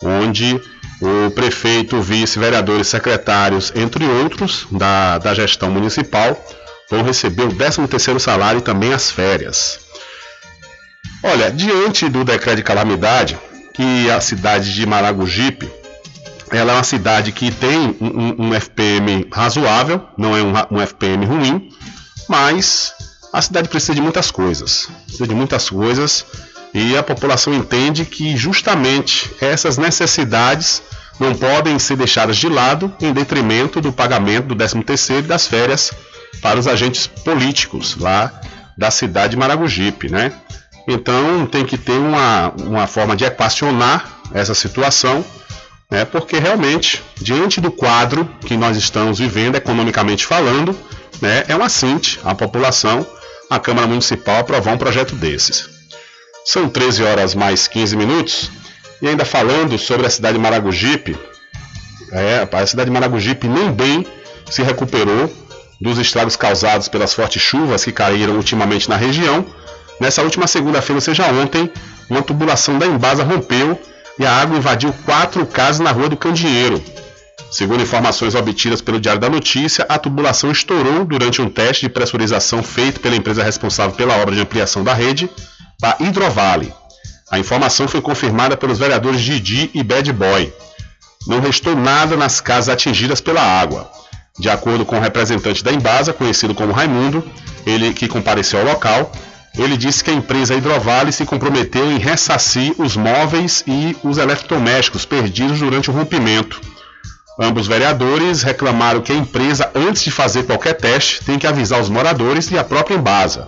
onde 0.03 0.59
o 1.01 1.29
prefeito, 1.31 2.01
vice, 2.01 2.39
vereadores, 2.39 2.87
secretários, 2.87 3.71
entre 3.75 4.03
outros, 4.05 4.67
da, 4.71 5.17
da 5.19 5.33
gestão 5.33 5.69
municipal, 5.69 6.35
vão 6.89 7.03
receber 7.03 7.43
o 7.43 7.53
13º 7.53 8.19
salário 8.19 8.59
e 8.59 8.63
também 8.63 8.93
as 8.93 9.11
férias. 9.11 9.79
Olha, 11.23 11.51
diante 11.51 12.07
do 12.09 12.23
decreto 12.23 12.57
de 12.57 12.63
calamidade, 12.63 13.37
que 13.73 14.09
a 14.09 14.21
cidade 14.21 14.73
de 14.73 14.85
Maragogipe, 14.85 15.69
ela 16.51 16.71
é 16.71 16.75
uma 16.75 16.83
cidade 16.83 17.31
que 17.31 17.51
tem 17.51 17.95
um, 17.99 18.47
um 18.47 18.53
FPM 18.53 19.27
razoável, 19.31 20.01
não 20.17 20.35
é 20.35 20.41
um, 20.41 20.53
um 20.71 20.81
FPM 20.81 21.25
ruim, 21.25 21.69
mas 22.27 22.93
a 23.33 23.41
cidade 23.41 23.67
precisa 23.67 23.93
de 23.93 24.01
muitas 24.01 24.31
coisas, 24.31 24.89
precisa 25.05 25.27
de 25.27 25.35
muitas 25.35 25.69
coisas 25.69 26.25
e 26.73 26.95
a 26.95 27.03
população 27.03 27.53
entende 27.53 28.05
que 28.05 28.37
justamente 28.37 29.29
essas 29.41 29.77
necessidades 29.77 30.81
não 31.19 31.33
podem 31.33 31.77
ser 31.79 31.97
deixadas 31.97 32.37
de 32.37 32.47
lado 32.47 32.93
em 33.01 33.11
detrimento 33.11 33.81
do 33.81 33.91
pagamento 33.91 34.47
do 34.47 34.55
13º 34.55 35.19
e 35.19 35.21
das 35.23 35.47
férias 35.47 35.91
para 36.41 36.59
os 36.59 36.67
agentes 36.67 37.07
políticos 37.07 37.97
lá 37.97 38.41
da 38.77 38.91
cidade 38.91 39.31
de 39.31 39.37
Maragogipe, 39.37 40.09
né? 40.09 40.31
Então 40.87 41.45
tem 41.45 41.65
que 41.65 41.77
ter 41.77 41.99
uma, 41.99 42.53
uma 42.63 42.87
forma 42.87 43.15
de 43.15 43.25
equacionar 43.25 44.19
essa 44.33 44.53
situação, 44.53 45.23
né? 45.91 46.05
porque 46.05 46.37
realmente, 46.39 47.03
diante 47.17 47.59
do 47.59 47.71
quadro 47.71 48.29
que 48.45 48.55
nós 48.55 48.77
estamos 48.77 49.19
vivendo, 49.19 49.55
economicamente 49.55 50.25
falando, 50.25 50.77
né? 51.21 51.43
é 51.47 51.55
uma 51.55 51.67
cinte 51.67 52.19
a 52.23 52.33
população, 52.33 53.05
a 53.49 53.59
Câmara 53.59 53.87
Municipal 53.87 54.39
aprovar 54.39 54.73
um 54.73 54.77
projeto 54.77 55.15
desses. 55.15 55.69
São 56.45 56.69
13 56.69 57.03
horas 57.03 57.35
mais 57.35 57.67
15 57.67 57.95
minutos. 57.97 58.49
E 59.01 59.07
ainda 59.07 59.25
falando 59.25 59.77
sobre 59.77 60.07
a 60.07 60.09
cidade 60.09 60.37
de 60.37 60.43
Maragogipe, 60.43 61.15
é, 62.11 62.47
a 62.51 62.65
cidade 62.65 62.89
de 62.89 62.93
Maragogipe 62.93 63.47
nem 63.47 63.71
bem 63.71 64.05
se 64.49 64.63
recuperou 64.63 65.31
dos 65.79 65.97
estragos 65.97 66.35
causados 66.35 66.87
pelas 66.87 67.13
fortes 67.13 67.41
chuvas 67.41 67.83
que 67.83 67.91
caíram 67.91 68.35
ultimamente 68.35 68.89
na 68.89 68.95
região. 68.95 69.45
Nessa 69.99 70.21
última 70.21 70.47
segunda-feira, 70.47 70.97
ou 70.97 71.01
seja, 71.01 71.25
ontem, 71.31 71.71
uma 72.09 72.21
tubulação 72.21 72.77
da 72.77 72.85
Embasa 72.85 73.23
rompeu 73.23 73.79
e 74.19 74.25
a 74.25 74.31
água 74.31 74.57
invadiu 74.57 74.93
quatro 75.05 75.45
casas 75.45 75.79
na 75.79 75.91
rua 75.91 76.09
do 76.09 76.17
Candinheiro. 76.17 76.83
Segundo 77.51 77.81
informações 77.81 78.35
obtidas 78.35 78.81
pelo 78.81 78.99
Diário 78.99 79.21
da 79.21 79.29
Notícia, 79.29 79.85
a 79.87 79.97
tubulação 79.97 80.51
estourou 80.51 81.05
durante 81.05 81.41
um 81.41 81.49
teste 81.49 81.85
de 81.85 81.89
pressurização 81.89 82.61
feito 82.61 82.99
pela 82.99 83.15
empresa 83.15 83.43
responsável 83.43 83.95
pela 83.95 84.17
obra 84.17 84.35
de 84.35 84.41
ampliação 84.41 84.83
da 84.83 84.93
rede 84.93 85.29
da 85.79 85.95
Hidrovale. 85.99 86.73
A 87.31 87.39
informação 87.39 87.87
foi 87.87 88.01
confirmada 88.01 88.57
pelos 88.57 88.79
vereadores 88.79 89.21
Didi 89.21 89.69
e 89.73 89.83
Bad 89.83 90.11
Boy. 90.11 90.53
não 91.25 91.39
restou 91.41 91.75
nada 91.75 92.15
nas 92.15 92.39
casas 92.39 92.69
atingidas 92.69 93.19
pela 93.19 93.41
água. 93.41 93.89
De 94.39 94.49
acordo 94.49 94.85
com 94.85 94.97
o 94.97 95.01
representante 95.01 95.63
da 95.63 95.71
Embasa, 95.71 96.13
conhecido 96.13 96.53
como 96.53 96.71
Raimundo, 96.71 97.23
ele 97.65 97.93
que 97.93 98.07
compareceu 98.07 98.59
ao 98.59 98.65
local, 98.65 99.11
ele 99.57 99.75
disse 99.75 100.03
que 100.03 100.11
a 100.11 100.13
empresa 100.13 100.53
Hidrovale 100.53 101.11
se 101.11 101.25
comprometeu 101.25 101.91
em 101.91 101.97
ressarcir 101.97 102.75
os 102.77 102.95
móveis 102.95 103.63
e 103.65 103.97
os 104.03 104.19
eletrodomésticos 104.19 105.05
perdidos 105.05 105.59
durante 105.59 105.89
o 105.89 105.93
rompimento. 105.93 106.61
Ambos 107.39 107.67
vereadores 107.67 108.43
reclamaram 108.43 109.01
que 109.01 109.11
a 109.11 109.15
empresa, 109.15 109.71
antes 109.73 110.03
de 110.03 110.11
fazer 110.11 110.43
qualquer 110.43 110.73
teste, 110.73 111.23
tem 111.23 111.39
que 111.39 111.47
avisar 111.47 111.81
os 111.81 111.89
moradores 111.89 112.49
e 112.51 112.57
a 112.57 112.63
própria 112.63 112.95
Embasa. 112.95 113.47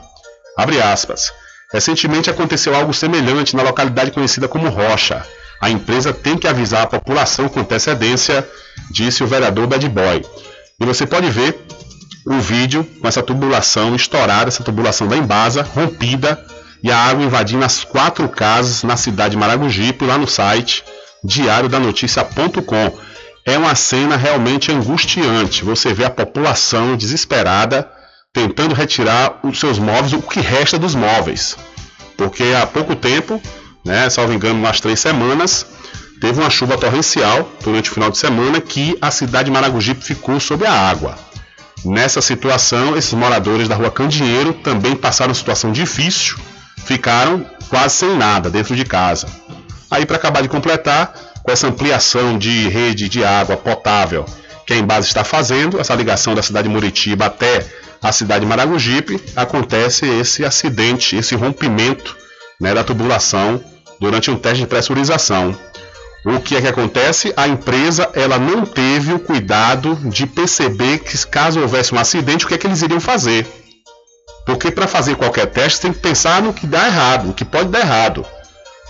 Recentemente 1.72 2.30
aconteceu 2.30 2.76
algo 2.76 2.94
semelhante 2.94 3.56
na 3.56 3.64
localidade 3.64 4.12
conhecida 4.12 4.48
como 4.48 4.70
Rocha. 4.70 5.24
A 5.62 5.70
empresa 5.70 6.12
tem 6.12 6.38
que 6.38 6.48
avisar 6.48 6.84
a 6.84 6.88
população 6.88 7.48
com 7.48 7.60
antecedência, 7.60 8.48
disse 8.90 9.24
o 9.24 9.28
vereador 9.28 9.68
Bad 9.68 9.88
Boy. 9.90 10.26
E 10.80 10.86
você 10.86 11.06
pode 11.06 11.30
ver 11.30 11.66
o 12.26 12.40
vídeo 12.40 12.88
com 13.02 13.08
essa 13.08 13.24
tubulação 13.24 13.96
estourada, 13.96 14.48
essa 14.48 14.64
tubulação 14.64 15.08
da 15.08 15.18
Embasa, 15.18 15.62
rompida, 15.62 16.44
e 16.82 16.92
a 16.92 16.98
água 16.98 17.24
invadindo 17.24 17.66
as 17.66 17.84
quatro 17.84 18.28
casas 18.30 18.84
na 18.84 18.96
cidade 18.96 19.32
de 19.32 19.38
Maragogipe, 19.38 20.06
lá 20.06 20.18
no 20.18 20.28
site 20.28 20.84
diariodanoticia.com. 21.24 22.98
É 23.46 23.58
uma 23.58 23.76
cena 23.76 24.16
realmente 24.16 24.72
angustiante. 24.72 25.66
Você 25.66 25.94
vê 25.94 26.06
a 26.06 26.10
população 26.10 26.96
desesperada 26.96 27.90
tentando 28.32 28.76
retirar 28.76 29.40
os 29.44 29.60
seus 29.60 29.80
móveis, 29.80 30.14
o 30.14 30.22
que 30.22 30.40
resta 30.40 30.78
dos 30.78 30.96
móveis. 30.96 31.58
Porque 32.16 32.44
há 32.56 32.66
pouco 32.66 32.96
tempo, 32.96 33.42
né, 33.84 34.10
salvo 34.10 34.34
engano, 34.34 34.60
umas 34.60 34.80
três 34.80 35.00
semanas, 35.00 35.66
teve 36.20 36.40
uma 36.40 36.50
chuva 36.50 36.78
torrencial 36.78 37.50
durante 37.64 37.90
o 37.90 37.94
final 37.94 38.10
de 38.10 38.18
semana 38.18 38.60
que 38.60 38.98
a 39.02 39.12
cidade 39.12 39.46
de 39.46 39.52
Maragogipe 39.52 40.04
ficou 40.04 40.40
sob 40.40 40.66
a 40.66 40.72
água. 40.72 41.16
Nessa 41.86 42.22
situação, 42.22 42.98
esses 42.98 43.14
moradores 43.14 43.68
da 43.68 43.76
rua 43.76 43.90
Candinheiro 43.90 44.54
também 44.54 44.96
passaram 44.96 45.30
uma 45.30 45.36
situação 45.36 45.72
difícil, 45.72 46.38
ficaram 46.86 47.46
quase 47.70 47.96
sem 47.96 48.18
nada 48.18 48.50
dentro 48.50 48.76
de 48.76 48.84
casa. 48.84 49.28
Aí, 49.90 50.06
para 50.06 50.18
acabar 50.18 50.42
de 50.42 50.50
completar, 50.50 51.14
com 51.42 51.52
essa 51.52 51.68
ampliação 51.68 52.38
de 52.38 52.68
rede 52.68 53.08
de 53.08 53.24
água 53.24 53.56
potável 53.56 54.26
que 54.68 54.74
a 54.74 54.78
Embase 54.78 55.08
está 55.08 55.24
fazendo, 55.24 55.80
essa 55.80 55.96
ligação 55.96 56.36
da 56.36 56.44
cidade 56.44 56.68
de 56.68 56.74
Muritiba 56.74 57.26
até 57.26 57.66
a 58.02 58.12
cidade 58.12 58.42
de 58.42 58.46
Maragogipe, 58.46 59.20
acontece 59.36 60.06
esse 60.06 60.46
acidente, 60.46 61.16
esse 61.16 61.36
rompimento 61.36 62.16
né, 62.60 62.74
da 62.74 62.84
tubulação 62.84 63.64
durante 64.00 64.30
um 64.30 64.38
teste 64.38 64.60
de 64.60 64.68
pressurização. 64.68 65.58
O 66.26 66.40
que 66.40 66.56
é 66.56 66.62
que 66.62 66.68
acontece? 66.68 67.34
A 67.38 67.48
empresa 67.48 68.10
ela 68.14 68.38
não 68.38 68.66
teve 68.66 69.14
o 69.14 69.20
cuidado 69.20 69.96
de 70.04 70.28
perceber 70.28 71.00
que 71.00 71.18
caso 71.28 71.62
houvesse 71.62 71.94
um 71.96 72.00
acidente, 72.00 72.46
o 72.46 72.48
que 72.48 72.56
é 72.56 72.58
que 72.58 72.68
eles 72.68 72.82
iriam 72.82 73.00
fazer. 73.00 73.48
Porque 74.46 74.70
para 74.72 74.88
fazer 74.88 75.16
qualquer 75.16 75.48
teste 75.48 75.82
tem 75.82 75.94
que 75.94 76.00
pensar 76.00 76.42
no 76.42 76.54
que 76.54 76.68
dá 76.68 76.88
errado, 76.88 77.30
o 77.30 77.34
que 77.34 77.46
pode 77.46 77.70
dar 77.70 77.80
errado. 77.80 78.26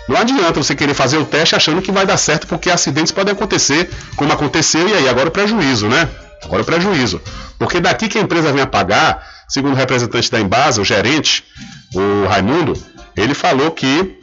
Não 0.08 0.18
adianta 0.18 0.64
você 0.64 0.74
querer 0.74 0.96
fazer 0.96 1.18
o 1.18 1.26
teste 1.26 1.56
achando 1.56 1.84
que 1.84 1.92
vai 1.92 2.06
dar 2.06 2.18
certo, 2.18 2.48
porque 2.48 2.70
acidentes 2.70 3.12
podem 3.12 3.34
acontecer, 3.34 3.90
como 4.16 4.34
aconteceu, 4.34 4.88
e 4.88 4.94
aí 4.94 5.08
agora 5.08 5.30
o 5.30 5.32
prejuízo, 5.32 5.88
né? 5.88 6.10
Agora 6.44 6.64
o 6.64 6.66
prejuízo. 6.66 7.22
Porque 7.60 7.80
daqui 7.80 8.08
que 8.08 8.18
a 8.18 8.22
empresa 8.22 8.52
vem 8.52 8.64
a 8.64 8.68
pagar, 8.68 9.24
segundo 9.48 9.74
o 9.74 9.76
representante 9.76 10.32
da 10.32 10.40
Embasa, 10.40 10.82
o 10.82 10.86
gerente, 10.86 11.44
o 11.94 12.28
Raimundo, 12.28 12.74
ele 13.16 13.36
falou 13.36 13.70
que 13.70 14.18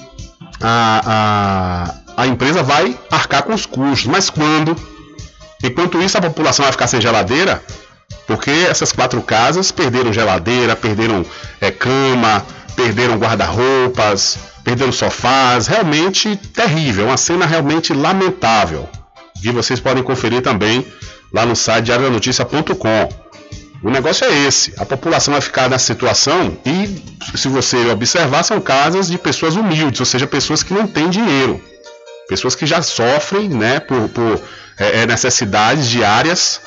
a, 0.61 1.95
a, 2.17 2.27
empresa 2.27 2.63
vai 2.63 2.99
arcar 3.11 3.43
com 3.43 3.55
os 3.55 3.67
custos. 3.67 4.07
Mas 4.07 4.31
quando? 4.31 4.77
Enquanto 5.63 6.01
isso, 6.01 6.19
a 6.19 6.21
população 6.21 6.65
vai 6.65 6.73
ficar 6.73 6.87
sem 6.87 7.01
geladeira, 7.01 7.63
porque 8.27 8.51
essas 8.51 8.93
quatro 8.93 9.21
casas 9.23 9.73
perderam 9.73 10.13
geladeira, 10.13 10.77
perderam 10.77 11.25
é, 11.61 11.71
cama, 11.71 12.45
perderam 12.75 13.17
guarda-roupas, 13.17 14.39
perderam 14.63 14.93
sofás. 14.93 15.67
Realmente 15.67 16.37
terrível, 16.37 17.07
uma 17.07 17.17
cena 17.17 17.47
realmente 17.47 17.93
lamentável. 17.93 18.89
Que 19.41 19.51
vocês 19.53 19.81
podem 19.81 20.03
conferir 20.03 20.43
também 20.43 20.87
lá 21.33 21.45
no 21.45 21.55
site 21.55 21.87
diarianoticia.com. 21.87 23.27
O 23.83 23.91
negócio 23.91 24.27
é 24.27 24.47
esse: 24.47 24.75
a 24.79 24.85
população 24.85 25.33
vai 25.33 25.41
ficar 25.41 25.69
nessa 25.69 25.87
situação 25.87 26.57
e, 26.65 27.03
se 27.37 27.49
você 27.49 27.77
observar, 27.91 28.43
são 28.43 28.61
casas 28.61 29.09
de 29.09 29.19
pessoas 29.19 29.55
humildes, 29.55 30.01
ou 30.01 30.07
seja, 30.07 30.27
pessoas 30.27 30.63
que 30.63 30.73
não 30.73 30.87
têm 30.87 31.11
dinheiro, 31.11 31.63
pessoas 32.29 32.55
que 32.55 32.67
já 32.67 32.83
sofrem 32.83 33.49
né, 33.49 33.81
por, 33.81 34.09
por 34.09 34.41
é, 34.79 35.03
é 35.03 35.07
necessidades 35.07 35.89
diárias, 35.89 36.61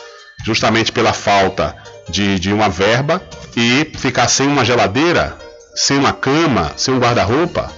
justamente 0.46 0.92
pela 0.92 1.14
falta 1.14 1.76
de, 2.10 2.40
de 2.40 2.52
uma 2.52 2.70
verba, 2.70 3.22
e 3.56 3.92
ficar 3.98 4.28
sem 4.28 4.48
uma 4.48 4.64
geladeira, 4.64 5.38
sem 5.76 5.98
uma 5.98 6.14
cama, 6.14 6.72
sem 6.78 6.94
um 6.94 7.00
guarda-roupa. 7.00 7.72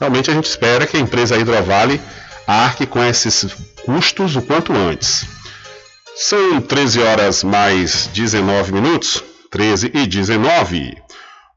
Realmente 0.00 0.30
a 0.30 0.34
gente 0.34 0.46
espera 0.46 0.86
que 0.86 0.96
a 0.96 1.00
empresa 1.00 1.36
Hidrovale 1.36 2.00
arque 2.46 2.86
com 2.86 3.04
esses 3.04 3.46
custos 3.84 4.36
o 4.36 4.42
quanto 4.42 4.72
antes. 4.72 5.26
São 6.16 6.60
13 6.60 7.00
horas 7.00 7.44
mais 7.44 8.08
19 8.12 8.72
minutos. 8.72 9.22
13 9.50 9.92
e 9.94 10.06
19. 10.06 10.96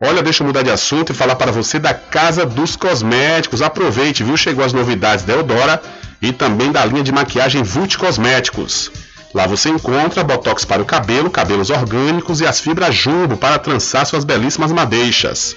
Olha, 0.03 0.23
deixa 0.23 0.41
eu 0.41 0.48
mudar 0.48 0.64
de 0.64 0.72
assunto 0.72 1.11
e 1.11 1.15
falar 1.15 1.36
para 1.36 1.52
você 1.52 1.78
da 1.78 1.94
Casa 1.94 2.44
dos 2.44 2.76
Cosméticos. 2.76 3.61
Aproveite, 3.61 4.23
viu? 4.23 4.36
Chegou 4.36 4.65
as 4.65 4.73
novidades 4.73 5.23
da 5.23 5.34
Eudora 5.34 5.80
e 6.19 6.34
também 6.34 6.72
da 6.72 6.84
linha 6.84 7.03
de 7.03 7.11
maquiagem 7.11 7.61
Vult 7.61 7.99
Cosméticos. 7.99 8.91
Lá 9.32 9.45
você 9.45 9.69
encontra 9.69 10.23
botox 10.23 10.65
para 10.65 10.82
o 10.82 10.86
cabelo, 10.86 11.30
cabelos 11.30 11.69
orgânicos 11.69 12.41
e 12.41 12.48
as 12.48 12.60
fibras 12.60 12.95
jumbo 12.95 13.38
para 13.38 13.60
trançar 13.60 14.07
suas 14.07 14.23
belíssimas 14.23 14.72
madeixas. 14.72 15.56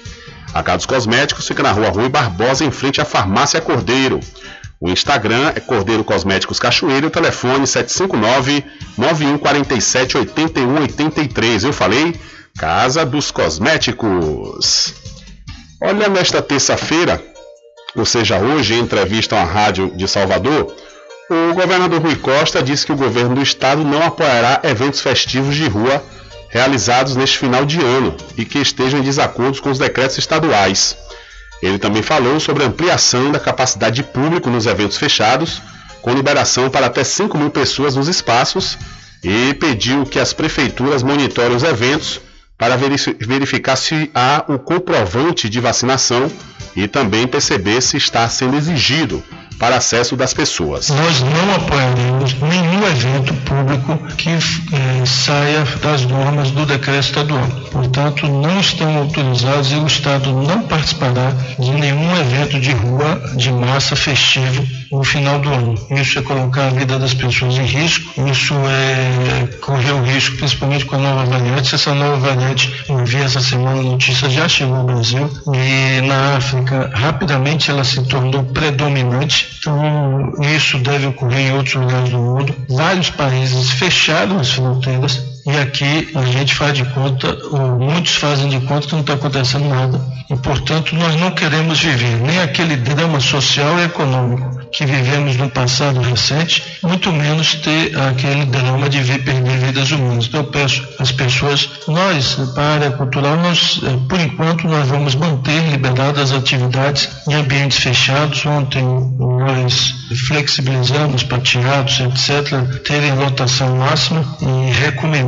A 0.53 0.61
Casa 0.61 0.77
dos 0.77 0.85
Cosméticos 0.85 1.47
fica 1.47 1.63
na 1.63 1.71
rua 1.71 1.89
Rui 1.89 2.07
Barbosa, 2.07 2.63
em 2.63 2.69
frente 2.69 3.01
à 3.01 3.05
Farmácia 3.05 3.59
Cordeiro. 3.59 4.19
O 4.79 4.91
Instagram 4.91 5.53
é 5.55 5.59
Cordeiro 5.59 6.03
Cosméticos 6.03 6.59
Cachoeiro, 6.59 7.09
telefone 7.09 7.65
759 7.65 8.63
9147 8.95 10.17
8183. 10.17 11.63
Eu 11.63 11.73
falei 11.73 12.13
Casa 12.57 13.05
dos 13.05 13.31
Cosméticos. 13.31 14.93
Olha, 15.81 16.07
nesta 16.07 16.41
terça-feira, 16.41 17.21
ou 17.93 18.05
seja, 18.05 18.39
hoje, 18.39 18.75
em 18.75 18.79
entrevista 18.79 19.35
à 19.35 19.43
rádio 19.43 19.91
de 19.93 20.07
Salvador, 20.07 20.73
o 21.29 21.53
governador 21.53 22.01
Rui 22.01 22.15
Costa 22.15 22.63
disse 22.63 22.85
que 22.85 22.93
o 22.93 22.95
governo 22.95 23.35
do 23.35 23.43
estado 23.43 23.83
não 23.83 24.01
apoiará 24.01 24.61
eventos 24.63 25.01
festivos 25.01 25.53
de 25.53 25.67
rua 25.67 26.01
realizados 26.49 27.17
neste 27.17 27.37
final 27.39 27.65
de 27.65 27.81
ano 27.81 28.15
e 28.37 28.45
que 28.45 28.59
estejam 28.59 29.01
em 29.01 29.03
desacordo 29.03 29.61
com 29.61 29.69
os 29.69 29.77
decretos 29.77 30.17
estaduais. 30.17 30.95
Ele 31.61 31.77
também 31.77 32.01
falou 32.01 32.39
sobre 32.39 32.63
a 32.63 32.67
ampliação 32.67 33.33
da 33.33 33.39
capacidade 33.39 33.97
de 33.97 34.03
público 34.03 34.49
nos 34.49 34.65
eventos 34.65 34.97
fechados, 34.97 35.61
com 36.01 36.13
liberação 36.13 36.69
para 36.69 36.85
até 36.85 37.03
5 37.03 37.37
mil 37.37 37.49
pessoas 37.49 37.97
nos 37.97 38.07
espaços, 38.07 38.77
e 39.21 39.53
pediu 39.55 40.05
que 40.05 40.19
as 40.19 40.31
prefeituras 40.31 41.03
monitorem 41.03 41.57
os 41.57 41.63
eventos 41.63 42.21
para 42.57 42.77
verificar 42.77 43.75
se 43.75 44.09
há 44.13 44.45
o 44.47 44.57
comprovante 44.57 45.49
de 45.49 45.59
vacinação 45.59 46.31
e 46.75 46.87
também 46.87 47.27
perceber 47.27 47.81
se 47.81 47.97
está 47.97 48.27
sendo 48.27 48.55
exigido 48.57 49.23
para 49.59 49.77
acesso 49.77 50.15
das 50.15 50.33
pessoas. 50.33 50.89
Nós 50.89 51.21
não 51.21 51.55
apoiaremos 51.55 52.33
nenhum 52.41 52.85
evento 52.87 53.33
público 53.45 54.15
que 54.17 54.29
eh, 54.29 55.05
saia 55.05 55.63
das 55.81 56.05
normas 56.05 56.51
do 56.51 56.65
decreto 56.65 57.05
estadual. 57.05 57.47
Portanto, 57.71 58.27
não 58.27 58.59
estão 58.59 58.97
autorizados 58.97 59.71
e 59.71 59.75
o 59.75 59.87
Estado 59.87 60.33
não 60.33 60.63
participará 60.63 61.31
de 61.57 61.71
nenhum 61.71 62.15
evento 62.17 62.59
de 62.59 62.71
rua 62.71 63.21
de 63.35 63.51
massa 63.51 63.95
festivo 63.95 64.65
no 64.95 65.03
final 65.03 65.39
do 65.39 65.53
ano. 65.53 65.75
Isso 65.91 66.19
é 66.19 66.21
colocar 66.21 66.67
a 66.67 66.69
vida 66.69 66.97
das 66.97 67.13
pessoas 67.13 67.57
em 67.57 67.65
risco, 67.65 68.27
isso 68.27 68.53
é 68.53 69.47
correr 69.57 69.91
o 69.91 70.01
risco, 70.01 70.37
principalmente 70.37 70.85
com 70.85 70.95
a 70.95 70.99
nova 70.99 71.25
variante. 71.25 71.75
Essa 71.75 71.93
nova 71.93 72.17
variante, 72.17 72.73
eu 72.87 73.05
vi 73.05 73.17
essa 73.17 73.41
semana 73.41 73.81
notícia, 73.81 74.29
já 74.29 74.47
chegou 74.47 74.77
ao 74.77 74.85
Brasil 74.85 75.29
e 75.53 76.01
na 76.01 76.37
África, 76.37 76.89
rapidamente 76.93 77.69
ela 77.69 77.83
se 77.83 78.01
tornou 78.03 78.43
predominante. 78.43 79.57
Então, 79.59 80.31
isso 80.55 80.77
deve 80.79 81.07
ocorrer 81.07 81.47
em 81.47 81.53
outros 81.53 81.75
lugares 81.75 82.09
do 82.09 82.17
mundo. 82.17 82.55
Vários 82.69 83.09
países 83.09 83.71
fecharam 83.71 84.39
as 84.39 84.51
fronteiras 84.51 85.34
e 85.45 85.57
aqui 85.57 86.09
a 86.15 86.23
gente 86.23 86.55
faz 86.55 86.73
de 86.73 86.83
conta, 86.85 87.37
ou 87.51 87.79
muitos 87.79 88.15
fazem 88.15 88.49
de 88.49 88.59
conta 88.61 88.87
que 88.87 88.93
não 88.93 89.01
está 89.01 89.13
acontecendo 89.13 89.69
nada. 89.69 90.01
E, 90.29 90.35
portanto, 90.37 90.95
nós 90.95 91.15
não 91.17 91.31
queremos 91.31 91.79
viver 91.79 92.17
nem 92.21 92.39
aquele 92.41 92.75
drama 92.77 93.19
social 93.19 93.79
e 93.79 93.83
econômico 93.83 94.65
que 94.71 94.85
vivemos 94.85 95.37
no 95.37 95.49
passado 95.49 96.01
recente, 96.01 96.63
muito 96.83 97.11
menos 97.11 97.55
ter 97.55 97.97
aquele 97.97 98.45
drama 98.45 98.89
de 98.89 99.01
ver 99.01 99.23
perder 99.23 99.57
vidas 99.57 99.91
humanas. 99.91 100.25
Então 100.25 100.41
eu 100.41 100.47
peço 100.47 100.85
às 100.99 101.11
pessoas, 101.11 101.69
nós, 101.87 102.35
para 102.53 102.63
a 102.63 102.73
área 102.73 102.91
cultural, 102.91 103.37
nós, 103.37 103.79
eh, 103.83 103.97
por 104.09 104.19
enquanto, 104.19 104.67
nós 104.67 104.87
vamos 104.87 105.15
manter 105.15 105.61
liberadas 105.69 106.31
as 106.31 106.39
atividades 106.39 107.07
em 107.29 107.35
ambientes 107.35 107.77
fechados. 107.77 108.45
Ontem 108.45 108.83
nós 108.83 109.93
flexibilizamos 110.27 111.23
para 111.23 111.39
teatros, 111.39 111.99
etc., 111.99 112.81
terem 112.83 113.13
lotação 113.13 113.77
máxima 113.77 114.25
e 114.41 114.71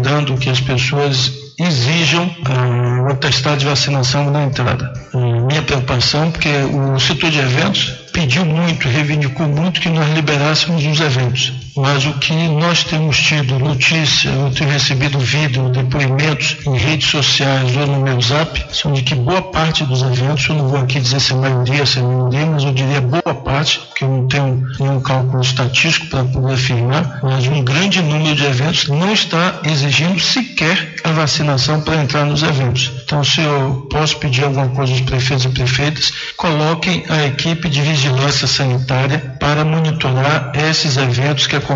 recomendando 0.07 0.37
que 0.37 0.49
as 0.49 0.61
pessoas 0.61 1.31
exijam 1.59 2.25
uh, 2.25 3.03
o 3.03 3.11
atestado 3.11 3.57
de 3.57 3.65
vacinação 3.65 4.31
na 4.31 4.43
entrada. 4.43 4.93
Uh, 5.13 5.45
minha 5.45 5.61
preocupação, 5.61 6.31
porque 6.31 6.49
o 6.49 6.99
setor 6.99 7.29
de 7.29 7.39
eventos 7.39 7.93
pediu 8.13 8.45
muito, 8.45 8.87
reivindicou 8.87 9.47
muito 9.47 9.81
que 9.81 9.89
nós 9.89 10.07
liberássemos 10.13 10.85
os 10.85 10.99
eventos. 10.99 11.53
Mas 11.77 12.07
o 12.07 12.13
que 12.13 12.33
nós 12.33 12.83
temos 12.83 13.17
tido 13.17 13.59
notícia, 13.59 14.29
eu 14.29 14.51
tenho 14.51 14.71
recebido 14.71 15.19
vídeo, 15.19 15.69
depoimentos 15.69 16.57
em 16.65 16.75
redes 16.75 17.07
sociais 17.07 17.77
ou 17.77 17.85
no 17.85 18.01
meu 18.01 18.19
zap, 18.19 18.65
são 18.71 18.93
de 18.93 19.03
que 19.03 19.13
boa 19.13 19.43
parte 19.43 19.83
dos 19.85 20.01
eventos, 20.01 20.49
eu 20.49 20.55
não 20.55 20.69
vou 20.69 20.79
aqui 20.79 20.99
dizer 20.99 21.19
se 21.19 21.33
é 21.33 21.35
maioria, 21.35 21.85
se 21.85 21.99
é 21.99 22.01
minoria, 22.01 22.47
mas 22.47 22.63
eu 22.63 22.73
diria 22.73 22.99
boa 22.99 23.35
parte, 23.35 23.79
porque 23.79 24.03
eu 24.03 24.09
não 24.09 24.27
tenho 24.27 24.67
nenhum 24.79 24.99
cálculo 25.01 25.39
estatístico 25.39 26.07
para 26.07 26.23
poder 26.23 26.55
afirmar, 26.55 27.19
mas 27.21 27.45
um 27.47 27.63
grande 27.63 28.01
número 28.01 28.35
de 28.35 28.45
eventos 28.45 28.87
não 28.87 29.13
está 29.13 29.59
exigindo 29.63 30.19
sequer 30.19 30.95
a 31.03 31.11
vacinação 31.11 31.81
para 31.81 31.97
entrar 31.97 32.25
nos 32.25 32.41
eventos. 32.41 32.91
Então, 33.03 33.23
se 33.23 33.41
eu 33.41 33.87
posso 33.91 34.17
pedir 34.17 34.43
alguma 34.43 34.67
coisa 34.69 34.93
aos 34.93 35.01
prefeitos 35.01 35.45
e 35.45 35.49
prefeitas, 35.49 36.11
coloquem 36.35 37.03
a 37.07 37.25
equipe 37.27 37.69
de 37.69 37.81
vigilância 37.81 38.47
sanitária 38.47 39.35
para 39.39 39.63
monitorar 39.63 40.51
esses 40.55 40.97
eventos 40.97 41.45
que 41.45 41.55
acontecem, 41.55 41.66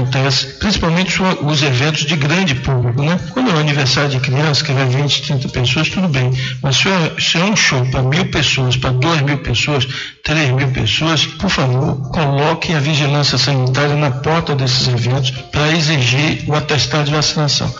principalmente 0.59 1.21
os 1.21 1.63
eventos 1.63 2.05
de 2.05 2.15
grande 2.15 2.55
público, 2.55 3.01
né? 3.03 3.19
Quando 3.31 3.51
é 3.51 3.53
um 3.53 3.57
aniversário 3.57 4.09
de 4.09 4.19
criança, 4.19 4.63
que 4.63 4.71
vai 4.71 4.85
20, 4.85 5.21
30 5.23 5.49
pessoas, 5.49 5.89
tudo 5.89 6.07
bem. 6.07 6.31
Mas 6.61 6.77
se 6.77 6.87
é, 6.87 7.15
se 7.19 7.37
é 7.37 7.43
um 7.43 7.55
show 7.55 7.85
para 7.87 8.01
mil 8.01 8.25
pessoas, 8.31 8.77
para 8.77 8.91
duas 8.91 9.21
mil 9.21 9.37
pessoas, 9.39 9.87
três 10.23 10.49
mil 10.51 10.67
pessoas, 10.69 11.25
por 11.25 11.49
favor, 11.49 12.09
coloquem 12.11 12.75
a 12.75 12.79
vigilância 12.79 13.37
sanitária 13.37 13.95
na 13.95 14.11
porta 14.11 14.55
desses 14.55 14.87
eventos 14.87 15.31
para 15.51 15.71
exigir 15.71 16.43
o 16.47 16.55
atestado 16.55 17.05
de 17.05 17.11
vacinação. 17.11 17.73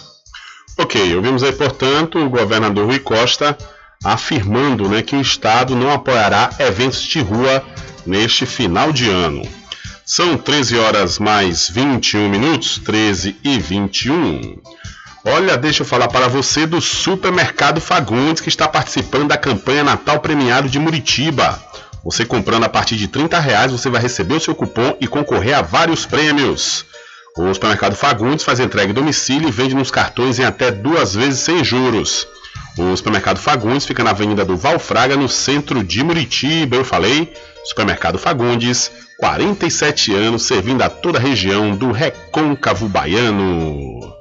Ok, 0.78 1.16
ouvimos 1.16 1.44
aí, 1.44 1.52
portanto, 1.52 2.20
o 2.20 2.30
governador 2.30 2.88
Rui 2.88 3.00
Costa 3.00 3.58
afirmando 4.04 4.90
né, 4.90 5.02
que 5.02 5.16
o 5.16 5.22
Estado 5.22 5.76
não 5.76 5.92
apoiará 5.92 6.50
eventos 6.60 7.04
de 7.04 7.20
rua 7.20 7.64
neste 8.06 8.46
final 8.46 8.92
de 8.92 9.10
ano. 9.10 9.61
São 10.14 10.38
13 10.38 10.78
horas 10.78 11.20
mais 11.20 11.70
21 11.70 12.28
minutos, 12.28 12.78
13 12.80 13.38
e 13.46 13.58
21. 13.58 14.58
Olha, 15.24 15.56
deixa 15.56 15.84
eu 15.84 15.88
falar 15.88 16.10
para 16.10 16.28
você 16.28 16.68
do 16.68 16.82
Supermercado 16.82 17.80
Fagundes 17.80 18.42
que 18.42 18.50
está 18.50 18.68
participando 18.68 19.30
da 19.30 19.38
campanha 19.38 19.86
Natal 19.86 20.20
Premiado 20.20 20.68
de 20.68 20.78
Muritiba. 20.78 21.58
Você 22.04 22.26
comprando 22.26 22.66
a 22.66 22.70
partir 22.70 22.98
de 22.98 23.08
30 23.08 23.40
reais, 23.40 23.72
você 23.72 23.90
vai 23.90 24.02
receber 24.02 24.34
o 24.34 24.40
seu 24.42 24.54
cupom 24.54 24.98
e 25.00 25.08
concorrer 25.08 25.58
a 25.58 25.62
vários 25.62 26.06
prêmios. 26.06 26.86
O 27.38 27.54
Supermercado 27.54 27.96
Fagundes 27.96 28.44
faz 28.44 28.60
entrega 28.60 28.92
em 28.92 28.94
domicílio 28.94 29.48
e 29.48 29.52
vende 29.54 29.76
nos 29.76 29.92
cartões 29.92 30.38
em 30.40 30.44
até 30.44 30.72
duas 30.72 31.16
vezes 31.16 31.40
sem 31.40 31.64
juros. 31.64 32.28
O 32.78 32.98
Supermercado 32.98 33.38
Fagundes 33.38 33.86
fica 33.86 34.04
na 34.04 34.10
Avenida 34.10 34.44
do 34.44 34.58
Valfraga, 34.58 35.16
no 35.16 35.30
centro 35.30 35.82
de 35.82 36.04
Muritiba. 36.04 36.76
Eu 36.76 36.84
falei, 36.84 37.32
Supermercado 37.64 38.18
Fagundes, 38.18 38.92
47 39.22 40.16
anos 40.16 40.42
servindo 40.42 40.82
a 40.82 40.90
toda 40.90 41.20
a 41.20 41.22
região 41.22 41.76
do 41.76 41.92
Recôncavo 41.92 42.90
Baiano. 42.90 44.12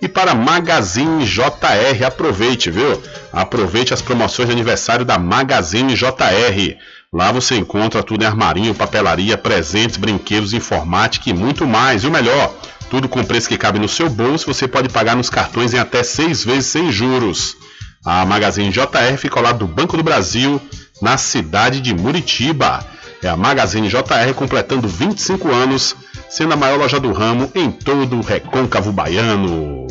E 0.00 0.06
para 0.06 0.32
Magazine 0.32 1.24
JR, 1.24 2.04
aproveite, 2.06 2.70
viu? 2.70 3.02
Aproveite 3.32 3.92
as 3.92 4.00
promoções 4.00 4.46
de 4.46 4.54
aniversário 4.54 5.04
da 5.04 5.18
Magazine 5.18 5.92
JR. 5.96 6.76
Lá 7.12 7.32
você 7.32 7.56
encontra 7.56 8.00
tudo 8.00 8.22
em 8.22 8.26
armarinho, 8.26 8.76
papelaria, 8.76 9.36
presentes, 9.36 9.96
brinquedos, 9.96 10.52
informática 10.52 11.28
e 11.28 11.34
muito 11.34 11.66
mais. 11.66 12.04
E 12.04 12.06
o 12.06 12.10
melhor, 12.12 12.54
tudo 12.88 13.08
com 13.08 13.24
preço 13.24 13.48
que 13.48 13.58
cabe 13.58 13.80
no 13.80 13.88
seu 13.88 14.08
bolso, 14.08 14.46
você 14.46 14.68
pode 14.68 14.88
pagar 14.88 15.16
nos 15.16 15.28
cartões 15.28 15.74
em 15.74 15.80
até 15.80 16.04
seis 16.04 16.44
vezes 16.44 16.66
sem 16.66 16.92
juros. 16.92 17.56
A 18.04 18.24
Magazine 18.24 18.70
JR 18.70 19.16
fica 19.18 19.40
ao 19.40 19.42
lado 19.42 19.58
do 19.58 19.66
Banco 19.66 19.96
do 19.96 20.04
Brasil, 20.04 20.62
na 21.02 21.16
cidade 21.16 21.80
de 21.80 21.92
Muritiba. 21.92 22.86
É 23.22 23.28
a 23.28 23.36
Magazine 23.36 23.88
JR 23.88 24.32
completando 24.34 24.86
25 24.86 25.50
anos, 25.50 25.96
sendo 26.28 26.54
a 26.54 26.56
maior 26.56 26.78
loja 26.78 27.00
do 27.00 27.12
ramo 27.12 27.50
em 27.54 27.70
todo 27.70 28.16
o 28.16 28.22
recôncavo 28.22 28.92
baiano. 28.92 29.86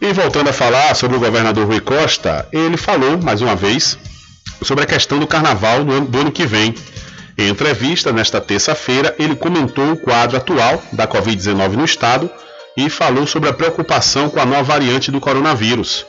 E 0.00 0.12
voltando 0.12 0.48
a 0.48 0.52
falar 0.52 0.94
sobre 0.96 1.16
o 1.16 1.20
governador 1.20 1.66
Rui 1.66 1.80
Costa, 1.80 2.48
ele 2.50 2.76
falou 2.76 3.18
mais 3.18 3.40
uma 3.42 3.54
vez 3.54 3.98
sobre 4.62 4.84
a 4.84 4.86
questão 4.86 5.18
do 5.18 5.26
carnaval 5.26 5.84
do 5.84 5.92
ano, 5.92 6.06
do 6.06 6.18
ano 6.18 6.32
que 6.32 6.46
vem. 6.46 6.74
Em 7.36 7.48
entrevista 7.48 8.12
nesta 8.12 8.40
terça-feira, 8.40 9.14
ele 9.18 9.36
comentou 9.36 9.92
o 9.92 9.96
quadro 9.96 10.36
atual 10.36 10.82
da 10.92 11.06
Covid-19 11.06 11.72
no 11.72 11.84
estado 11.84 12.30
e 12.76 12.88
falou 12.88 13.26
sobre 13.26 13.48
a 13.48 13.52
preocupação 13.52 14.28
com 14.30 14.40
a 14.40 14.46
nova 14.46 14.62
variante 14.62 15.10
do 15.10 15.20
coronavírus. 15.20 16.06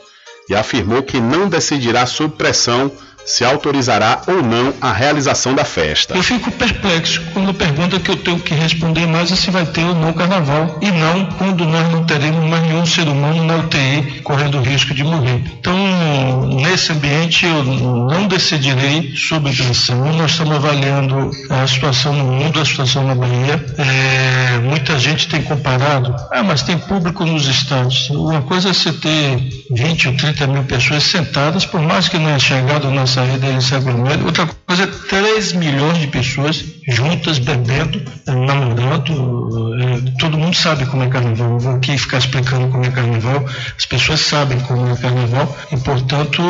E 0.48 0.54
afirmou 0.54 1.02
que 1.02 1.20
não 1.20 1.48
decidirá 1.48 2.04
sob 2.06 2.36
pressão 2.36 2.90
se 3.24 3.44
autorizará 3.44 4.20
ou 4.26 4.42
não 4.42 4.74
a 4.80 4.92
realização 4.92 5.54
da 5.54 5.64
festa. 5.64 6.14
Eu 6.14 6.22
fico 6.22 6.50
perplexo 6.50 7.22
quando 7.32 7.54
pergunta 7.54 7.98
que 7.98 8.10
eu 8.10 8.16
tenho 8.16 8.38
que 8.38 8.54
responder 8.54 9.06
mais 9.06 9.32
é 9.32 9.36
se 9.36 9.50
vai 9.50 9.66
ter 9.66 9.84
ou 9.84 9.94
não 9.94 10.12
carnaval 10.12 10.78
e 10.80 10.90
não 10.90 11.26
quando 11.26 11.64
nós 11.64 11.90
não 11.90 12.04
teremos 12.04 12.44
mais 12.48 12.62
nenhum 12.66 12.86
ser 12.86 13.08
humano 13.08 13.44
na 13.44 13.56
UTI 13.56 14.20
correndo 14.22 14.60
risco 14.60 14.94
de 14.94 15.02
morrer. 15.04 15.42
Então, 15.58 16.46
nesse 16.60 16.92
ambiente 16.92 17.46
eu 17.46 17.64
não 17.64 18.26
decidirei 18.26 19.14
sobre 19.16 19.52
pressão. 19.52 20.12
Nós 20.14 20.32
estamos 20.32 20.56
avaliando 20.56 21.30
a 21.50 21.66
situação 21.66 22.12
no 22.12 22.24
mundo, 22.24 22.60
a 22.60 22.64
situação 22.64 23.06
na 23.06 23.14
Bahia. 23.14 23.64
É, 23.78 24.58
muita 24.58 24.98
gente 24.98 25.28
tem 25.28 25.42
comparado, 25.42 26.14
ah, 26.30 26.42
mas 26.42 26.62
tem 26.62 26.78
público 26.78 27.24
nos 27.24 27.46
estádios. 27.46 28.10
Uma 28.10 28.42
coisa 28.42 28.70
é 28.70 28.72
você 28.72 28.92
ter 28.92 29.64
20 29.70 30.08
ou 30.08 30.16
30 30.16 30.46
mil 30.46 30.64
pessoas 30.64 31.04
sentadas, 31.04 31.64
por 31.64 31.80
mais 31.80 32.08
que 32.08 32.18
não 32.18 32.30
é 32.30 32.38
chegado 32.38 32.90
nas 32.90 33.13
saída 33.14 33.52
desse 33.52 33.74
aglomerado. 33.74 34.26
Outra 34.26 34.48
coisa 34.66 34.82
é 34.82 34.86
3 34.86 35.52
milhões 35.52 35.98
de 35.98 36.08
pessoas 36.08 36.64
juntas, 36.88 37.38
bebendo, 37.38 38.02
namorando. 38.26 39.74
É, 39.80 40.18
todo 40.18 40.36
mundo 40.36 40.56
sabe 40.56 40.84
como 40.86 41.04
é 41.04 41.08
carnaval. 41.08 41.50
Não 41.50 41.58
vou 41.60 41.74
aqui 41.76 41.96
ficar 41.96 42.18
explicando 42.18 42.68
como 42.68 42.84
é 42.84 42.90
carnaval. 42.90 43.44
As 43.76 43.86
pessoas 43.86 44.20
sabem 44.20 44.58
como 44.60 44.90
é 44.90 44.96
carnaval 44.96 45.56
e, 45.70 45.76
portanto, 45.76 46.42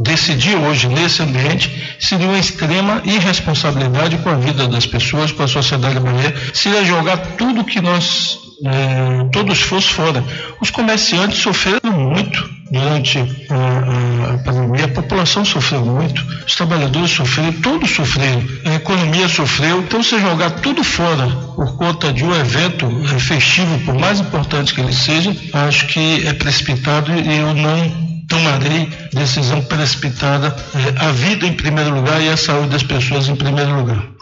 decidir 0.00 0.56
hoje 0.56 0.88
nesse 0.88 1.22
ambiente 1.22 1.96
seria 1.98 2.28
uma 2.28 2.38
extrema 2.38 3.00
irresponsabilidade 3.04 4.18
com 4.18 4.28
a 4.28 4.34
vida 4.34 4.68
das 4.68 4.86
pessoas, 4.86 5.32
com 5.32 5.42
a 5.42 5.48
sociedade 5.48 5.98
brasileira. 5.98 6.36
Seria 6.52 6.84
jogar 6.84 7.16
tudo 7.38 7.64
que 7.64 7.80
nós 7.80 8.43
é, 8.64 9.24
todo 9.32 9.50
o 9.50 9.52
esforço 9.52 9.90
fora. 9.90 10.22
Os 10.60 10.70
comerciantes 10.70 11.38
sofreram 11.38 11.92
muito 11.92 12.54
durante 12.70 13.18
a, 13.50 14.34
a, 14.34 14.38
pandemia, 14.38 14.86
a 14.86 14.88
população 14.88 15.44
sofreu 15.44 15.84
muito, 15.84 16.24
os 16.46 16.54
trabalhadores 16.54 17.10
sofreram, 17.10 17.52
todos 17.54 17.90
sofreram, 17.90 18.42
a 18.64 18.74
economia 18.74 19.28
sofreu. 19.28 19.80
Então, 19.80 20.02
se 20.02 20.18
jogar 20.18 20.50
tudo 20.50 20.82
fora 20.82 21.26
por 21.54 21.76
conta 21.76 22.12
de 22.12 22.24
um 22.24 22.34
evento 22.34 22.88
festivo, 23.18 23.78
por 23.80 23.94
mais 23.94 24.20
importante 24.20 24.74
que 24.74 24.80
ele 24.80 24.92
seja, 24.92 25.34
acho 25.52 25.86
que 25.86 26.26
é 26.26 26.32
precipitado 26.32 27.12
e 27.12 27.38
eu 27.38 27.54
não 27.54 28.04
tomarei 28.28 28.88
decisão 29.12 29.62
precipitada, 29.62 30.54
a 30.98 31.12
vida 31.12 31.46
em 31.46 31.52
primeiro 31.52 31.94
lugar 31.94 32.20
e 32.20 32.28
a 32.28 32.36
saúde 32.36 32.70
das 32.70 32.82
pessoas 32.82 33.28
em 33.28 33.36
primeiro 33.36 33.76
lugar. 33.76 34.13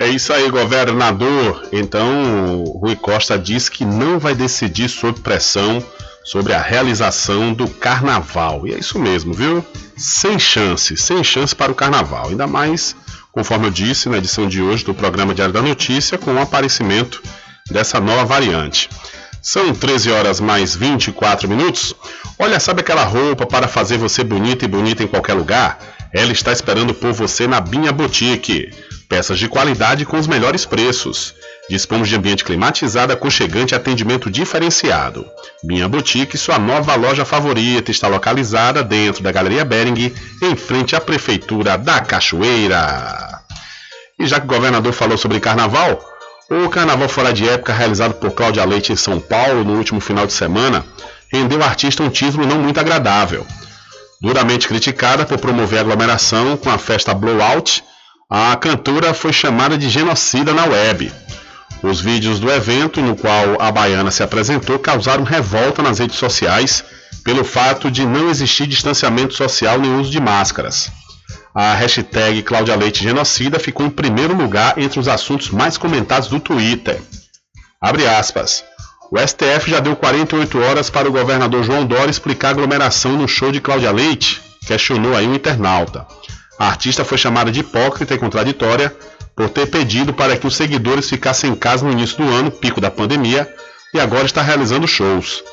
É 0.00 0.06
isso 0.06 0.32
aí, 0.32 0.48
governador. 0.48 1.68
Então, 1.72 2.62
Rui 2.80 2.94
Costa 2.94 3.36
diz 3.36 3.68
que 3.68 3.84
não 3.84 4.16
vai 4.16 4.32
decidir 4.32 4.88
sob 4.88 5.18
pressão 5.18 5.82
sobre 6.24 6.52
a 6.52 6.62
realização 6.62 7.52
do 7.52 7.66
carnaval. 7.68 8.64
E 8.64 8.74
é 8.74 8.78
isso 8.78 8.96
mesmo, 8.96 9.34
viu? 9.34 9.64
Sem 9.96 10.38
chance, 10.38 10.96
sem 10.96 11.24
chance 11.24 11.52
para 11.52 11.72
o 11.72 11.74
carnaval. 11.74 12.28
Ainda 12.28 12.46
mais, 12.46 12.94
conforme 13.32 13.66
eu 13.66 13.70
disse 13.72 14.08
na 14.08 14.18
edição 14.18 14.46
de 14.46 14.62
hoje 14.62 14.84
do 14.84 14.94
programa 14.94 15.34
Diário 15.34 15.52
da 15.52 15.62
Notícia, 15.62 16.16
com 16.16 16.32
o 16.32 16.40
aparecimento 16.40 17.20
dessa 17.68 17.98
nova 17.98 18.24
variante. 18.24 18.88
São 19.42 19.74
13 19.74 20.12
horas 20.12 20.38
mais 20.38 20.76
24 20.76 21.48
minutos. 21.48 21.92
Olha, 22.38 22.60
sabe 22.60 22.82
aquela 22.82 23.02
roupa 23.02 23.46
para 23.46 23.66
fazer 23.66 23.96
você 23.96 24.22
bonita 24.22 24.64
e 24.64 24.68
bonita 24.68 25.02
em 25.02 25.08
qualquer 25.08 25.34
lugar? 25.34 25.80
Ela 26.12 26.30
está 26.30 26.52
esperando 26.52 26.94
por 26.94 27.12
você 27.12 27.48
na 27.48 27.60
Binha 27.60 27.90
Boutique. 27.90 28.70
Peças 29.08 29.38
de 29.38 29.48
qualidade 29.48 30.04
com 30.04 30.18
os 30.18 30.26
melhores 30.26 30.66
preços. 30.66 31.34
Dispomos 31.70 32.08
de 32.08 32.16
ambiente 32.16 32.44
climatizado, 32.44 33.12
aconchegante 33.12 33.72
e 33.72 33.76
atendimento 33.76 34.30
diferenciado. 34.30 35.26
Binha 35.64 35.88
Boutique, 35.88 36.36
sua 36.36 36.58
nova 36.58 36.94
loja 36.94 37.24
favorita, 37.24 37.90
está 37.90 38.06
localizada 38.06 38.82
dentro 38.82 39.22
da 39.22 39.32
Galeria 39.32 39.64
Bering, 39.64 40.14
em 40.42 40.56
frente 40.56 40.94
à 40.94 41.00
Prefeitura 41.00 41.78
da 41.78 42.00
Cachoeira. 42.00 43.40
E 44.18 44.26
já 44.26 44.38
que 44.38 44.46
o 44.46 44.48
governador 44.48 44.92
falou 44.92 45.16
sobre 45.16 45.40
carnaval, 45.40 45.98
o 46.50 46.68
carnaval 46.68 47.08
fora 47.08 47.32
de 47.32 47.48
época 47.48 47.72
realizado 47.72 48.14
por 48.14 48.32
Cláudia 48.32 48.64
Leite 48.64 48.92
em 48.92 48.96
São 48.96 49.18
Paulo 49.18 49.64
no 49.64 49.76
último 49.76 50.00
final 50.00 50.26
de 50.26 50.32
semana 50.34 50.84
rendeu 51.32 51.62
ao 51.62 51.68
artista 51.68 52.02
um 52.02 52.10
título 52.10 52.46
não 52.46 52.58
muito 52.58 52.80
agradável. 52.80 53.46
Duramente 54.20 54.66
criticada 54.66 55.24
por 55.24 55.38
promover 55.38 55.78
aglomeração 55.78 56.56
com 56.56 56.70
a 56.70 56.78
festa 56.78 57.14
Blowout, 57.14 57.84
a 58.30 58.54
cantora 58.56 59.14
foi 59.14 59.32
chamada 59.32 59.78
de 59.78 59.88
genocida 59.88 60.52
na 60.52 60.66
web. 60.66 61.10
Os 61.82 62.00
vídeos 62.00 62.38
do 62.38 62.50
evento, 62.50 63.00
no 63.00 63.16
qual 63.16 63.60
a 63.60 63.72
baiana 63.72 64.10
se 64.10 64.22
apresentou, 64.22 64.78
causaram 64.78 65.24
revolta 65.24 65.82
nas 65.82 65.98
redes 65.98 66.16
sociais 66.16 66.84
pelo 67.24 67.42
fato 67.42 67.90
de 67.90 68.04
não 68.04 68.28
existir 68.28 68.66
distanciamento 68.66 69.32
social 69.32 69.78
nem 69.78 69.98
uso 69.98 70.10
de 70.10 70.20
máscaras. 70.20 70.90
A 71.54 71.74
hashtag 71.74 72.42
Cláudia 72.42 72.76
Leite 72.76 73.02
Genocida 73.02 73.58
ficou 73.58 73.86
em 73.86 73.90
primeiro 73.90 74.34
lugar 74.34 74.76
entre 74.76 75.00
os 75.00 75.08
assuntos 75.08 75.48
mais 75.48 75.78
comentados 75.78 76.28
do 76.28 76.38
Twitter. 76.38 77.00
Abre 77.80 78.06
aspas. 78.06 78.62
O 79.10 79.18
STF 79.18 79.70
já 79.70 79.80
deu 79.80 79.96
48 79.96 80.58
horas 80.60 80.90
para 80.90 81.08
o 81.08 81.12
governador 81.12 81.64
João 81.64 81.86
Dória 81.86 82.10
explicar 82.10 82.48
a 82.48 82.50
aglomeração 82.50 83.12
no 83.12 83.26
show 83.26 83.50
de 83.50 83.60
Cláudia 83.60 83.90
Leite, 83.90 84.42
questionou 84.66 85.16
aí 85.16 85.26
um 85.26 85.34
internauta. 85.34 86.06
A 86.58 86.66
artista 86.66 87.04
foi 87.04 87.16
chamada 87.16 87.52
de 87.52 87.60
hipócrita 87.60 88.14
e 88.14 88.18
contraditória 88.18 88.94
por 89.36 89.48
ter 89.48 89.66
pedido 89.66 90.12
para 90.12 90.36
que 90.36 90.46
os 90.46 90.56
seguidores 90.56 91.08
ficassem 91.08 91.50
em 91.50 91.54
casa 91.54 91.84
no 91.84 91.92
início 91.92 92.16
do 92.16 92.24
ano, 92.34 92.50
pico 92.50 92.80
da 92.80 92.90
pandemia, 92.90 93.48
e 93.94 94.00
agora 94.00 94.26
está 94.26 94.42
realizando 94.42 94.88
shows. 94.88 95.44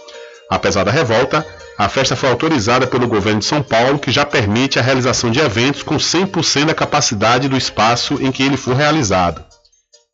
Apesar 0.49 0.83
da 0.83 0.91
revolta, 0.91 1.45
a 1.77 1.87
festa 1.87 2.15
foi 2.15 2.29
autorizada 2.29 2.87
pelo 2.87 3.07
governo 3.07 3.39
de 3.39 3.45
São 3.45 3.61
Paulo, 3.61 3.99
que 3.99 4.11
já 4.11 4.25
permite 4.25 4.79
a 4.79 4.81
realização 4.81 5.29
de 5.29 5.39
eventos 5.39 5.83
com 5.83 5.97
100% 5.97 6.65
da 6.65 6.73
capacidade 6.73 7.47
do 7.47 7.57
espaço 7.57 8.15
em 8.19 8.31
que 8.31 8.41
ele 8.41 8.57
for 8.57 8.75
realizado. 8.75 9.43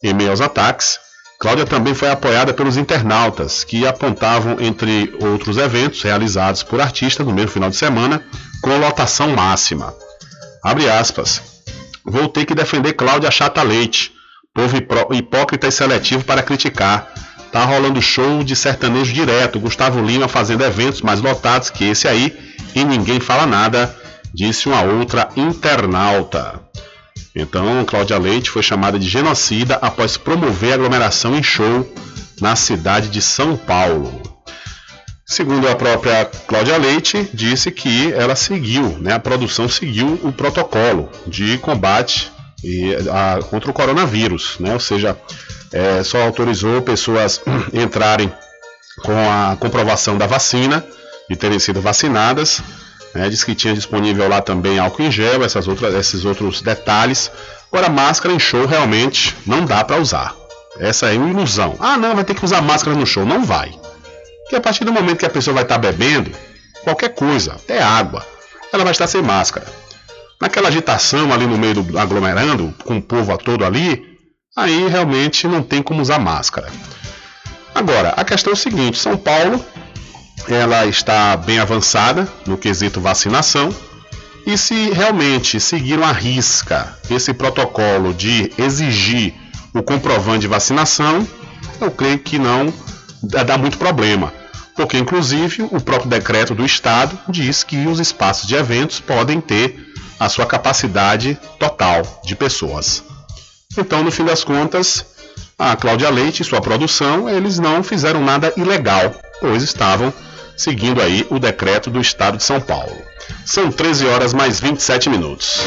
Em 0.03 0.13
meio 0.13 0.31
aos 0.31 0.41
ataques, 0.41 0.99
Cláudia 1.39 1.65
também 1.65 1.95
foi 1.95 2.09
apoiada 2.09 2.53
pelos 2.53 2.77
internautas, 2.77 3.63
que 3.63 3.87
apontavam, 3.87 4.57
entre 4.59 5.11
outros 5.19 5.57
eventos 5.57 6.01
realizados 6.03 6.61
por 6.61 6.79
artistas 6.79 7.25
no 7.25 7.33
mesmo 7.33 7.49
final 7.49 7.69
de 7.69 7.77
semana, 7.77 8.23
com 8.61 8.77
lotação 8.77 9.29
máxima. 9.29 9.91
Abre 10.63 10.89
aspas. 10.89 11.41
Vou 12.05 12.27
ter 12.27 12.45
que 12.45 12.55
defender 12.55 12.93
Cláudia 12.93 13.31
Chata 13.31 13.61
Leite, 13.63 14.11
povo 14.53 14.77
hipócrita 15.13 15.67
e 15.67 15.71
seletivo 15.71 16.23
para 16.23 16.43
criticar. 16.43 17.11
Tá 17.51 17.65
rolando 17.65 18.01
show 18.01 18.43
de 18.43 18.55
sertanejo 18.55 19.13
direto, 19.13 19.59
Gustavo 19.59 19.99
Lima 20.01 20.27
fazendo 20.27 20.63
eventos 20.63 21.01
mais 21.01 21.21
lotados 21.21 21.69
que 21.69 21.83
esse 21.83 22.07
aí, 22.07 22.33
e 22.73 22.83
ninguém 22.83 23.19
fala 23.19 23.45
nada, 23.45 23.93
disse 24.33 24.69
uma 24.69 24.81
outra 24.81 25.29
internauta. 25.35 26.61
Então, 27.35 27.83
Cláudia 27.85 28.17
Leite 28.17 28.49
foi 28.49 28.61
chamada 28.61 28.97
de 28.97 29.07
genocida 29.07 29.75
após 29.81 30.17
promover 30.17 30.73
aglomeração 30.73 31.35
em 31.35 31.43
show 31.43 31.89
na 32.39 32.55
cidade 32.55 33.09
de 33.09 33.21
São 33.21 33.55
Paulo. 33.57 34.30
Segundo 35.31 35.65
a 35.69 35.75
própria 35.77 36.25
Cláudia 36.45 36.75
Leite, 36.75 37.29
disse 37.33 37.71
que 37.71 38.11
ela 38.11 38.35
seguiu, 38.35 38.97
né, 38.99 39.13
a 39.13 39.19
produção 39.19 39.69
seguiu 39.69 40.19
o 40.23 40.33
protocolo 40.33 41.09
de 41.25 41.57
combate 41.59 42.29
e, 42.61 42.93
a, 43.09 43.39
contra 43.41 43.71
o 43.71 43.73
coronavírus, 43.73 44.57
né, 44.59 44.73
ou 44.73 44.79
seja, 44.81 45.17
é, 45.71 46.03
só 46.03 46.21
autorizou 46.21 46.81
pessoas 46.81 47.41
entrarem 47.71 48.29
com 49.05 49.13
a 49.13 49.55
comprovação 49.57 50.17
da 50.17 50.27
vacina, 50.27 50.85
de 51.29 51.37
terem 51.37 51.59
sido 51.59 51.79
vacinadas, 51.79 52.61
né, 53.15 53.29
que 53.29 53.55
tinha 53.55 53.73
disponível 53.73 54.27
lá 54.27 54.41
também 54.41 54.79
álcool 54.79 55.03
em 55.03 55.11
gel, 55.11 55.45
essas 55.45 55.65
outras, 55.65 55.93
esses 55.93 56.25
outros 56.25 56.61
detalhes. 56.61 57.31
Agora, 57.71 57.87
máscara 57.87 58.33
em 58.33 58.39
show 58.39 58.65
realmente 58.65 59.33
não 59.47 59.63
dá 59.63 59.81
para 59.81 59.95
usar. 59.95 60.35
Essa 60.77 61.13
é 61.13 61.17
uma 61.17 61.29
ilusão. 61.29 61.77
Ah, 61.79 61.95
não, 61.97 62.15
vai 62.15 62.25
ter 62.25 62.33
que 62.33 62.43
usar 62.43 62.61
máscara 62.61 62.97
no 62.97 63.05
show. 63.05 63.25
Não 63.25 63.45
vai. 63.45 63.71
Porque 64.51 64.59
a 64.59 64.61
partir 64.61 64.83
do 64.83 64.91
momento 64.91 65.19
que 65.19 65.25
a 65.25 65.29
pessoa 65.29 65.53
vai 65.53 65.63
estar 65.63 65.77
bebendo, 65.77 66.29
qualquer 66.83 67.15
coisa, 67.15 67.53
até 67.53 67.81
água, 67.81 68.21
ela 68.73 68.83
vai 68.83 68.91
estar 68.91 69.07
sem 69.07 69.21
máscara. 69.21 69.65
Naquela 70.41 70.67
agitação 70.67 71.31
ali 71.31 71.47
no 71.47 71.57
meio 71.57 71.75
do 71.75 71.97
aglomerando, 71.97 72.75
com 72.83 72.97
o 72.97 73.01
povo 73.01 73.37
todo 73.37 73.63
ali, 73.63 74.03
aí 74.57 74.89
realmente 74.89 75.47
não 75.47 75.63
tem 75.63 75.81
como 75.81 76.01
usar 76.01 76.19
máscara. 76.19 76.67
Agora, 77.73 78.09
a 78.09 78.25
questão 78.25 78.51
é 78.51 78.53
o 78.53 78.57
seguinte: 78.57 78.99
São 78.99 79.15
Paulo 79.15 79.65
ela 80.49 80.85
está 80.85 81.37
bem 81.37 81.57
avançada 81.57 82.27
no 82.45 82.57
quesito 82.57 82.99
vacinação. 82.99 83.73
E 84.45 84.57
se 84.57 84.89
realmente 84.89 85.61
seguiram 85.61 86.03
à 86.03 86.11
risca 86.11 86.93
esse 87.09 87.33
protocolo 87.33 88.13
de 88.13 88.51
exigir 88.57 89.33
o 89.73 89.81
comprovante 89.81 90.41
de 90.41 90.47
vacinação, 90.47 91.25
eu 91.79 91.89
creio 91.89 92.19
que 92.19 92.37
não 92.37 92.73
dá 93.23 93.57
muito 93.57 93.77
problema. 93.77 94.40
Porque, 94.75 94.97
inclusive, 94.97 95.63
o 95.63 95.81
próprio 95.81 96.09
decreto 96.09 96.55
do 96.55 96.65
Estado 96.65 97.17
diz 97.27 97.63
que 97.63 97.87
os 97.87 97.99
espaços 97.99 98.47
de 98.47 98.55
eventos 98.55 98.99
podem 98.99 99.41
ter 99.41 99.93
a 100.19 100.29
sua 100.29 100.45
capacidade 100.45 101.37
total 101.59 102.21
de 102.23 102.35
pessoas. 102.35 103.03
Então, 103.77 104.03
no 104.03 104.11
fim 104.11 104.23
das 104.23 104.43
contas, 104.43 105.05
a 105.57 105.75
Cláudia 105.75 106.09
Leite 106.09 106.41
e 106.41 106.45
sua 106.45 106.61
produção, 106.61 107.29
eles 107.29 107.59
não 107.59 107.83
fizeram 107.83 108.23
nada 108.23 108.53
ilegal, 108.57 109.13
pois 109.39 109.63
estavam 109.63 110.13
seguindo 110.57 111.01
aí 111.01 111.25
o 111.29 111.39
decreto 111.39 111.89
do 111.89 111.99
Estado 111.99 112.37
de 112.37 112.43
São 112.43 112.61
Paulo. 112.61 112.95
São 113.45 113.71
13 113.71 114.07
horas 114.07 114.33
mais 114.33 114.59
27 114.59 115.09
minutos. 115.09 115.61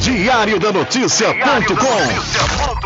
Diário 0.00 0.58
da 0.58 0.72
Notícia.com 0.72 2.85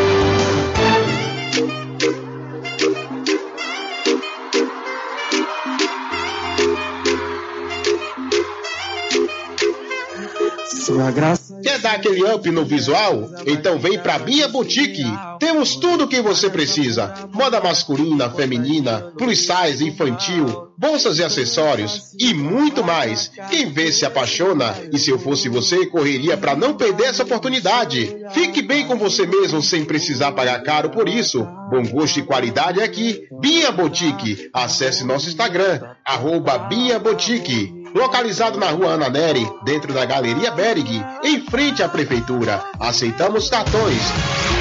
Quer 11.63 11.79
dar 11.79 11.93
aquele 11.93 12.23
up 12.23 12.49
no 12.49 12.65
visual? 12.65 13.29
Então 13.45 13.79
vem 13.79 13.99
pra 13.99 14.19
Bia 14.19 14.47
Boutique. 14.47 15.05
Temos 15.39 15.75
tudo 15.75 16.05
o 16.05 16.07
que 16.07 16.21
você 16.21 16.49
precisa: 16.49 17.13
moda 17.33 17.61
masculina, 17.61 18.29
feminina, 18.29 19.11
plus 19.17 19.39
size, 19.39 19.87
infantil, 19.87 20.45
bolsas 20.77 21.19
e 21.19 21.23
acessórios 21.23 22.13
e 22.19 22.33
muito 22.33 22.83
mais. 22.83 23.31
Quem 23.49 23.71
vê 23.71 23.91
se 23.91 24.05
apaixona 24.05 24.75
e 24.91 24.97
se 24.97 25.09
eu 25.11 25.19
fosse 25.19 25.47
você, 25.49 25.85
correria 25.85 26.35
pra 26.37 26.55
não 26.55 26.75
perder 26.75 27.05
essa 27.05 27.23
oportunidade. 27.23 28.15
Fique 28.31 28.61
bem 28.61 28.87
com 28.87 28.97
você 28.97 29.25
mesmo 29.25 29.61
sem 29.61 29.85
precisar 29.85 30.31
pagar 30.31 30.61
caro 30.63 30.89
por 30.89 31.07
isso. 31.07 31.47
Bom 31.69 31.83
gosto 31.83 32.19
e 32.19 32.23
qualidade 32.23 32.81
aqui. 32.81 33.21
Bia 33.39 33.71
Boutique. 33.71 34.49
Acesse 34.53 35.03
nosso 35.03 35.29
Instagram, 35.29 35.81
arroba 36.05 36.57
Bia 36.57 36.99
Boutique. 36.99 37.80
Localizado 37.93 38.57
na 38.57 38.69
rua 38.71 38.93
Ana 38.93 39.09
Neri, 39.09 39.47
dentro 39.63 39.93
da 39.93 40.05
Galeria 40.05 40.51
Berg, 40.51 41.03
em 41.23 41.41
frente 41.41 41.83
à 41.83 41.89
Prefeitura. 41.89 42.63
Aceitamos 42.79 43.49
cartões. 43.49 44.01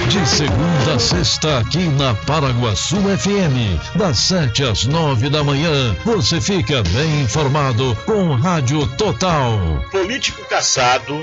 De 0.09 0.28
segunda 0.28 0.94
a 0.94 0.98
sexta, 0.98 1.59
aqui 1.59 1.86
na 1.90 2.15
Paraguaçu 2.15 2.97
FM, 2.97 3.97
das 3.97 4.19
7 4.19 4.65
às 4.65 4.86
9 4.86 5.31
da 5.31 5.44
manhã, 5.44 5.97
você 6.05 6.40
fica 6.40 6.82
bem 6.82 7.23
informado 7.23 7.97
com 8.05 8.35
Rádio 8.35 8.86
Total. 8.97 9.59
Político 9.90 10.44
caçado 10.48 11.23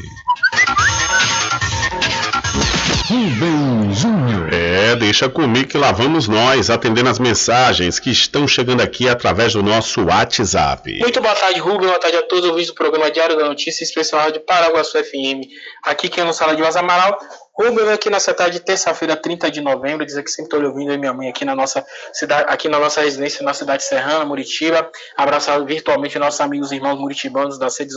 Rubem 3.10 3.94
Júnior. 3.94 4.53
É, 4.53 4.95
deixa 4.95 5.27
comigo 5.27 5.68
que 5.68 5.77
lá 5.77 5.91
vamos 5.91 6.30
nós, 6.30 6.69
atendendo 6.69 7.10
as 7.10 7.19
mensagens 7.19 7.99
que 7.99 8.10
estão 8.10 8.48
chegando 8.48 8.81
aqui 8.81 9.10
através 9.10 9.52
do 9.52 9.61
nosso 9.61 10.06
WhatsApp. 10.06 10.98
Muito 10.99 11.19
boa 11.19 11.36
tarde, 11.36 11.60
Rubem. 11.60 11.88
Boa 11.88 11.99
tarde 11.99 12.15
a 12.15 12.22
todos 12.22 12.45
os 12.45 12.52
ouvintes 12.52 12.69
do 12.69 12.76
programa 12.76 13.11
Diário 13.11 13.36
da 13.36 13.45
Notícia, 13.45 13.84
especial 13.84 14.31
de 14.31 14.40
Paraguaçu 14.40 14.98
FM. 15.03 15.44
Aqui 15.84 16.07
quem 16.07 16.23
nos 16.23 16.38
fala 16.38 16.56
de 16.56 16.61
Vaz 16.61 16.77
Amaral. 16.77 17.19
Rubem 17.60 17.90
aqui 17.90 18.10
nessa 18.10 18.34
tarde 18.34 18.60
de 18.60 18.64
terça-feira, 18.64 19.18
30 19.18 19.52
de 19.52 19.60
novembro, 19.60 20.06
dizer 20.06 20.23
que 20.23 20.31
sempre 20.31 20.56
estou 20.56 20.64
ouvindo 20.64 20.94
e 20.94 20.98
minha 20.98 21.11
mãe 21.11 21.27
aqui 21.27 21.44
na 21.44 21.53
nossa 21.53 21.86
cidade, 22.14 22.45
aqui 22.48 22.69
na 22.69 22.80
nossa 22.80 23.02
residência 23.02 23.44
na 23.44 23.53
cidade 23.53 23.84
serrana, 23.84 24.23
Muritiba. 24.23 24.90
Abraçar 25.18 25.61
virtualmente 25.65 26.18
nossos 26.18 26.40
amigos 26.40 26.72
e 26.72 26.76
irmãos 26.76 26.98
muritibanos 26.98 27.60
da 27.60 27.69
sede 27.69 27.91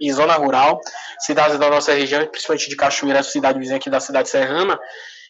e 0.00 0.12
zona 0.12 0.32
rural, 0.36 0.80
cidades 1.18 1.58
da 1.58 1.68
nossa 1.68 1.92
região, 1.92 2.26
principalmente 2.26 2.70
de 2.70 2.74
Cachoeira, 2.74 3.22
cidade 3.22 3.58
vizinha 3.58 3.76
aqui 3.76 3.90
da 3.90 4.00
cidade 4.00 4.30
serrana. 4.30 4.80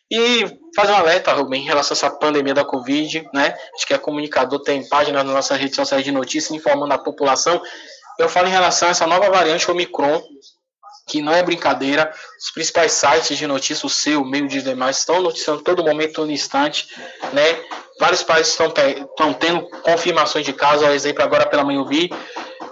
E 0.08 0.46
fazer 0.76 0.92
um 0.92 0.96
alerta, 0.96 1.32
Rubem, 1.32 1.62
em 1.62 1.66
relação 1.66 1.96
a 1.96 1.98
essa 1.98 2.10
pandemia 2.10 2.54
da 2.54 2.64
Covid, 2.64 3.28
né? 3.34 3.52
Acho 3.74 3.84
que 3.84 3.94
é 3.94 3.98
comunicador, 3.98 4.62
tem 4.62 4.88
página 4.88 5.24
nas 5.24 5.34
nossas 5.34 5.58
redes 5.58 5.74
sociais 5.74 6.04
de 6.04 6.12
notícias 6.12 6.52
informando 6.52 6.94
a 6.94 6.98
população. 6.98 7.60
Eu 8.18 8.28
falo 8.28 8.46
em 8.46 8.50
relação 8.50 8.88
a 8.88 8.90
essa 8.92 9.06
nova 9.06 9.28
variante 9.30 9.68
Omicron, 9.70 10.22
que 11.06 11.20
não 11.20 11.32
é 11.32 11.42
brincadeira. 11.42 12.12
Os 12.38 12.50
principais 12.50 12.92
sites 12.92 13.36
de 13.36 13.46
notícia, 13.46 13.86
o 13.86 13.90
seu, 13.90 14.22
o 14.22 14.24
meio 14.24 14.48
de 14.48 14.62
demais, 14.62 14.98
estão 14.98 15.20
noticiando 15.20 15.62
todo 15.62 15.84
momento, 15.84 16.14
todo 16.14 16.30
instante, 16.30 16.88
né? 17.32 17.60
Vários 17.98 18.22
países 18.22 18.52
estão, 18.52 18.66
estão 18.68 19.32
tendo 19.34 19.68
confirmações 19.82 20.44
de 20.44 20.52
casos, 20.52 20.84
por 20.84 20.94
exemplo, 20.94 21.22
agora 21.22 21.46
pela 21.46 21.64
manhã 21.64 21.80
eu 21.80 21.86
vi 21.86 22.10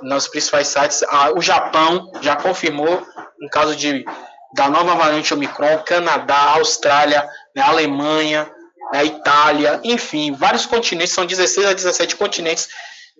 nos 0.02 0.26
principais 0.26 0.68
sites, 0.68 1.02
ah, 1.08 1.30
o 1.36 1.40
Japão 1.40 2.10
já 2.22 2.34
confirmou 2.36 3.06
um 3.42 3.48
caso 3.48 3.76
de 3.76 4.04
da 4.52 4.68
nova 4.68 4.94
variante 4.96 5.32
Omicron, 5.32 5.78
Canadá, 5.84 6.54
Austrália, 6.54 7.28
né, 7.54 7.62
Alemanha, 7.62 8.50
né, 8.92 9.04
Itália, 9.04 9.80
enfim, 9.84 10.32
vários 10.32 10.66
continentes, 10.66 11.14
são 11.14 11.24
16 11.24 11.68
a 11.68 11.72
17 11.72 12.16
continentes 12.16 12.68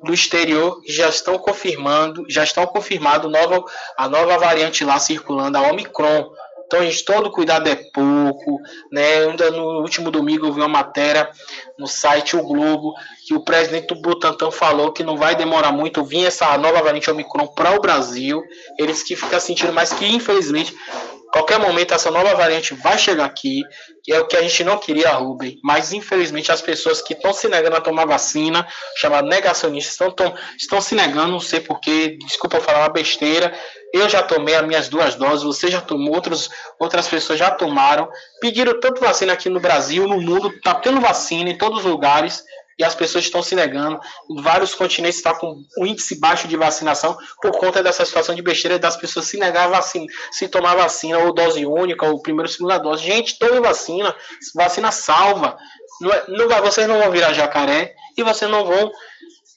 do 0.02 0.14
exterior 0.14 0.80
já 0.86 1.08
estão 1.08 1.38
confirmando, 1.38 2.24
já 2.28 2.44
estão 2.44 2.66
confirmado 2.66 3.28
nova, 3.28 3.64
a 3.96 4.08
nova 4.08 4.38
variante 4.38 4.84
lá 4.84 4.98
circulando, 4.98 5.58
a 5.58 5.62
Omicron. 5.62 6.30
Então, 6.66 6.84
gente, 6.84 7.04
todo 7.04 7.32
cuidado 7.32 7.68
é 7.68 7.74
pouco, 7.74 8.60
né? 8.92 9.26
Ainda 9.26 9.50
no 9.50 9.80
último 9.80 10.08
domingo 10.08 10.46
eu 10.46 10.52
vi 10.52 10.60
uma 10.60 10.68
matéria 10.68 11.28
no 11.76 11.88
site 11.88 12.36
O 12.36 12.44
Globo 12.44 12.94
que 13.26 13.34
o 13.34 13.40
presidente 13.40 13.88
do 13.88 14.00
Butantan 14.00 14.52
falou 14.52 14.92
que 14.92 15.02
não 15.02 15.16
vai 15.16 15.34
demorar 15.34 15.72
muito 15.72 16.04
vir 16.04 16.26
essa 16.26 16.56
nova 16.56 16.80
variante 16.80 17.10
Omicron 17.10 17.48
para 17.48 17.74
o 17.74 17.80
Brasil. 17.80 18.40
Eles 18.78 19.02
que 19.02 19.16
ficam 19.16 19.40
sentindo, 19.40 19.72
mas 19.72 19.92
que 19.92 20.06
infelizmente 20.06 20.72
Qualquer 21.32 21.58
momento 21.58 21.94
essa 21.94 22.10
nova 22.10 22.34
variante 22.34 22.74
vai 22.74 22.98
chegar 22.98 23.24
aqui, 23.24 23.62
que 24.02 24.12
é 24.12 24.18
o 24.20 24.26
que 24.26 24.36
a 24.36 24.42
gente 24.42 24.64
não 24.64 24.78
queria, 24.78 25.12
Rubem. 25.12 25.58
Mas 25.62 25.92
infelizmente 25.92 26.50
as 26.50 26.60
pessoas 26.60 27.00
que 27.00 27.12
estão 27.12 27.32
se 27.32 27.48
negando 27.48 27.76
a 27.76 27.80
tomar 27.80 28.04
vacina, 28.04 28.66
chamadas 28.96 29.30
negacionistas, 29.30 29.92
estão, 29.92 30.10
tão- 30.10 30.34
estão 30.58 30.80
se 30.80 30.94
negando, 30.94 31.32
não 31.32 31.40
sei 31.40 31.60
porquê, 31.60 32.18
desculpa 32.26 32.60
falar 32.60 32.80
uma 32.80 32.88
besteira. 32.88 33.54
Eu 33.92 34.08
já 34.08 34.22
tomei 34.22 34.54
as 34.54 34.66
minhas 34.66 34.88
duas 34.88 35.14
doses, 35.14 35.44
você 35.44 35.68
já 35.68 35.80
tomou, 35.80 36.14
outros, 36.14 36.48
outras 36.78 37.08
pessoas 37.08 37.38
já 37.38 37.50
tomaram. 37.50 38.08
Pediram 38.40 38.78
tanto 38.80 39.00
vacina 39.00 39.32
aqui 39.32 39.48
no 39.48 39.60
Brasil, 39.60 40.06
no 40.06 40.20
mundo, 40.20 40.52
tá 40.62 40.74
tendo 40.74 41.00
vacina 41.00 41.50
em 41.50 41.58
todos 41.58 41.80
os 41.80 41.84
lugares 41.84 42.44
e 42.80 42.84
as 42.84 42.94
pessoas 42.94 43.24
estão 43.24 43.42
se 43.42 43.54
negando. 43.54 44.00
Vários 44.42 44.74
continentes 44.74 45.18
está 45.18 45.34
com 45.34 45.62
um 45.76 45.84
índice 45.84 46.18
baixo 46.18 46.48
de 46.48 46.56
vacinação 46.56 47.14
por 47.42 47.52
conta 47.52 47.82
dessa 47.82 48.06
situação 48.06 48.34
de 48.34 48.40
besteira 48.40 48.78
das 48.78 48.96
pessoas 48.96 49.26
se 49.26 49.36
negar 49.36 49.66
a 49.66 49.68
vacina, 49.68 50.06
se 50.32 50.48
tomar 50.48 50.74
vacina 50.74 51.18
ou 51.18 51.34
dose 51.34 51.66
única 51.66 52.06
ou 52.06 52.22
primeira 52.22 52.48
ou 52.48 52.52
segunda 52.52 52.78
dose. 52.78 53.04
Gente, 53.04 53.38
tome 53.38 53.60
vacina, 53.60 54.16
vacina 54.54 54.90
salva. 54.90 55.58
Não 56.00 56.10
é- 56.10 56.24
não 56.26 56.48
vocês 56.62 56.88
não 56.88 56.98
vão 56.98 57.10
virar 57.10 57.34
jacaré 57.34 57.94
e 58.16 58.22
vocês 58.22 58.50
não 58.50 58.64
vão 58.64 58.90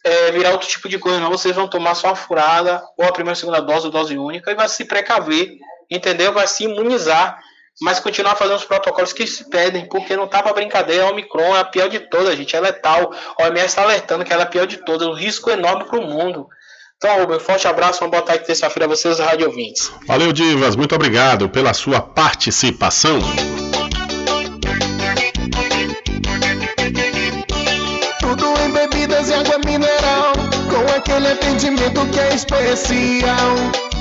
é, 0.05 0.31
virar 0.31 0.51
outro 0.51 0.67
tipo 0.67 0.89
de 0.89 0.99
coisa, 0.99 1.17
não. 1.17 1.29
Vocês 1.29 1.55
vão 1.55 1.65
tomar 1.65 1.95
só 1.95 2.07
uma 2.07 2.15
furada 2.17 2.83
ou 2.97 3.05
a 3.05 3.13
primeira 3.13 3.31
ou 3.31 3.35
segunda 3.37 3.61
dose 3.61 3.85
ou 3.85 3.91
dose 3.91 4.17
única 4.17 4.51
e 4.51 4.55
vai 4.55 4.67
se 4.67 4.83
precaver, 4.83 5.55
entendeu? 5.89 6.33
Vai 6.33 6.45
se 6.45 6.65
imunizar 6.65 7.39
mas 7.81 7.99
continuar 7.99 8.35
fazendo 8.35 8.57
os 8.57 8.65
protocolos 8.65 9.13
que 9.13 9.25
se 9.25 9.49
pedem, 9.49 9.87
porque 9.87 10.15
não 10.15 10.27
tá 10.27 10.41
para 10.43 10.53
brincadeira. 10.53 11.05
A 11.05 11.09
Omicron 11.09 11.55
é 11.55 11.59
a 11.59 11.65
pior 11.65 11.89
de 11.89 11.99
todas, 11.99 12.35
gente. 12.37 12.55
É 12.55 12.59
letal. 12.59 13.13
A 13.39 13.43
OMS 13.43 13.65
está 13.65 13.83
alertando 13.83 14.23
que 14.23 14.31
ela 14.31 14.43
é 14.43 14.45
a 14.45 14.49
pior 14.49 14.65
de 14.65 14.77
todas. 14.77 15.07
Um 15.07 15.13
risco 15.13 15.49
enorme 15.49 15.85
para 15.85 15.99
o 15.99 16.07
mundo. 16.07 16.47
Então, 16.97 17.19
Rubem, 17.19 17.39
forte 17.39 17.67
abraço. 17.67 18.03
Uma 18.03 18.11
boa 18.11 18.23
tarde 18.23 18.45
terça-feira 18.45 18.85
a 18.85 18.87
vocês, 18.87 19.19
rádio 19.19 19.47
ouvintes. 19.47 19.91
Valeu, 20.07 20.31
Divas. 20.31 20.75
Muito 20.75 20.95
obrigado 20.95 21.49
pela 21.49 21.73
sua 21.73 21.99
participação. 21.99 23.19
Tudo 28.19 28.45
em 28.61 28.71
bebidas 28.71 29.29
e 29.29 29.33
água 29.33 29.57
mineral, 29.65 30.33
com 30.69 30.95
aquele 30.95 31.27
atendimento 31.27 32.07
que 32.07 32.19
é 32.19 32.35
especial. 32.35 33.92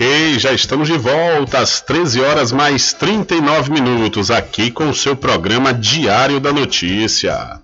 Ok, 0.00 0.38
já 0.38 0.50
estamos 0.54 0.88
de 0.88 0.96
volta 0.96 1.58
às 1.58 1.82
13 1.82 2.22
horas 2.22 2.52
mais 2.52 2.94
39 2.94 3.70
minutos, 3.70 4.30
aqui 4.30 4.70
com 4.70 4.88
o 4.88 4.94
seu 4.94 5.14
programa 5.14 5.74
Diário 5.74 6.40
da 6.40 6.50
Notícia. 6.50 7.60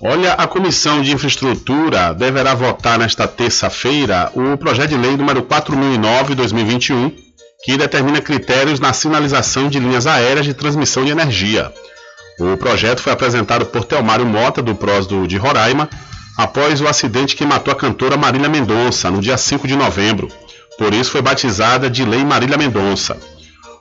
Olha, 0.00 0.34
a 0.34 0.46
Comissão 0.46 1.02
de 1.02 1.10
Infraestrutura 1.10 2.14
deverá 2.14 2.54
votar 2.54 2.96
nesta 2.96 3.26
terça-feira 3.26 4.30
o 4.36 4.56
projeto 4.56 4.90
de 4.90 4.96
lei 4.96 5.16
número 5.16 5.42
4009-2021, 5.42 7.12
que 7.64 7.76
determina 7.76 8.20
critérios 8.20 8.78
na 8.78 8.92
sinalização 8.92 9.68
de 9.68 9.80
linhas 9.80 10.06
aéreas 10.06 10.46
de 10.46 10.54
transmissão 10.54 11.04
de 11.04 11.10
energia. 11.10 11.72
O 12.38 12.56
projeto 12.56 13.02
foi 13.02 13.12
apresentado 13.12 13.66
por 13.66 13.84
Telmário 13.84 14.24
Mota, 14.24 14.62
do 14.62 14.76
Prósdo 14.76 15.26
de 15.26 15.36
Roraima, 15.36 15.90
após 16.38 16.80
o 16.80 16.86
acidente 16.86 17.34
que 17.34 17.44
matou 17.44 17.72
a 17.72 17.76
cantora 17.76 18.16
Marília 18.16 18.48
Mendonça, 18.48 19.10
no 19.10 19.20
dia 19.20 19.36
5 19.36 19.66
de 19.66 19.74
novembro. 19.74 20.28
Por 20.78 20.92
isso 20.92 21.10
foi 21.10 21.22
batizada 21.22 21.88
de 21.88 22.04
Lei 22.04 22.24
Marília 22.24 22.58
Mendonça. 22.58 23.16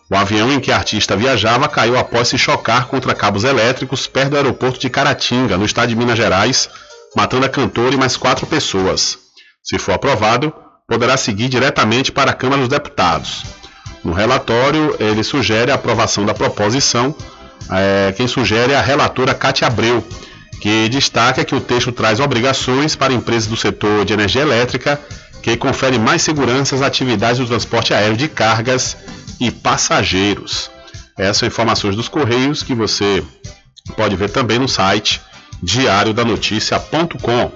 O 0.10 0.16
avião 0.16 0.52
em 0.52 0.60
que 0.60 0.72
a 0.72 0.76
artista 0.76 1.16
viajava 1.16 1.68
caiu 1.68 1.98
após 1.98 2.28
se 2.28 2.38
chocar 2.38 2.88
contra 2.88 3.16
cabos 3.16 3.44
elétricos 3.44 4.06
perto 4.06 4.32
do 4.32 4.38
aeroporto 4.38 4.80
de 4.80 4.90
Caratinga, 4.90 5.58
no 5.58 5.66
estado 5.66 5.90
de 5.90 5.96
Minas 5.96 6.18
Gerais, 6.18 6.70
matando 7.16 7.46
a 7.46 7.50
cantora 7.50 7.96
e 7.96 7.98
mais 7.98 8.16
quatro 8.16 8.46
pessoas. 8.46 9.18
Se 9.64 9.80
for 9.80 9.94
aprovado, 9.94 10.54
poderá 10.88 11.18
seguir 11.18 11.50
diretamente 11.50 12.12
para 12.12 12.32
a 12.32 12.34
Câmara 12.34 12.62
dos 12.62 12.70
Deputados. 12.70 13.44
No 14.04 14.12
relatório, 14.12 14.96
ele 15.00 15.24
sugere 15.24 15.72
a 15.72 15.76
aprovação 15.76 16.26
da 16.26 16.34
proposição. 16.34 17.16
É, 17.72 18.14
quem 18.16 18.28
sugere 18.28 18.74
é 18.74 18.76
a 18.76 18.82
relatora 18.82 19.34
Cátia 19.34 19.68
Abreu, 19.68 20.06
que 20.62 20.90
destaca 20.90 21.46
que 21.46 21.56
o 21.56 21.62
texto 21.62 21.92
traz 21.92 22.20
obrigações 22.20 22.96
para 22.96 23.14
empresas 23.14 23.48
do 23.48 23.56
setor 23.56 24.04
de 24.04 24.14
energia 24.14 24.42
elétrica, 24.42 25.00
que 25.44 25.58
confere 25.58 26.00
mais 26.00 26.22
segurança 26.22 26.74
às 26.74 26.82
atividades 26.82 27.38
do 27.38 27.46
transporte 27.46 27.94
aéreo 27.94 28.16
de 28.16 28.30
cargas 28.30 28.96
e 29.40 29.52
passageiros. 29.52 30.72
Essas 31.18 31.38
são 31.38 31.48
informações 31.48 31.98
dos 31.98 32.08
Correios 32.08 32.64
que 32.64 32.74
você 32.74 33.22
pode 33.98 34.16
ver 34.16 34.30
também 34.30 34.58
no 34.58 34.70
site 34.70 35.22
diariodanoticia.com. 35.62 37.52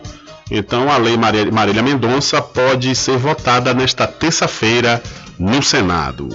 Então 0.51 0.91
a 0.91 0.97
lei 0.97 1.17
Marília 1.17 1.81
Mendonça 1.81 2.41
pode 2.41 2.93
ser 2.93 3.17
votada 3.17 3.73
nesta 3.73 4.05
terça-feira 4.05 5.01
no 5.39 5.63
Senado. 5.63 6.27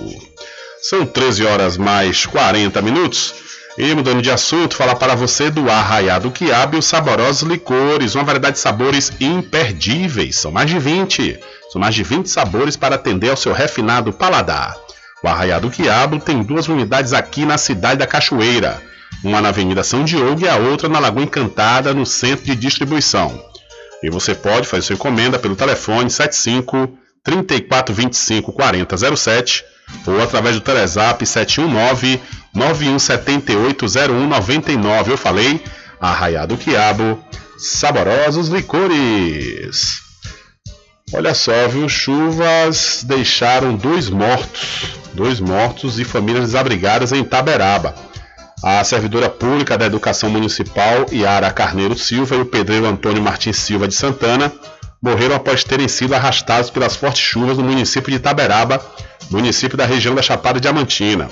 São 0.82 1.04
13 1.04 1.44
horas 1.44 1.76
mais 1.76 2.24
40 2.24 2.80
minutos. 2.80 3.34
E 3.78 3.94
mudando 3.94 4.20
de 4.20 4.30
assunto, 4.30 4.76
falar 4.76 4.96
para 4.96 5.14
você 5.14 5.48
do 5.48 5.70
Arraiado 5.70 6.30
Quiabo 6.30 6.76
e 6.76 6.78
os 6.78 6.84
saborosos 6.84 7.42
licores, 7.48 8.14
uma 8.14 8.24
variedade 8.24 8.56
de 8.56 8.60
sabores 8.60 9.10
imperdíveis. 9.18 10.36
São 10.36 10.52
mais 10.52 10.68
de 10.68 10.78
20. 10.78 11.40
São 11.70 11.80
mais 11.80 11.94
de 11.94 12.02
20 12.02 12.28
sabores 12.28 12.76
para 12.76 12.96
atender 12.96 13.30
ao 13.30 13.36
seu 13.36 13.52
refinado 13.52 14.12
paladar. 14.12 14.76
O 15.24 15.28
Arraiado 15.28 15.70
Quiabo 15.70 16.20
tem 16.20 16.42
duas 16.42 16.68
unidades 16.68 17.14
aqui 17.14 17.46
na 17.46 17.56
cidade 17.56 18.00
da 18.00 18.06
Cachoeira. 18.06 18.82
Uma 19.24 19.40
na 19.40 19.48
Avenida 19.48 19.82
São 19.82 20.04
Diogo 20.04 20.42
e 20.42 20.48
a 20.48 20.56
outra 20.56 20.86
na 20.86 20.98
Lagoa 20.98 21.22
Encantada, 21.22 21.94
no 21.94 22.04
centro 22.04 22.44
de 22.44 22.54
distribuição. 22.54 23.42
E 24.02 24.10
você 24.10 24.34
pode 24.34 24.68
fazer 24.68 24.82
sua 24.82 24.94
encomenda 24.94 25.38
pelo 25.38 25.56
telefone 25.56 26.10
75 26.10 26.98
3425 27.24 28.52
4007 28.52 29.64
ou 30.06 30.20
através 30.20 30.56
do 30.56 30.60
Telezap 30.60 31.24
719 31.24 32.20
9178 32.54 33.86
0199. 33.88 35.12
Eu 35.12 35.18
falei, 35.18 35.62
Arraiado 36.00 36.56
Quiabo, 36.56 37.22
saborosos 37.58 38.48
licores. 38.48 40.02
Olha 41.14 41.34
só, 41.34 41.68
viu? 41.68 41.88
Chuvas 41.88 43.04
deixaram 43.06 43.76
dois 43.76 44.08
mortos, 44.08 44.96
dois 45.12 45.40
mortos 45.40 45.98
e 45.98 46.04
famílias 46.04 46.46
desabrigadas 46.46 47.12
em 47.12 47.22
Taberaba. 47.22 47.94
A 48.62 48.82
servidora 48.84 49.28
pública 49.28 49.76
da 49.76 49.86
Educação 49.86 50.30
Municipal, 50.30 51.06
Yara 51.12 51.50
Carneiro 51.50 51.98
Silva, 51.98 52.36
e 52.36 52.40
o 52.40 52.46
pedreiro 52.46 52.86
Antônio 52.86 53.22
Martins 53.22 53.56
Silva 53.56 53.88
de 53.88 53.94
Santana 53.94 54.52
morreram 55.02 55.34
após 55.34 55.64
terem 55.64 55.88
sido 55.88 56.14
arrastados 56.14 56.70
pelas 56.70 56.94
fortes 56.94 57.22
chuvas 57.22 57.58
no 57.58 57.64
município 57.64 58.10
de 58.10 58.18
Itaberaba, 58.18 58.80
município 59.30 59.76
da 59.76 59.84
região 59.84 60.14
da 60.14 60.22
Chapada 60.22 60.60
Diamantina. 60.60 61.28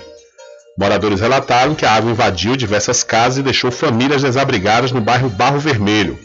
Moradores 0.77 1.21
relataram 1.21 1.75
que 1.75 1.87
a 1.87 1.93
água 1.93 2.11
invadiu 2.11 2.57
diversas 2.57 3.05
casas 3.05 3.39
e 3.39 3.43
deixou 3.43 3.71
famílias 3.71 4.23
desabrigadas 4.23 4.91
no 4.91 5.01
bairro 5.01 5.29
Barro 5.29 5.61
Vermelho. 5.61 6.19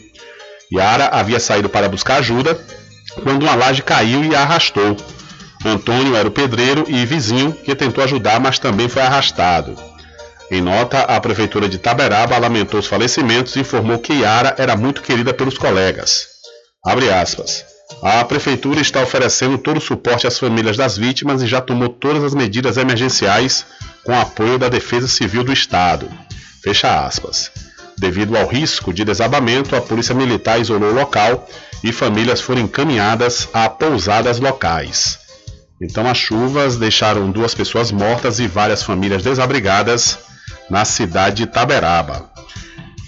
Yara 0.72 1.08
havia 1.12 1.38
saído 1.38 1.68
para 1.68 1.88
buscar 1.88 2.16
ajuda 2.16 2.58
quando 3.22 3.44
uma 3.44 3.54
laje 3.54 3.82
caiu 3.82 4.24
e 4.24 4.34
a 4.34 4.40
arrastou. 4.40 4.96
Antônio 5.64 6.16
era 6.16 6.26
o 6.26 6.30
pedreiro 6.30 6.84
e 6.88 7.04
vizinho 7.06 7.52
que 7.52 7.74
tentou 7.74 8.02
ajudar, 8.02 8.40
mas 8.40 8.58
também 8.58 8.88
foi 8.88 9.02
arrastado. 9.02 9.76
Em 10.50 10.60
nota, 10.60 11.00
a 11.00 11.20
Prefeitura 11.20 11.68
de 11.68 11.78
Taberaba 11.78 12.38
lamentou 12.38 12.78
os 12.78 12.86
falecimentos 12.86 13.56
e 13.56 13.60
informou 13.60 13.98
que 13.98 14.12
Yara 14.12 14.54
era 14.58 14.76
muito 14.76 15.02
querida 15.02 15.34
pelos 15.34 15.58
colegas. 15.58 16.35
A 18.02 18.24
Prefeitura 18.24 18.80
está 18.80 19.02
oferecendo 19.02 19.58
todo 19.58 19.78
o 19.78 19.80
suporte 19.80 20.26
às 20.26 20.38
famílias 20.38 20.76
das 20.76 20.96
vítimas 20.96 21.42
e 21.42 21.46
já 21.46 21.60
tomou 21.60 21.88
todas 21.88 22.22
as 22.22 22.32
medidas 22.32 22.76
emergenciais 22.76 23.66
com 24.04 24.16
apoio 24.18 24.56
da 24.56 24.68
Defesa 24.68 25.08
Civil 25.08 25.42
do 25.42 25.52
Estado. 25.52 26.08
Fecha 26.62 27.04
aspas. 27.04 27.50
Devido 27.98 28.36
ao 28.36 28.46
risco 28.46 28.92
de 28.92 29.04
desabamento, 29.04 29.74
a 29.74 29.80
Polícia 29.80 30.14
Militar 30.14 30.60
isolou 30.60 30.90
o 30.90 30.94
local 30.94 31.48
e 31.82 31.92
famílias 31.92 32.40
foram 32.40 32.62
encaminhadas 32.62 33.48
a 33.52 33.68
pousadas 33.68 34.38
locais. 34.38 35.18
Então, 35.82 36.08
as 36.08 36.16
chuvas 36.16 36.76
deixaram 36.76 37.30
duas 37.30 37.54
pessoas 37.54 37.90
mortas 37.90 38.38
e 38.38 38.46
várias 38.46 38.82
famílias 38.82 39.22
desabrigadas 39.22 40.18
na 40.70 40.84
cidade 40.84 41.36
de 41.36 41.46
Taberaba. 41.46 42.30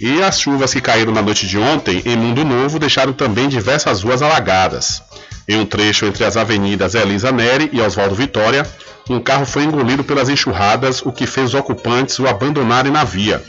E 0.00 0.22
as 0.22 0.40
chuvas 0.40 0.72
que 0.72 0.80
caíram 0.80 1.12
na 1.12 1.22
noite 1.22 1.46
de 1.46 1.58
ontem 1.58 2.02
em 2.04 2.16
Mundo 2.16 2.44
Novo 2.44 2.78
deixaram 2.78 3.12
também 3.12 3.48
diversas 3.48 4.02
ruas 4.02 4.22
alagadas. 4.22 5.02
Em 5.48 5.56
um 5.56 5.66
trecho 5.66 6.06
entre 6.06 6.24
as 6.24 6.36
avenidas 6.36 6.94
Elisa 6.94 7.32
Neri 7.32 7.68
e 7.72 7.80
Oswaldo 7.80 8.14
Vitória, 8.14 8.64
um 9.10 9.18
carro 9.18 9.46
foi 9.46 9.64
engolido 9.64 10.04
pelas 10.04 10.28
enxurradas, 10.28 11.02
o 11.02 11.10
que 11.10 11.26
fez 11.26 11.48
os 11.48 11.54
ocupantes 11.54 12.18
o 12.18 12.28
abandonarem 12.28 12.92
na 12.92 13.02
via. 13.02 13.42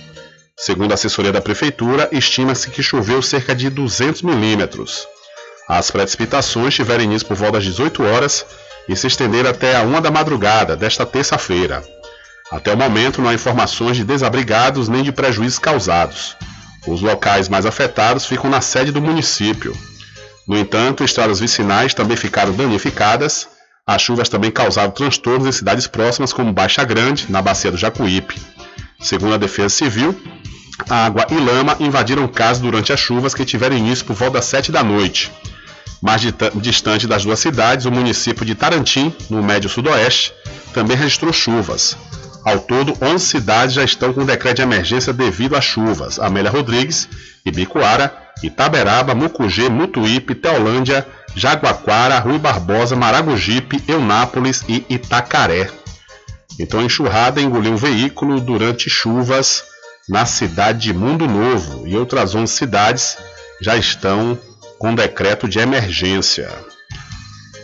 Segundo 0.57 0.91
a 0.91 0.95
assessoria 0.95 1.31
da 1.31 1.41
prefeitura, 1.41 2.09
estima-se 2.11 2.69
que 2.69 2.81
choveu 2.81 3.21
cerca 3.21 3.53
de 3.53 3.69
200 3.69 4.21
milímetros. 4.23 5.07
As 5.67 5.91
precipitações 5.91 6.73
tiveram 6.73 7.03
início 7.03 7.27
por 7.27 7.37
volta 7.37 7.57
das 7.57 7.65
18 7.65 8.03
horas 8.03 8.45
e 8.87 8.95
se 8.95 9.05
estenderam 9.05 9.51
até 9.51 9.75
a 9.75 9.83
1 9.83 10.01
da 10.01 10.09
madrugada 10.09 10.75
desta 10.75 11.05
terça-feira. 11.05 11.83
Até 12.51 12.73
o 12.73 12.77
momento, 12.77 13.21
não 13.21 13.29
há 13.29 13.33
informações 13.33 13.95
de 13.97 14.03
desabrigados 14.03 14.89
nem 14.89 15.03
de 15.03 15.11
prejuízos 15.11 15.59
causados. 15.59 16.35
Os 16.87 17.01
locais 17.01 17.47
mais 17.47 17.65
afetados 17.65 18.25
ficam 18.25 18.49
na 18.49 18.59
sede 18.59 18.91
do 18.91 19.01
município. 19.01 19.75
No 20.47 20.57
entanto, 20.57 21.03
estradas 21.03 21.39
vicinais 21.39 21.93
também 21.93 22.17
ficaram 22.17 22.51
danificadas. 22.53 23.47
As 23.85 24.01
chuvas 24.01 24.29
também 24.29 24.49
causaram 24.49 24.89
transtornos 24.89 25.47
em 25.47 25.51
cidades 25.51 25.85
próximas, 25.85 26.33
como 26.33 26.51
Baixa 26.51 26.83
Grande, 26.83 27.27
na 27.29 27.41
bacia 27.41 27.71
do 27.71 27.77
Jacuípe. 27.77 28.41
Segundo 28.99 29.35
a 29.35 29.37
Defesa 29.37 29.69
Civil, 29.69 30.19
água 30.89 31.27
e 31.29 31.35
lama 31.35 31.77
invadiram 31.79 32.27
casas 32.27 32.61
durante 32.61 32.91
as 32.91 32.99
chuvas 32.99 33.35
que 33.35 33.45
tiveram 33.45 33.77
início 33.77 34.05
por 34.05 34.15
volta 34.15 34.35
das 34.35 34.45
7 34.45 34.71
da 34.71 34.83
noite. 34.83 35.31
Mais 36.01 36.21
distante 36.55 37.05
das 37.05 37.23
duas 37.23 37.39
cidades, 37.39 37.85
o 37.85 37.91
município 37.91 38.45
de 38.45 38.55
Tarantim, 38.55 39.13
no 39.29 39.43
médio 39.43 39.69
sudoeste, 39.69 40.33
também 40.73 40.97
registrou 40.97 41.31
chuvas. 41.31 41.95
Ao 42.49 42.59
todo, 42.59 42.97
11 42.99 43.23
cidades 43.23 43.75
já 43.75 43.83
estão 43.83 44.11
com 44.11 44.25
decreto 44.25 44.55
de 44.55 44.63
emergência 44.63 45.13
devido 45.13 45.55
às 45.55 45.63
chuvas. 45.63 46.17
Amélia 46.17 46.49
Rodrigues, 46.49 47.07
Ibicoara, 47.45 48.11
Itaberaba, 48.41 49.13
Mucugê, 49.13 49.69
Mutuípe, 49.69 50.33
Teolândia, 50.33 51.05
Jaguaquara, 51.35 52.17
Rui 52.17 52.39
Barbosa, 52.39 52.95
Maragogipe, 52.95 53.83
Eunápolis 53.87 54.63
e 54.67 54.83
Itacaré. 54.89 55.69
Então 56.59 56.79
a 56.79 56.83
enxurrada 56.83 57.39
engoliu 57.39 57.73
um 57.73 57.77
veículo 57.77 58.41
durante 58.41 58.89
chuvas 58.89 59.65
na 60.09 60.25
cidade 60.25 60.79
de 60.79 60.93
Mundo 60.93 61.27
Novo 61.27 61.87
e 61.87 61.95
outras 61.95 62.33
11 62.33 62.51
cidades 62.51 63.15
já 63.61 63.77
estão 63.77 64.35
com 64.79 64.95
decreto 64.95 65.47
de 65.47 65.59
emergência. 65.59 66.49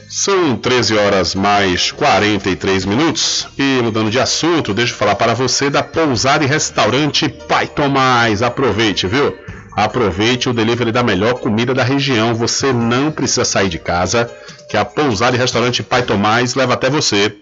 São 0.07 0.56
13 0.56 0.98
horas 0.98 1.34
mais 1.34 1.91
43 1.91 2.86
minutos 2.86 3.48
e 3.57 3.82
mudando 3.82 4.11
de 4.11 4.19
assunto, 4.19 4.73
deixa 4.73 4.94
eu 4.94 4.98
falar 4.98 5.15
para 5.15 5.34
você 5.34 5.69
da 5.69 5.82
pousada 5.82 6.44
e 6.44 6.48
restaurante 6.48 7.27
Pai 7.27 7.68
Tomás. 7.68 8.44
Aproveite, 8.44 9.07
viu? 9.07 9.36
Aproveite 9.76 10.48
o 10.48 10.53
delivery 10.53 10.91
da 10.91 11.03
melhor 11.03 11.34
comida 11.36 11.73
da 11.73 11.84
região. 11.84 12.36
Você 12.36 12.72
não 12.72 13.11
precisa 13.11 13.44
sair 13.44 13.68
de 13.68 13.80
casa, 13.80 14.32
que 14.69 14.77
a 14.77 14.86
pousada 14.86 15.36
e 15.36 15.40
restaurante 15.40 15.82
Pai 15.82 16.03
Tomás 16.03 16.53
leva 16.53 16.76
até 16.76 16.90
você. 16.90 17.36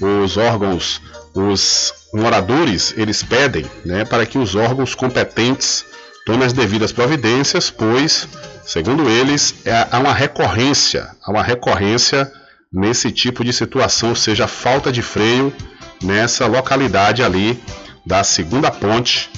Os 0.00 0.36
órgãos, 0.36 1.00
os 1.32 1.94
moradores, 2.12 2.92
eles 2.96 3.22
pedem 3.22 3.64
né, 3.84 4.04
para 4.04 4.26
que 4.26 4.38
os 4.38 4.56
órgãos 4.56 4.92
competentes 4.92 5.84
tomem 6.26 6.44
as 6.44 6.52
devidas 6.52 6.90
providências, 6.90 7.70
pois, 7.70 8.26
segundo 8.64 9.08
eles, 9.08 9.54
é, 9.64 9.86
há 9.88 9.98
uma 10.00 10.12
recorrência, 10.12 11.08
há 11.24 11.30
uma 11.30 11.44
recorrência 11.44 12.30
nesse 12.72 13.12
tipo 13.12 13.44
de 13.44 13.52
situação, 13.52 14.08
ou 14.10 14.16
seja, 14.16 14.48
falta 14.48 14.90
de 14.90 15.00
freio 15.00 15.52
nessa 16.02 16.46
localidade 16.46 17.22
ali 17.22 17.60
da 18.08 18.24
segunda 18.24 18.70
ponte, 18.70 19.30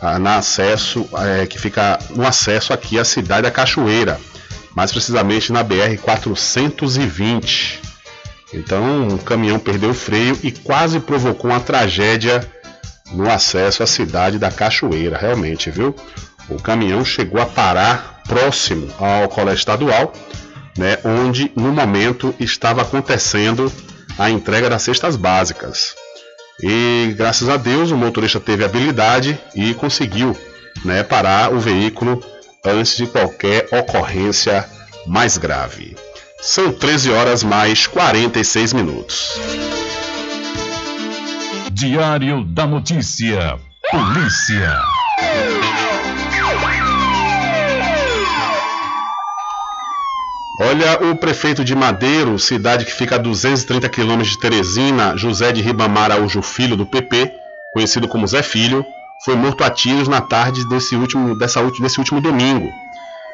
ah, 0.00 0.18
na 0.18 0.38
acesso, 0.38 1.06
é, 1.12 1.46
que 1.46 1.58
fica 1.58 1.98
no 2.16 2.26
acesso 2.26 2.72
aqui 2.72 2.98
à 2.98 3.04
cidade 3.04 3.42
da 3.42 3.50
Cachoeira, 3.50 4.18
mais 4.74 4.90
precisamente 4.90 5.52
na 5.52 5.62
BR 5.62 5.98
420. 6.00 7.82
Então, 8.54 9.08
um 9.08 9.18
caminhão 9.18 9.58
perdeu 9.58 9.90
o 9.90 9.94
freio 9.94 10.38
e 10.42 10.50
quase 10.50 11.00
provocou 11.00 11.50
uma 11.50 11.60
tragédia 11.60 12.50
no 13.12 13.30
acesso 13.30 13.82
à 13.82 13.86
cidade 13.86 14.38
da 14.38 14.50
Cachoeira, 14.50 15.18
realmente, 15.18 15.70
viu? 15.70 15.94
O 16.48 16.56
caminhão 16.56 17.04
chegou 17.04 17.42
a 17.42 17.46
parar 17.46 18.22
próximo 18.26 18.88
ao 18.98 19.28
colégio 19.28 19.58
estadual, 19.58 20.14
né, 20.78 20.96
onde 21.04 21.52
no 21.54 21.70
momento 21.70 22.34
estava 22.40 22.80
acontecendo 22.80 23.70
a 24.18 24.30
entrega 24.30 24.70
das 24.70 24.82
cestas 24.82 25.14
básicas. 25.14 25.94
E 26.62 27.14
graças 27.16 27.48
a 27.48 27.56
Deus 27.56 27.90
o 27.90 27.96
motorista 27.96 28.38
teve 28.38 28.64
habilidade 28.64 29.38
e 29.54 29.74
conseguiu 29.74 30.36
né, 30.84 31.02
parar 31.02 31.52
o 31.52 31.58
veículo 31.58 32.22
antes 32.64 32.96
de 32.96 33.06
qualquer 33.06 33.68
ocorrência 33.72 34.64
mais 35.06 35.36
grave. 35.36 35.96
São 36.40 36.72
13 36.72 37.10
horas 37.10 37.42
mais 37.42 37.86
46 37.86 38.72
minutos. 38.72 39.32
Diário 41.72 42.44
da 42.44 42.66
Notícia. 42.66 43.58
Polícia. 43.90 44.80
Olha, 50.60 51.10
o 51.10 51.16
prefeito 51.16 51.64
de 51.64 51.74
Madeiro, 51.74 52.38
cidade 52.38 52.84
que 52.84 52.92
fica 52.92 53.16
a 53.16 53.18
230 53.18 53.88
quilômetros 53.88 54.30
de 54.30 54.38
Teresina, 54.38 55.16
José 55.16 55.50
de 55.50 55.60
Ribamar 55.60 56.12
Araújo 56.12 56.42
Filho, 56.42 56.76
do 56.76 56.86
PP, 56.86 57.32
conhecido 57.72 58.06
como 58.06 58.24
Zé 58.24 58.40
Filho, 58.40 58.86
foi 59.24 59.34
morto 59.34 59.64
a 59.64 59.70
tiros 59.70 60.06
na 60.06 60.20
tarde 60.20 60.64
desse 60.68 60.94
último, 60.94 61.36
dessa, 61.36 61.60
desse 61.80 61.98
último 61.98 62.20
domingo. 62.20 62.70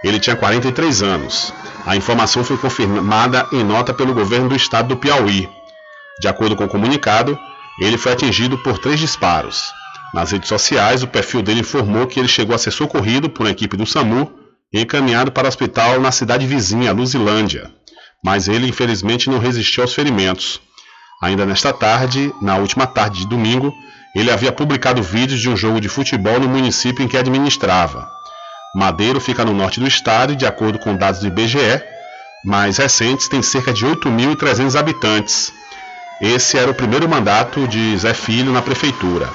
Ele 0.03 0.19
tinha 0.19 0.35
43 0.35 1.03
anos. 1.03 1.53
A 1.85 1.95
informação 1.95 2.43
foi 2.43 2.57
confirmada 2.57 3.47
em 3.53 3.63
nota 3.63 3.93
pelo 3.93 4.15
governo 4.15 4.49
do 4.49 4.57
estado 4.57 4.89
do 4.89 4.97
Piauí. 4.97 5.47
De 6.19 6.27
acordo 6.27 6.57
com 6.57 6.65
o 6.65 6.69
comunicado, 6.69 7.39
ele 7.83 7.99
foi 7.99 8.13
atingido 8.13 8.57
por 8.57 8.79
três 8.79 8.99
disparos. 8.99 9.71
Nas 10.15 10.33
redes 10.33 10.49
sociais, 10.49 11.03
o 11.03 11.07
perfil 11.07 11.43
dele 11.43 11.61
informou 11.61 12.07
que 12.07 12.19
ele 12.19 12.29
chegou 12.29 12.55
a 12.55 12.59
ser 12.59 12.71
socorrido 12.71 13.29
por 13.29 13.45
uma 13.45 13.53
equipe 13.53 13.77
do 13.77 13.85
SAMU 13.85 14.40
encaminhado 14.73 15.33
para 15.33 15.47
o 15.47 15.49
hospital 15.49 16.01
na 16.01 16.13
cidade 16.13 16.47
vizinha, 16.47 16.93
Luzilândia. 16.93 17.71
Mas 18.25 18.49
ele, 18.49 18.69
infelizmente, 18.69 19.29
não 19.29 19.39
resistiu 19.39 19.83
aos 19.83 19.95
ferimentos. 19.95 20.61
Ainda 21.23 21.45
nesta 21.45 21.73
tarde, 21.73 22.33
na 22.41 22.57
última 22.57 22.87
tarde 22.87 23.21
de 23.21 23.29
domingo, 23.29 23.75
ele 24.15 24.31
havia 24.31 24.53
publicado 24.53 25.03
vídeos 25.03 25.41
de 25.41 25.49
um 25.49 25.57
jogo 25.57 25.81
de 25.81 25.89
futebol 25.89 26.39
no 26.39 26.49
município 26.49 27.05
em 27.05 27.09
que 27.09 27.17
administrava. 27.17 28.09
Madeiro 28.75 29.21
fica 29.21 29.45
no 29.45 29.53
norte 29.53 29.81
do 29.81 29.87
estado 29.87 30.33
e, 30.33 30.37
de 30.37 30.47
acordo 30.47 30.79
com 30.79 30.97
dados 30.97 31.21
do 31.21 31.27
IBGE, 31.27 31.83
mais 32.45 32.79
recentes, 32.79 33.29
tem 33.29 33.43
cerca 33.43 33.73
de 33.73 33.85
8.300 33.85 34.79
habitantes. 34.79 35.53
Esse 36.21 36.57
era 36.57 36.71
o 36.71 36.75
primeiro 36.75 37.09
mandato 37.09 37.67
de 37.67 37.97
Zé 37.99 38.15
Filho 38.15 38.53
na 38.53 38.63
prefeitura. 38.63 39.29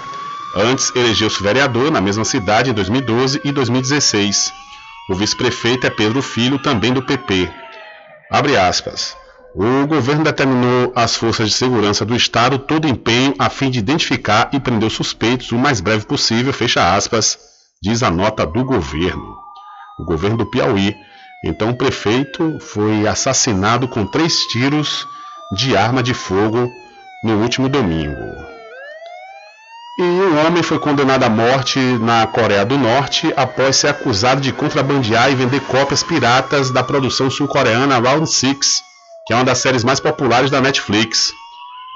Antes, 0.56 0.92
elegeu-se 0.96 1.44
vereador 1.44 1.92
na 1.92 2.00
mesma 2.00 2.24
cidade 2.24 2.70
em 2.70 2.74
2012 2.74 3.42
e 3.44 3.52
2016. 3.52 4.54
O 5.08 5.14
vice-prefeito 5.14 5.86
é 5.86 5.90
Pedro 5.90 6.22
Filho, 6.22 6.58
também 6.58 6.92
do 6.92 7.02
PP. 7.02 7.52
Abre 8.32 8.58
aspas. 8.58 9.16
O 9.54 9.86
governo 9.88 10.24
determinou 10.24 10.92
às 10.96 11.16
forças 11.16 11.50
de 11.50 11.56
segurança 11.56 12.04
do 12.04 12.16
Estado 12.16 12.58
todo 12.58 12.88
empenho 12.88 13.34
a 13.38 13.50
fim 13.50 13.70
de 13.70 13.80
identificar 13.80 14.50
e 14.52 14.60
prender 14.60 14.88
os 14.88 14.94
suspeitos 14.94 15.52
o 15.52 15.58
mais 15.58 15.80
breve 15.80 16.06
possível, 16.06 16.52
fecha 16.52 16.94
aspas, 16.94 17.38
diz 17.82 18.04
a 18.04 18.10
nota 18.10 18.46
do 18.46 18.66
governo. 18.66 19.38
O 20.00 20.06
governo 20.06 20.38
do 20.38 20.46
Piauí. 20.46 20.96
Então 21.46 21.70
o 21.70 21.78
prefeito 21.78 22.58
foi 22.60 23.08
assassinado 23.08 23.88
com 23.88 24.08
três 24.08 24.40
tiros 24.48 25.08
de 25.56 25.78
arma 25.78 26.02
de 26.02 26.14
fogo 26.14 26.68
no 27.24 27.42
último 27.42 27.70
domingo. 27.70 28.55
E 29.98 30.04
um 30.04 30.46
homem 30.46 30.62
foi 30.62 30.78
condenado 30.78 31.24
à 31.24 31.30
morte 31.30 31.80
na 31.80 32.28
Coreia 32.28 32.66
do 32.66 32.78
Norte 32.78 33.34
após 33.38 33.78
ser 33.78 33.88
acusado 33.88 34.42
de 34.42 34.52
contrabandear 34.52 35.32
e 35.32 35.36
vender 35.36 35.62
cópias 35.62 36.04
piratas 36.04 36.70
da 36.70 36.84
produção 36.84 37.30
sul-coreana 37.30 37.98
Round 37.98 38.30
Six, 38.30 38.82
que 39.26 39.32
é 39.32 39.38
uma 39.38 39.46
das 39.46 39.60
séries 39.60 39.86
mais 39.86 40.02
populares 40.02 40.52
da 40.52 40.60
Netflix. 40.60 41.32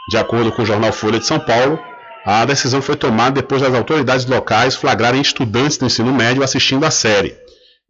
De 0.10 0.18
acordo 0.18 0.50
com 0.50 0.62
o 0.62 0.66
jornal 0.66 0.94
Folha 0.94 1.20
de 1.20 1.26
São 1.26 1.42
Paulo, 1.42 1.78
a 2.26 2.46
decisão 2.46 2.82
foi 2.82 2.96
tomada 2.96 3.32
depois 3.32 3.62
das 3.62 3.74
autoridades 3.74 4.26
locais 4.26 4.78
flagrarem 4.78 5.22
estudantes 5.22 5.76
do 5.76 5.86
ensino 5.86 6.14
médio 6.14 6.42
assistindo 6.42 6.86
a 6.86 6.92
série, 6.92 7.36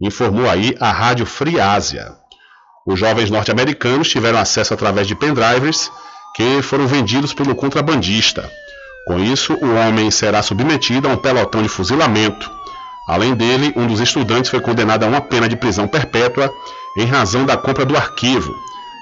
informou 0.02 0.50
aí 0.50 0.76
a 0.80 0.92
rádio 0.92 1.28
Free 1.28 1.60
Asia. 1.60 2.14
Os 2.84 2.98
jovens 2.98 3.30
norte-americanos 3.30 4.10
tiveram 4.10 4.40
acesso 4.40 4.74
através 4.74 5.06
de 5.06 5.14
pendrives 5.14 5.92
que 6.36 6.64
foram 6.64 6.88
vendidos 6.88 7.32
pelo 7.32 7.54
contrabandista. 7.54 8.50
Com 9.10 9.18
isso, 9.18 9.54
o 9.56 9.74
homem 9.74 10.12
será 10.12 10.44
submetido 10.44 11.08
a 11.08 11.12
um 11.12 11.18
pelotão 11.18 11.64
de 11.64 11.68
fuzilamento. 11.68 12.48
Além 13.08 13.34
dele, 13.34 13.74
um 13.76 13.88
dos 13.88 14.00
estudantes 14.00 14.52
foi 14.52 14.62
condenado 14.62 15.04
a 15.04 15.08
uma 15.08 15.20
pena 15.20 15.50
de 15.50 15.56
prisão 15.56 15.88
perpétua 15.88 16.54
em 16.96 17.08
razão 17.08 17.44
da 17.44 17.58
compra 17.58 17.84
do 17.86 17.98
arquivo. 17.98 18.56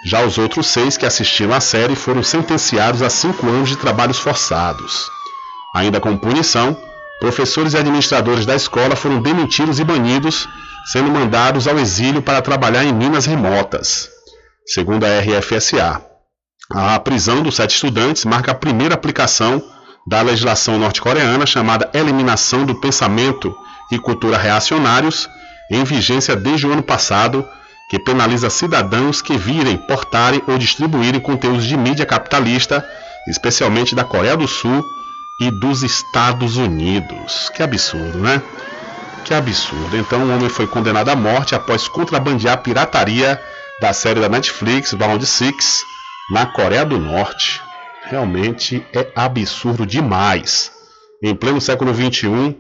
Já 0.06 0.24
os 0.24 0.38
outros 0.38 0.68
seis 0.68 0.96
que 0.96 1.06
assistiram 1.06 1.54
à 1.54 1.60
série 1.60 1.94
foram 1.94 2.24
sentenciados 2.24 3.02
a 3.02 3.10
cinco 3.10 3.48
anos 3.48 3.68
de 3.68 3.76
trabalhos 3.76 4.18
forçados. 4.18 5.10
Ainda 5.76 6.00
como 6.00 6.18
punição, 6.18 6.78
professores 7.20 7.74
e 7.74 7.78
administradores 7.78 8.46
da 8.46 8.56
escola 8.56 8.96
foram 8.96 9.22
demitidos 9.22 9.78
e 9.78 9.84
banidos, 9.84 10.48
sendo 10.86 11.12
mandados 11.12 11.68
ao 11.68 11.78
exílio 11.78 12.22
para 12.22 12.42
trabalhar 12.42 12.86
em 12.86 12.94
minas 12.94 13.26
remotas. 13.26 14.08
Segundo 14.66 15.04
a 15.04 15.20
RFSA, 15.20 16.02
a 16.72 16.98
prisão 16.98 17.44
dos 17.44 17.58
sete 17.58 17.76
estudantes 17.76 18.24
marca 18.24 18.54
a 18.54 18.56
primeira 18.56 18.96
aplicação 18.96 19.62
da 20.08 20.22
legislação 20.22 20.80
norte-coreana 20.80 21.46
chamada 21.46 21.90
Eliminação 21.94 22.66
do 22.66 22.74
Pensamento 22.74 23.54
e 23.92 24.00
Cultura 24.00 24.38
Reacionários, 24.38 25.30
em 25.70 25.84
vigência 25.84 26.34
desde 26.34 26.66
o 26.66 26.72
ano 26.72 26.82
passado, 26.82 27.46
que 27.90 28.00
penaliza 28.00 28.50
cidadãos 28.50 29.22
que 29.22 29.38
virem, 29.38 29.76
portarem 29.78 30.42
ou 30.48 30.58
distribuírem 30.58 31.20
conteúdos 31.20 31.66
de 31.66 31.76
mídia 31.76 32.06
capitalista, 32.06 32.86
especialmente 33.28 33.94
da 33.94 34.06
Coreia 34.06 34.38
do 34.38 34.48
Sul 34.48 34.84
e 35.42 35.52
dos 35.52 35.84
Estados 35.84 36.56
Unidos. 36.56 37.52
Que 37.54 37.62
absurdo, 37.62 38.18
né? 38.18 38.42
Que 39.26 39.34
absurdo. 39.34 39.98
Então, 39.98 40.24
o 40.24 40.34
homem 40.34 40.48
foi 40.48 40.68
condenado 40.68 41.10
à 41.10 41.16
morte 41.18 41.54
após 41.54 41.86
contrabandear 41.90 42.54
a 42.54 42.58
pirataria 42.58 43.42
da 43.82 43.92
série 43.92 44.22
da 44.22 44.30
Netflix, 44.30 44.94
Round 44.94 45.26
Six, 45.26 45.84
na 46.32 46.46
Coreia 46.46 46.86
do 46.86 46.98
Norte 46.98 47.67
realmente 48.10 48.86
é 48.94 49.12
absurdo 49.16 49.86
demais. 49.86 50.72
Em 51.22 51.36
pleno 51.36 51.60
século 51.60 51.94
XXI, 51.94 52.56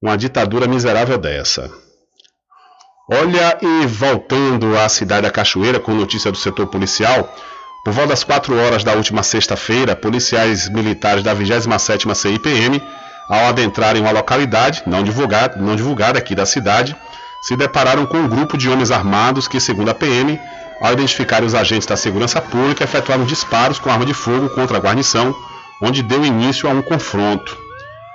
uma 0.00 0.16
ditadura 0.16 0.66
miserável 0.66 1.18
dessa. 1.18 1.70
Olha, 3.10 3.58
e 3.60 3.86
voltando 3.86 4.76
à 4.78 4.88
cidade 4.88 5.22
da 5.22 5.30
Cachoeira, 5.30 5.78
com 5.78 5.92
notícia 5.92 6.30
do 6.30 6.38
setor 6.38 6.68
policial, 6.68 7.34
por 7.84 7.92
volta 7.92 8.10
das 8.10 8.24
4 8.24 8.56
horas 8.56 8.82
da 8.82 8.94
última 8.94 9.22
sexta-feira, 9.22 9.94
policiais 9.94 10.68
militares 10.70 11.22
da 11.22 11.34
27ª 11.34 12.14
CIPM, 12.14 12.82
ao 13.28 13.46
adentrarem 13.46 14.00
uma 14.00 14.10
localidade, 14.10 14.82
não 14.86 15.02
divulgada, 15.02 15.56
não 15.60 15.76
divulgada 15.76 16.18
aqui 16.18 16.34
da 16.34 16.46
cidade, 16.46 16.96
se 17.42 17.56
depararam 17.56 18.06
com 18.06 18.18
um 18.18 18.28
grupo 18.28 18.56
de 18.56 18.70
homens 18.70 18.90
armados 18.90 19.46
que, 19.46 19.60
segundo 19.60 19.90
a 19.90 19.94
PM, 19.94 20.40
ao 20.80 20.92
identificar 20.92 21.42
os 21.42 21.54
agentes 21.54 21.86
da 21.86 21.96
segurança 21.96 22.40
pública, 22.40 22.84
efetuaram 22.84 23.24
disparos 23.24 23.78
com 23.78 23.90
arma 23.90 24.04
de 24.04 24.14
fogo 24.14 24.48
contra 24.50 24.76
a 24.76 24.80
guarnição, 24.80 25.34
onde 25.80 26.02
deu 26.02 26.24
início 26.24 26.68
a 26.68 26.72
um 26.72 26.82
confronto. 26.82 27.56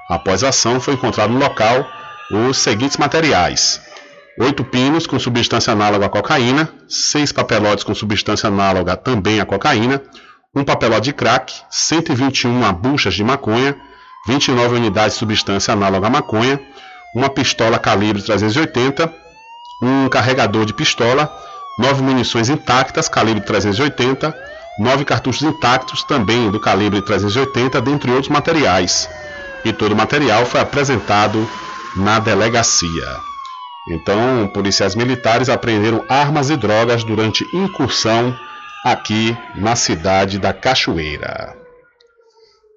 Após 0.09 0.43
a 0.43 0.49
ação, 0.49 0.79
foi 0.79 0.93
encontrado 0.95 1.31
no 1.31 1.39
local 1.39 1.85
os 2.31 2.57
seguintes 2.57 2.97
materiais: 2.97 3.81
oito 4.39 4.63
pinos 4.63 5.05
com 5.07 5.19
substância 5.19 5.73
análoga 5.73 6.05
à 6.05 6.09
cocaína, 6.09 6.69
seis 6.87 7.31
papelotes 7.31 7.83
com 7.83 7.93
substância 7.93 8.47
análoga 8.47 8.95
também 8.95 9.39
à 9.39 9.45
cocaína, 9.45 10.01
um 10.55 10.63
papelote 10.63 11.05
de 11.05 11.13
crack, 11.13 11.53
121 11.69 12.73
buchas 12.73 13.13
de 13.13 13.23
maconha, 13.23 13.75
29 14.27 14.75
unidades 14.75 15.13
de 15.13 15.19
substância 15.19 15.73
análoga 15.73 16.07
à 16.07 16.09
maconha, 16.09 16.59
uma 17.15 17.29
pistola 17.29 17.79
calibre 17.79 18.21
380, 18.21 19.13
um 19.81 20.09
carregador 20.09 20.65
de 20.65 20.73
pistola, 20.73 21.31
nove 21.79 22.03
munições 22.03 22.49
intactas 22.49 23.07
calibre 23.07 23.41
380, 23.41 24.35
nove 24.77 25.05
cartuchos 25.05 25.41
intactos 25.41 26.03
também 26.03 26.51
do 26.51 26.59
calibre 26.59 27.01
380, 27.01 27.81
dentre 27.81 28.11
outros 28.11 28.27
materiais. 28.27 29.09
E 29.63 29.71
todo 29.71 29.93
o 29.93 29.95
material 29.95 30.45
foi 30.45 30.59
apresentado 30.59 31.49
na 31.95 32.19
delegacia. 32.19 33.17
Então, 33.89 34.51
policiais 34.53 34.93
militares 34.93 35.47
apreenderam 35.47 36.03
armas 36.09 36.49
e 36.49 36.57
drogas 36.57 37.03
durante 37.03 37.47
incursão 37.55 38.37
aqui 38.83 39.35
na 39.55 39.75
cidade 39.75 40.37
da 40.37 40.53
Cachoeira. 40.53 41.55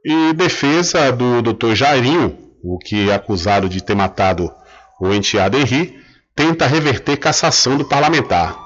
E 0.05 0.33
defesa 0.33 1.13
do 1.13 1.43
Dr. 1.43 1.75
Jairinho, 1.75 2.39
o 2.63 2.79
que 2.79 3.11
é 3.11 3.15
acusado 3.15 3.69
de 3.69 3.83
ter 3.83 3.97
matado 3.97 4.51
o 5.01 5.13
enteado 5.13 5.59
Henri, 5.59 6.01
tenta 6.35 6.67
reverter 6.67 7.17
cassação 7.17 7.77
do 7.77 7.85
parlamentar. 7.85 8.62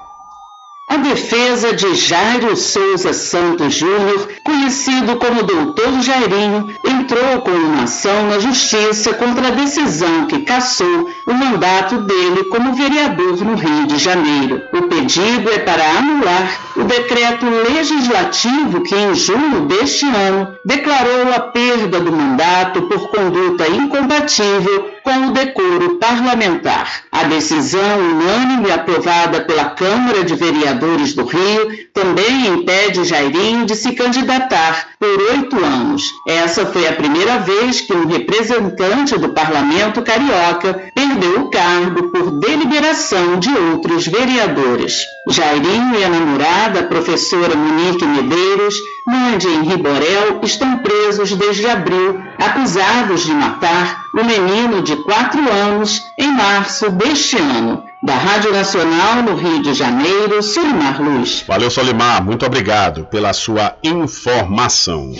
A 0.89 0.95
defesa 0.95 1.73
de 1.73 1.95
Jairo 1.95 2.55
Souza 2.55 3.11
Santos 3.11 3.73
Júnior, 3.73 4.29
conhecido 4.41 5.17
como 5.17 5.43
Doutor 5.43 5.99
Jairinho, 6.01 6.73
entrou 6.81 7.41
com 7.41 7.51
uma 7.51 7.83
ação 7.83 8.29
na 8.29 8.39
Justiça 8.39 9.13
contra 9.15 9.49
a 9.49 9.51
decisão 9.51 10.27
que 10.27 10.43
cassou 10.43 11.09
o 11.25 11.33
mandato 11.33 11.97
dele 12.03 12.45
como 12.45 12.73
vereador 12.73 13.35
no 13.43 13.55
Rio 13.55 13.85
de 13.85 13.97
Janeiro. 13.97 14.61
O 14.71 14.83
pedido 14.83 15.51
é 15.51 15.59
para 15.59 15.83
anular 15.83 16.57
o 16.77 16.83
decreto 16.85 17.45
legislativo 17.69 18.81
que, 18.83 18.95
em 18.95 19.13
junho 19.13 19.65
deste 19.65 20.05
ano, 20.05 20.55
declarou 20.63 21.33
a 21.35 21.39
perda 21.41 21.99
do 21.99 22.13
mandato 22.13 22.83
por 22.83 23.09
conduta 23.09 23.67
incompatível 23.67 24.91
com 25.03 25.27
o 25.27 25.31
decoro 25.31 25.95
parlamentar. 25.95 27.03
A 27.11 27.23
decisão 27.23 27.99
unânime 27.99 28.71
aprovada 28.71 29.41
pela 29.41 29.65
Câmara 29.71 30.23
de 30.23 30.35
Vereadores 30.35 30.76
do 30.77 31.25
Rio 31.25 31.87
também 31.93 32.47
impede 32.47 33.03
Jairinho 33.03 33.65
de 33.65 33.75
se 33.75 33.93
candidatar 33.93 34.89
por 34.99 35.21
oito 35.31 35.63
anos. 35.63 36.03
Essa 36.27 36.65
foi 36.65 36.87
a 36.87 36.93
primeira 36.93 37.39
vez 37.39 37.81
que 37.81 37.93
um 37.93 38.05
representante 38.05 39.17
do 39.17 39.29
parlamento 39.29 40.01
carioca 40.01 40.91
perdeu 40.93 41.41
o 41.41 41.49
cargo 41.49 42.09
por 42.11 42.39
deliberação 42.39 43.39
de 43.39 43.49
outros 43.49 44.07
vereadores. 44.07 45.01
Jairinho 45.29 45.99
e 45.99 46.03
a 46.03 46.09
namorada, 46.09 46.79
a 46.81 46.87
professora 46.87 47.55
Monique 47.55 48.05
Medeiros, 48.05 48.75
mãe 49.05 49.37
de 49.37 49.47
Henri 49.47 49.77
Borel, 49.77 50.39
estão 50.43 50.77
presos 50.79 51.33
desde 51.35 51.67
abril, 51.67 52.21
acusados 52.37 53.25
de 53.25 53.33
matar 53.33 54.05
o 54.13 54.23
menino 54.23 54.81
de 54.81 54.95
quatro 55.03 55.39
anos 55.51 56.01
em 56.17 56.31
março 56.31 56.89
deste 56.91 57.37
ano. 57.37 57.86
Da 58.07 58.15
Rádio 58.15 58.53
Nacional 58.53 59.21
no 59.21 59.35
Rio 59.35 59.61
de 59.61 59.73
Janeiro, 59.73 60.41
Solimar 60.41 61.01
Luz. 61.01 61.43
Valeu, 61.45 61.69
Solimar. 61.69 62.23
Muito 62.23 62.45
obrigado 62.45 63.03
pela 63.03 63.33
sua 63.33 63.75
informação. 63.83 65.11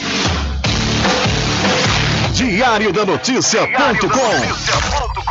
Diário 2.31 2.93
da 2.93 3.05
Notícia.com 3.05 5.06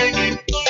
Thank 0.00 0.40
you. 0.48 0.69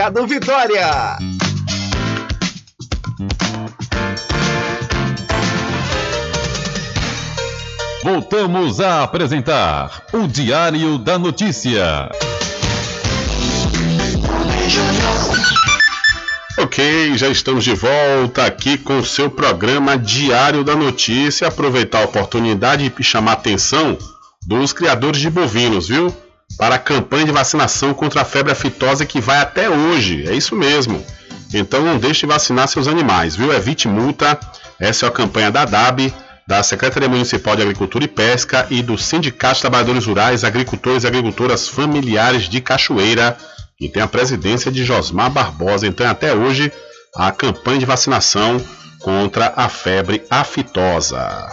Vitória. 0.09 1.15
Voltamos 8.03 8.79
a 8.79 9.03
apresentar 9.03 10.01
o 10.11 10.27
Diário 10.27 10.97
da 10.97 11.19
Notícia. 11.19 12.09
Ok, 16.57 17.15
já 17.15 17.27
estamos 17.27 17.63
de 17.63 17.75
volta 17.75 18.45
aqui 18.45 18.79
com 18.79 18.97
o 18.97 19.05
seu 19.05 19.29
programa 19.29 19.99
Diário 19.99 20.63
da 20.63 20.75
Notícia. 20.75 21.47
Aproveitar 21.47 21.99
a 21.99 22.05
oportunidade 22.05 22.91
e 22.99 23.03
chamar 23.03 23.33
a 23.33 23.35
atenção 23.35 23.95
dos 24.47 24.73
criadores 24.73 25.21
de 25.21 25.29
bovinos, 25.29 25.87
viu? 25.87 26.11
Para 26.57 26.75
a 26.75 26.79
campanha 26.79 27.25
de 27.25 27.31
vacinação 27.31 27.93
contra 27.93 28.21
a 28.21 28.25
febre 28.25 28.51
aftosa 28.51 29.05
que 29.05 29.19
vai 29.19 29.39
até 29.39 29.69
hoje. 29.69 30.27
É 30.27 30.33
isso 30.33 30.55
mesmo. 30.55 31.03
Então 31.53 31.83
não 31.83 31.97
deixe 31.97 32.21
de 32.21 32.33
vacinar 32.33 32.67
seus 32.67 32.87
animais, 32.87 33.35
viu? 33.35 33.53
Evite 33.53 33.87
multa. 33.87 34.39
Essa 34.79 35.05
é 35.05 35.09
a 35.09 35.11
campanha 35.11 35.51
da 35.51 35.65
DAB, 35.65 36.13
da 36.47 36.63
Secretaria 36.63 37.09
Municipal 37.09 37.55
de 37.55 37.61
Agricultura 37.61 38.05
e 38.05 38.07
Pesca 38.07 38.65
e 38.69 38.81
do 38.81 38.97
Sindicato 38.97 39.55
de 39.55 39.61
Trabalhadores 39.61 40.05
Rurais, 40.05 40.43
Agricultores 40.43 41.03
e 41.03 41.07
Agricultoras 41.07 41.67
Familiares 41.67 42.49
de 42.49 42.61
Cachoeira, 42.61 43.37
que 43.77 43.89
tem 43.89 44.01
a 44.01 44.07
presidência 44.07 44.71
de 44.71 44.83
Josmar 44.83 45.29
Barbosa. 45.29 45.87
Então, 45.87 46.09
até 46.09 46.33
hoje, 46.33 46.71
a 47.15 47.31
campanha 47.31 47.79
de 47.79 47.85
vacinação 47.85 48.63
contra 48.99 49.53
a 49.55 49.67
febre 49.67 50.23
aftosa. 50.29 51.49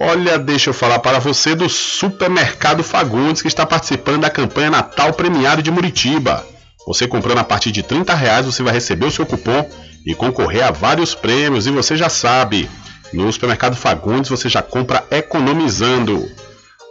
Olha, 0.00 0.38
deixa 0.38 0.70
eu 0.70 0.74
falar 0.74 1.00
para 1.00 1.18
você 1.18 1.56
do 1.56 1.68
Supermercado 1.68 2.84
Fagundes, 2.84 3.42
que 3.42 3.48
está 3.48 3.66
participando 3.66 4.20
da 4.20 4.30
campanha 4.30 4.70
Natal 4.70 5.12
Premiado 5.12 5.60
de 5.60 5.72
Muritiba. 5.72 6.46
Você 6.86 7.08
comprando 7.08 7.38
a 7.38 7.44
partir 7.44 7.72
de 7.72 7.82
30 7.82 8.14
reais, 8.14 8.46
você 8.46 8.62
vai 8.62 8.72
receber 8.72 9.06
o 9.06 9.10
seu 9.10 9.26
cupom 9.26 9.68
e 10.06 10.14
concorrer 10.14 10.64
a 10.64 10.70
vários 10.70 11.16
prêmios. 11.16 11.66
E 11.66 11.72
você 11.72 11.96
já 11.96 12.08
sabe, 12.08 12.70
no 13.12 13.30
Supermercado 13.32 13.74
Fagundes 13.74 14.30
você 14.30 14.48
já 14.48 14.62
compra 14.62 15.04
economizando. 15.10 16.30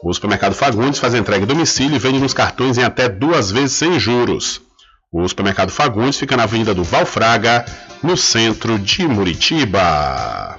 O 0.03 0.13
Supermercado 0.13 0.53
Fagundes 0.53 0.99
faz 0.99 1.13
entrega 1.15 1.45
em 1.45 1.47
domicílio 1.47 1.95
e 1.95 1.99
vende 1.99 2.19
nos 2.19 2.33
cartões 2.33 2.77
em 2.77 2.83
até 2.83 3.07
duas 3.07 3.49
vezes 3.49 3.71
sem 3.71 3.97
juros. 3.97 4.59
O 5.13 5.25
Supermercado 5.25 5.71
Fagundes 5.71 6.19
fica 6.19 6.35
na 6.35 6.43
Avenida 6.43 6.73
do 6.73 6.83
Valfraga, 6.83 7.63
no 8.03 8.17
centro 8.17 8.77
de 8.77 9.07
Muritiba. 9.07 10.57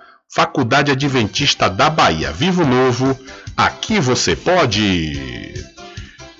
Faculdade 0.33 0.91
Adventista 0.91 1.69
da 1.69 1.89
Bahia. 1.89 2.31
Vivo 2.31 2.65
Novo, 2.65 3.19
aqui 3.57 3.99
você 3.99 4.33
pode! 4.33 5.53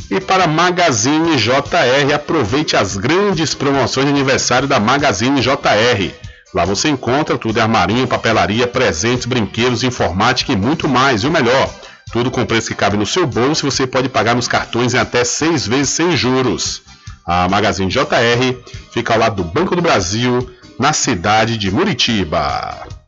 E 0.09 0.19
para 0.21 0.47
Magazine 0.47 1.35
JR, 1.35 2.13
aproveite 2.15 2.77
as 2.77 2.95
grandes 2.95 3.53
promoções 3.53 4.05
de 4.05 4.13
aniversário 4.13 4.65
da 4.65 4.79
Magazine 4.79 5.41
JR. 5.41 6.09
Lá 6.53 6.63
você 6.63 6.87
encontra 6.87 7.37
tudo 7.37 7.57
em 7.57 7.61
armarinho, 7.61 8.07
papelaria, 8.07 8.65
presentes, 8.65 9.25
brinquedos, 9.25 9.83
informática 9.83 10.53
e 10.53 10.55
muito 10.55 10.87
mais. 10.87 11.23
E 11.23 11.27
o 11.27 11.31
melhor, 11.31 11.69
Tudo 12.13 12.31
com 12.31 12.45
preço 12.45 12.69
que 12.69 12.75
cabe 12.75 12.95
no 12.95 13.05
seu 13.05 13.27
bolso 13.27 13.65
e 13.65 13.71
você 13.71 13.85
pode 13.85 14.07
pagar 14.07 14.35
nos 14.35 14.47
cartões 14.47 14.93
em 14.93 14.99
até 14.99 15.25
seis 15.25 15.67
vezes 15.67 15.89
sem 15.89 16.15
juros. 16.15 16.81
A 17.25 17.49
Magazine 17.49 17.91
JR 17.91 18.55
fica 18.93 19.13
ao 19.13 19.19
lado 19.19 19.43
do 19.43 19.43
Banco 19.43 19.75
do 19.75 19.81
Brasil, 19.81 20.49
na 20.79 20.93
cidade 20.93 21.57
de 21.57 21.69
Muritiba. 21.69 23.00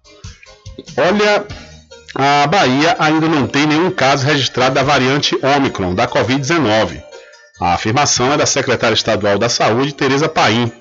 Olha, 0.98 1.45
a 2.16 2.48
Bahia 2.48 2.95
ainda 3.00 3.28
não 3.28 3.48
tem 3.48 3.66
nenhum 3.66 3.90
caso 3.90 4.26
registrado 4.26 4.76
da 4.76 4.84
variante 4.84 5.38
Ômicron 5.41 5.95
da 5.95 6.08
Covid-19. 6.08 7.02
A 7.60 7.74
afirmação 7.74 8.34
é 8.34 8.38
da 8.38 8.45
secretária 8.45 8.95
estadual 8.95 9.38
da 9.38 9.50
Saúde, 9.50 9.94
Tereza 9.94 10.30
Paim. 10.30 10.72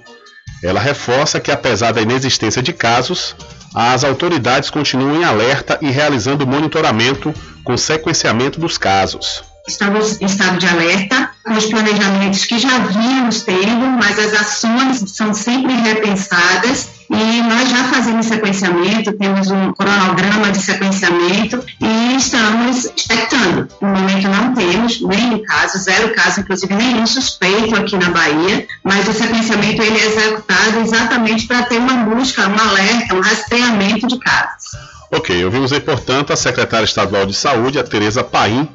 Ela 0.63 0.81
reforça 0.81 1.41
que, 1.41 1.51
apesar 1.51 1.93
da 1.93 2.03
inexistência 2.03 2.63
de 2.63 2.73
casos, 2.73 3.35
as 3.75 4.05
autoridades 4.05 4.71
continuam 4.71 5.17
em 5.17 5.25
alerta 5.25 5.79
e 5.81 5.91
realizando 5.91 6.47
monitoramento 6.47 7.35
com 7.65 7.77
sequenciamento 7.77 8.61
dos 8.61 8.77
casos. 8.77 9.43
Estamos 9.67 10.21
em 10.21 10.27
estado 10.27 10.59
de 10.59 10.67
alerta, 10.67 11.31
com 11.45 11.53
os 11.55 11.67
planejamentos 11.67 12.45
que 12.45 12.59
já 12.59 12.79
vínhamos 12.79 13.43
tendo, 13.43 13.87
mas 13.99 14.19
as 14.19 14.35
ações 14.35 15.05
são 15.11 15.33
sempre 15.33 15.73
repensadas 15.73 16.89
e 17.13 17.43
nós 17.43 17.69
já 17.69 17.85
fazemos 17.85 18.27
sequenciamento, 18.27 19.13
temos 19.13 19.51
um 19.51 19.73
cronograma 19.73 20.51
de 20.51 20.63
sequenciamento 20.63 21.63
e 21.79 22.17
estamos 22.17 22.87
expectando. 22.97 23.69
No 23.83 23.89
momento 23.89 24.29
não 24.29 24.55
temos 24.55 25.03
nenhum 25.03 25.43
caso, 25.45 25.79
zero 25.79 26.15
caso, 26.15 26.41
inclusive 26.41 26.75
nenhum 26.75 27.07
suspeito 27.07 27.77
aqui 27.77 27.99
na 27.99 28.11
Bahia, 28.11 28.67
mas 28.83 29.07
o 29.07 29.13
sequenciamento 29.13 29.83
ele 29.83 29.99
é 29.99 30.07
executado 30.07 30.81
exatamente 30.81 31.47
para 31.47 31.65
ter 31.65 31.79
uma 31.79 32.05
busca, 32.05 32.49
um 32.49 32.59
alerta, 32.59 33.15
um 33.15 33.21
rastreamento 33.21 34.07
de 34.07 34.19
casos. 34.19 34.71
Ok, 35.11 35.45
ouvimos 35.45 35.71
aí, 35.73 35.81
portanto, 35.81 36.33
a 36.33 36.37
secretária 36.37 36.87
estadual 36.87 37.27
de 37.27 37.35
saúde, 37.35 37.79
a 37.79 37.85
Tereza 37.85 38.25
Paim, 38.25 38.67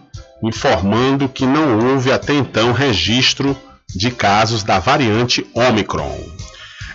informando 0.44 1.28
que 1.28 1.48
não 1.48 1.80
houve 1.80 2.12
até 2.12 2.34
então 2.34 2.72
registro 2.72 3.58
de 3.96 4.12
casos 4.12 4.62
da 4.62 4.78
variante 4.78 5.48
Omicron. 5.56 6.37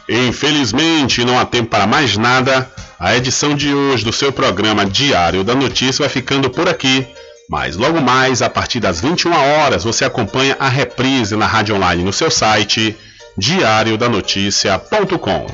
Infelizmente, 0.09 1.25
não 1.25 1.39
há 1.39 1.45
tempo 1.45 1.71
para 1.71 1.87
mais 1.87 2.17
nada. 2.17 2.69
A 2.99 3.17
edição 3.17 3.55
de 3.55 3.73
hoje 3.75 4.05
do 4.05 4.13
seu 4.13 4.33
programa 4.33 4.85
Diário 4.85 5.45
da 5.45 5.55
Notícia 5.55 6.03
vai 6.03 6.09
ficando 6.09 6.51
por 6.51 6.69
aqui. 6.69 7.07
Mas 7.49 7.77
logo 7.77 8.01
mais, 8.01 8.43
a 8.43 8.49
partir 8.49 8.81
das 8.81 9.01
21 9.01 9.33
horas, 9.33 9.85
você 9.85 10.05
acompanha 10.05 10.57
a 10.59 10.69
reprise 10.69 11.37
na 11.37 11.47
rádio 11.47 11.77
online 11.77 12.03
no 12.05 12.13
seu 12.13 12.31
site 12.31 12.97
diariodanoticia.com. 13.37 15.47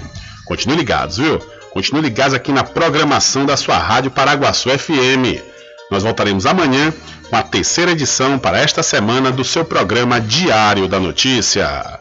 Continue 0.45 0.77
ligados, 0.77 1.19
viu? 1.19 1.39
Continue 1.73 2.03
ligados 2.03 2.35
aqui 2.35 2.53
na 2.53 2.65
programação 2.65 3.47
da 3.47 3.57
sua 3.57 3.79
rádio 3.79 4.11
Paraguaçu 4.11 4.70
FM. 4.70 5.41
Nós 5.91 6.03
voltaremos 6.03 6.45
amanhã 6.45 6.93
com 7.29 7.37
a 7.37 7.43
terceira 7.43 7.93
edição 7.93 8.39
para 8.39 8.59
esta 8.59 8.83
semana 8.83 9.31
do 9.31 9.45
seu 9.45 9.65
programa 9.65 10.20
Diário 10.20 10.89
da 10.89 10.99
Notícia. 10.99 12.01